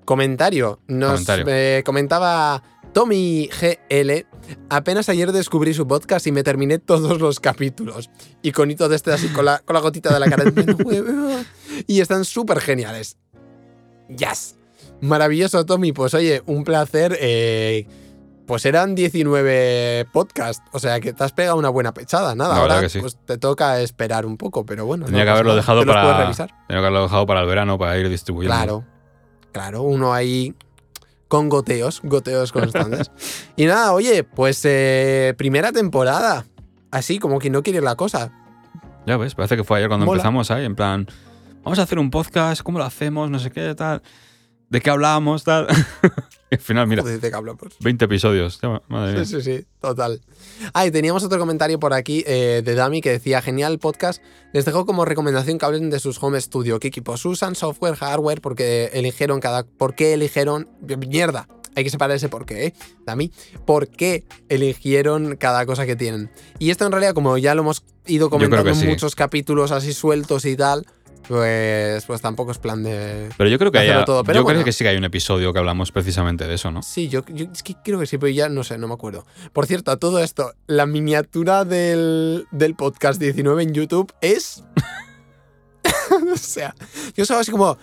Comentario. 0.05 0.81
Nos 0.89 1.12
Comentario. 1.12 1.45
eh, 1.49 1.83
comentaba 1.87 2.62
Tommy 2.93 3.49
GL. 3.61 4.26
Apenas 4.70 5.09
ayer 5.09 5.32
descubrí 5.32 5.74
su 5.74 5.86
podcast 5.86 6.26
y 6.26 6.32
me 6.32 6.42
terminé 6.42 6.78
todos 6.78 7.20
los 7.20 7.40
capítulos. 7.40 8.11
Y 8.42 8.53
con 8.53 8.70
hito 8.70 8.88
de 8.88 8.96
este 8.96 9.12
así, 9.12 9.28
con 9.28 9.44
la, 9.44 9.59
con 9.61 9.74
la 9.74 9.80
gotita 9.80 10.12
de 10.12 10.20
la 10.20 10.28
cara. 10.28 10.44
y 11.86 12.01
están 12.01 12.24
súper 12.24 12.61
geniales. 12.61 13.16
Yes. 14.09 14.57
Maravilloso, 15.01 15.64
Tommy. 15.66 15.92
Pues 15.92 16.14
oye, 16.14 16.42
un 16.46 16.64
placer. 16.64 17.16
eh, 17.20 17.86
pues 18.46 18.64
eran 18.64 18.94
19 18.94 20.07
podcasts. 20.11 20.64
O 20.72 20.78
sea 20.78 21.01
que 21.01 21.12
te 21.12 21.22
has 21.22 21.32
pegado 21.32 21.57
una 21.59 21.68
buena 21.68 21.92
pechada. 21.92 22.34
Nada, 22.34 22.55
La 22.55 22.61
ahora 22.62 22.80
que 22.80 22.88
sí. 22.88 22.99
pues 22.99 23.18
te 23.26 23.36
toca 23.36 23.78
esperar 23.82 24.24
un 24.24 24.38
poco, 24.38 24.64
pero 24.64 24.86
bueno. 24.86 25.05
Tendría 25.05 25.24
no 25.24 25.28
que 25.28 25.32
haberlo 25.32 25.55
dejado 25.55 25.84
para. 25.84 26.32
Tendría 26.32 26.46
que 26.68 26.74
haberlo 26.74 27.03
dejado 27.03 27.26
para 27.26 27.42
el 27.42 27.46
verano, 27.46 27.78
para 27.78 27.99
ir 27.99 28.09
distribuyendo. 28.09 28.55
Claro, 28.57 28.84
claro, 29.53 29.82
uno 29.82 30.14
ahí 30.14 30.55
con 31.29 31.49
goteos, 31.49 32.01
goteos 32.03 32.53
constantes. 32.53 33.11
y 33.57 33.66
nada, 33.66 33.93
oye, 33.93 34.24
pues 34.24 34.61
eh, 34.64 35.35
primera 35.37 35.72
temporada. 35.72 36.45
Así 36.91 37.18
como 37.18 37.39
que 37.39 37.51
no 37.51 37.62
quiere 37.62 37.81
la 37.83 37.95
cosa. 37.97 38.33
Ya 39.07 39.16
ves, 39.16 39.35
parece 39.35 39.57
que 39.57 39.64
fue 39.64 39.79
ayer 39.79 39.89
cuando 39.89 40.07
Mola. 40.07 40.18
empezamos 40.18 40.51
ahí, 40.51 40.64
en 40.64 40.74
plan, 40.74 41.07
vamos 41.62 41.79
a 41.79 41.83
hacer 41.83 41.99
un 41.99 42.11
podcast, 42.11 42.62
¿cómo 42.62 42.79
lo 42.79 42.85
hacemos? 42.85 43.31
No 43.31 43.39
sé 43.39 43.51
qué, 43.51 43.74
tal. 43.74 44.03
¿De 44.68 44.80
qué 44.80 44.90
hablábamos? 44.90 45.44
Tal. 45.44 45.66
y 46.50 46.54
al 46.54 46.60
final, 46.60 46.86
mira, 46.86 47.02
de 47.02 47.18
qué 47.18 47.34
hablamos. 47.34 47.60
20 47.80 48.04
episodios. 48.04 48.60
Madre 48.88 49.14
mía. 49.14 49.24
Sí, 49.24 49.40
sí, 49.40 49.42
sí, 49.42 49.66
total. 49.80 50.20
Ah, 50.74 50.86
y 50.86 50.90
teníamos 50.90 51.24
otro 51.24 51.38
comentario 51.38 51.78
por 51.80 51.94
aquí 51.94 52.22
eh, 52.26 52.62
de 52.64 52.74
Dami 52.74 53.00
que 53.00 53.10
decía, 53.10 53.40
genial 53.40 53.78
podcast, 53.78 54.22
les 54.52 54.64
dejo 54.64 54.84
como 54.84 55.04
recomendación 55.04 55.58
que 55.58 55.64
hablen 55.64 55.90
de 55.90 56.00
sus 56.00 56.22
home 56.22 56.40
studio, 56.40 56.78
qué 56.80 56.88
equipos 56.88 57.24
usan, 57.24 57.54
software, 57.54 57.96
hardware, 57.96 58.40
porque 58.40 58.90
eligieron 58.92 59.40
cada... 59.40 59.64
¿Por 59.64 59.94
qué 59.94 60.12
eligieron... 60.14 60.68
Mierda, 61.08 61.48
hay 61.78 61.84
que 61.84 61.90
separar 61.90 62.16
ese 62.16 62.28
por 62.28 62.44
qué, 62.44 62.66
¿eh? 62.66 62.74
Dami. 63.06 63.30
¿Por 63.64 63.88
qué 63.88 64.24
eligieron 64.48 65.36
cada 65.36 65.64
cosa 65.64 65.86
que 65.86 65.96
tienen? 65.96 66.30
Y 66.58 66.70
esto 66.70 66.84
en 66.84 66.92
realidad, 66.92 67.14
como 67.14 67.38
ya 67.38 67.54
lo 67.54 67.62
hemos 67.62 67.84
ido 68.06 68.30
comentando 68.30 68.68
en 68.70 68.74
sí. 68.74 68.86
muchos 68.86 69.14
capítulos 69.14 69.70
así 69.70 69.92
sueltos 69.92 70.44
y 70.44 70.56
tal, 70.56 70.86
pues, 71.26 72.04
pues 72.06 72.20
tampoco 72.20 72.52
es 72.52 72.58
plan 72.58 72.82
de... 72.82 73.28
Pero 73.36 73.50
yo 73.50 73.58
creo 73.58 73.72
que 73.72 73.78
haya- 73.78 74.04
todo, 74.04 74.24
pero 74.24 74.40
yo 74.40 74.42
bueno. 74.44 74.58
creo 74.58 74.64
que 74.64 74.72
sí 74.72 74.84
que 74.84 74.90
hay 74.90 74.96
un 74.96 75.04
episodio 75.04 75.52
que 75.52 75.58
hablamos 75.58 75.90
precisamente 75.92 76.46
de 76.46 76.54
eso, 76.54 76.70
¿no? 76.70 76.82
Sí, 76.82 77.08
yo, 77.08 77.24
yo 77.26 77.46
es 77.52 77.62
que 77.62 77.74
creo 77.84 77.98
que 77.98 78.06
sí, 78.06 78.18
pero 78.18 78.30
ya 78.32 78.48
no 78.48 78.64
sé, 78.64 78.78
no 78.78 78.88
me 78.88 78.94
acuerdo. 78.94 79.26
Por 79.52 79.66
cierto, 79.66 79.90
a 79.90 79.96
todo 79.96 80.20
esto, 80.20 80.52
la 80.66 80.86
miniatura 80.86 81.64
del, 81.64 82.46
del 82.50 82.74
podcast 82.74 83.20
19 83.20 83.62
en 83.62 83.74
YouTube 83.74 84.12
es. 84.20 84.62
o 86.32 86.36
sea, 86.36 86.74
yo 87.16 87.24
solo 87.24 87.40
así 87.40 87.50
como. 87.50 87.76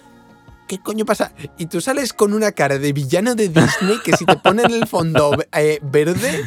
¿Qué 0.68 0.80
coño 0.80 1.06
pasa? 1.06 1.32
Y 1.60 1.68
tú 1.68 1.80
sales 1.80 2.12
con 2.12 2.34
una 2.34 2.52
cara 2.52 2.80
de 2.80 2.92
villano 2.92 3.36
de 3.36 3.50
Disney 3.50 4.00
que 4.04 4.18
si 4.18 4.26
te 4.26 4.36
ponen 4.38 4.72
el 4.72 4.88
fondo 4.88 5.38
eh, 5.56 5.78
verde, 5.84 6.44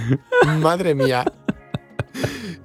madre 0.59 0.97
mía. 0.97 1.25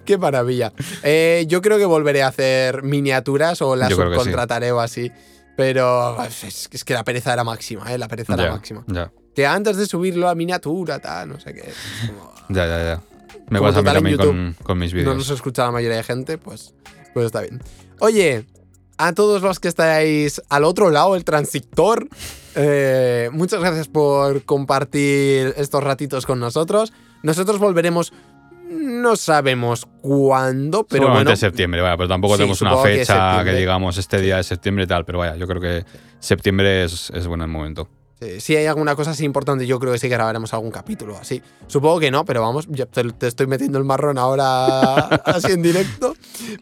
Qué 0.06 0.18
maravilla. 0.18 0.74
Eh, 1.04 1.46
yo 1.48 1.62
creo 1.62 1.78
que 1.78 1.86
volveré 1.86 2.24
a 2.24 2.28
hacer 2.28 2.84
miniaturas 2.84 3.62
o 3.62 3.76
las 3.76 3.90
que 3.90 3.96
sí. 3.96 4.02
subcontrataré 4.02 4.72
o 4.72 4.80
así. 4.80 5.12
Pero 5.56 6.18
es, 6.24 6.68
es 6.72 6.84
que 6.84 6.94
la 6.96 7.04
pereza 7.04 7.32
era 7.32 7.44
máxima, 7.44 7.94
¿eh? 7.94 7.98
La 8.00 8.08
pereza 8.08 8.34
era 8.34 8.44
Ya, 8.46 8.52
máxima. 8.52 8.84
ya, 8.88 9.12
Que 9.36 9.46
antes 9.46 9.78
de 9.78 9.86
subirlo 9.86 10.28
a 10.28 10.34
miniatura, 10.36 10.98
tal, 11.00 11.30
no 11.30 11.40
sé 11.40 11.54
qué. 11.54 11.72
como- 12.08 12.34
ya, 12.50 12.66
ya, 12.66 12.84
ya. 12.84 13.02
Me 13.50 13.60
pasa 13.62 13.80
a 13.80 13.82
mí 13.84 13.92
también 13.92 14.18
con, 14.18 14.56
con 14.64 14.80
mis 14.80 14.92
no 14.94 14.98
vídeos. 15.00 15.16
nos 15.18 15.30
escucha 15.30 15.66
la 15.66 15.72
mayoría 15.72 15.98
de 15.98 16.04
gente, 16.04 16.38
pues, 16.40 16.74
pues 17.14 17.28
está 17.28 17.42
bien. 17.42 17.62
Oye, 18.00 18.46
a 18.98 19.14
todos 19.14 19.44
los 19.44 19.60
que 19.60 19.68
estáis 19.68 20.42
al 20.50 20.64
otro 20.64 20.90
lado, 20.90 21.16
el 21.16 21.24
transistor, 21.24 22.08
eh, 22.56 23.30
muchas 23.32 23.60
gracias 23.60 23.88
por 23.90 24.44
compartir 24.46 25.54
estos 25.58 25.84
ratitos 25.84 26.26
con 26.26 26.40
nosotros. 26.40 26.94
Nosotros 27.22 27.60
volveremos, 27.60 28.12
no 28.74 29.16
sabemos 29.16 29.88
cuándo, 30.02 30.84
pero 30.84 31.04
Seguramente 31.04 31.24
bueno, 31.26 31.32
en 31.32 31.38
septiembre, 31.38 31.82
vaya, 31.82 31.98
pero 31.98 32.10
tampoco 32.10 32.34
Sí, 32.36 32.40
tenemos 32.40 32.62
una 32.62 32.72
que 32.84 32.98
fecha 33.00 33.44
que, 33.44 33.54
digamos 33.54 33.98
este 33.98 34.20
día 34.20 34.38
de 34.38 34.44
septiembre 34.44 34.86
y 34.86 34.88
tal, 34.88 35.06
pero 35.06 35.20
vaya, 35.20 35.36
yo 35.36 35.48
creo 35.48 35.62
que 35.62 35.86
septiembre 36.20 36.84
es, 36.84 37.10
es 37.12 37.28
buen 37.28 37.50
momento. 37.50 37.88
Sí, 38.24 38.40
si 38.42 38.56
hay 38.56 38.66
alguna 38.66 38.96
cosa 38.96 39.12
así 39.12 39.26
importante, 39.26 39.66
yo 39.68 39.80
creo 39.80 39.92
que 39.94 40.00
sí 40.00 40.08
que 40.10 40.16
grabaremos 40.16 40.54
algún 40.54 40.72
capítulo 40.72 41.18
así. 41.18 41.42
Supongo 41.68 42.00
que 42.00 42.12
no, 42.12 42.26
pero 42.26 42.42
vamos, 42.42 42.68
yo 42.70 42.88
te, 42.88 43.04
te 43.12 43.28
estoy 43.28 43.48
metiendo 43.48 43.78
el 43.78 43.84
marrón 43.84 44.18
ahora 44.18 45.00
así 45.26 45.52
en 45.52 45.62
directo. 45.62 46.16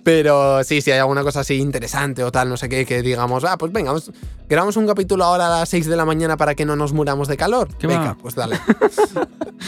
Pero 0.04 0.64
sí, 0.64 0.82
si 0.82 0.92
hay 0.92 1.00
alguna 1.00 1.24
cosa 1.24 1.42
así 1.42 1.56
interesante 1.56 2.24
o 2.24 2.32
tal, 2.32 2.50
no 2.50 2.58
sé 2.58 2.70
qué, 2.70 2.86
que 2.86 3.02
digamos, 3.02 3.44
ah, 3.44 3.58
pues 3.58 3.72
venga, 3.72 3.92
vamos, 3.92 4.12
grabamos 4.50 4.78
un 4.78 4.88
capítulo 4.88 5.24
ahora 5.24 5.48
a 5.48 5.60
las 5.60 5.70
6 5.70 5.88
de 5.88 5.96
la 5.96 6.06
mañana 6.06 6.38
para 6.38 6.56
que 6.56 6.66
no 6.66 6.76
nos 6.76 6.94
muramos 6.94 7.28
de 7.28 7.38
calor. 7.38 7.70
¿Qué 7.78 7.88
venga, 7.88 8.06
va? 8.14 8.18
pues 8.18 8.36
dale. 8.36 8.58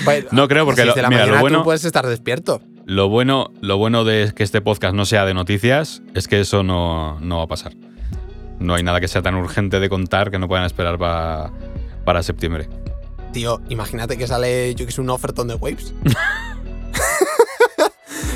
Bueno, 0.05 0.27
No 0.31 0.47
creo, 0.47 0.63
a 0.63 0.65
las 0.65 0.75
porque 0.75 0.81
6 0.81 0.87
lo- 0.87 0.95
de 0.95 1.01
la 1.03 1.09
mira, 1.09 1.21
lo 1.21 1.25
mañana 1.27 1.41
bueno- 1.41 1.57
tú 1.59 1.63
puedes 1.65 1.85
estar 1.85 2.05
despierto. 2.07 2.61
Lo 2.85 3.09
bueno, 3.09 3.51
lo 3.61 3.77
bueno 3.77 4.03
de 4.03 4.33
que 4.35 4.43
este 4.43 4.59
podcast 4.59 4.93
no 4.95 5.05
sea 5.05 5.25
de 5.25 5.33
noticias 5.33 6.01
es 6.15 6.27
que 6.27 6.41
eso 6.41 6.63
no, 6.63 7.19
no 7.21 7.37
va 7.37 7.43
a 7.43 7.47
pasar. 7.47 7.73
No 8.59 8.73
hay 8.75 8.83
nada 8.83 8.99
que 8.99 9.07
sea 9.07 9.21
tan 9.21 9.35
urgente 9.35 9.79
de 9.79 9.89
contar 9.89 10.31
que 10.31 10.39
no 10.39 10.47
puedan 10.47 10.65
esperar 10.65 10.97
pa- 10.97 11.51
para 12.05 12.23
septiembre. 12.23 12.67
Tío, 13.31 13.61
imagínate 13.69 14.17
que 14.17 14.27
sale, 14.27 14.75
yo 14.75 14.85
que 14.85 14.91
sé, 14.91 15.01
un 15.01 15.09
ofertón 15.09 15.47
de 15.47 15.55
Waves. 15.55 15.93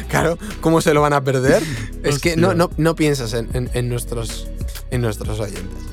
claro, 0.09 0.37
¿cómo 0.61 0.81
se 0.81 0.93
lo 0.93 1.01
van 1.01 1.13
a 1.13 1.23
perder? 1.23 1.63
Es 2.03 2.19
que 2.19 2.35
no, 2.35 2.53
no, 2.53 2.69
no 2.77 2.95
piensas 2.95 3.33
en, 3.33 3.49
en- 3.53 3.69
en 3.73 3.89
nuestros, 3.89 4.47
en 4.91 5.01
nuestros 5.01 5.39
oyentes. 5.39 5.83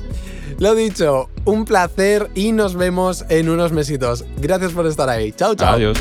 Lo 0.57 0.73
dicho, 0.73 1.29
un 1.43 1.65
placer 1.65 2.29
y 2.33 2.53
nos 2.53 2.75
vemos 2.75 3.25
en 3.29 3.49
unos 3.49 3.73
mesitos. 3.73 4.23
Gracias 4.37 4.71
por 4.71 4.87
estar 4.87 5.09
ahí. 5.09 5.31
Chao, 5.33 5.53
chao. 5.55 5.73
Adiós. 5.75 5.97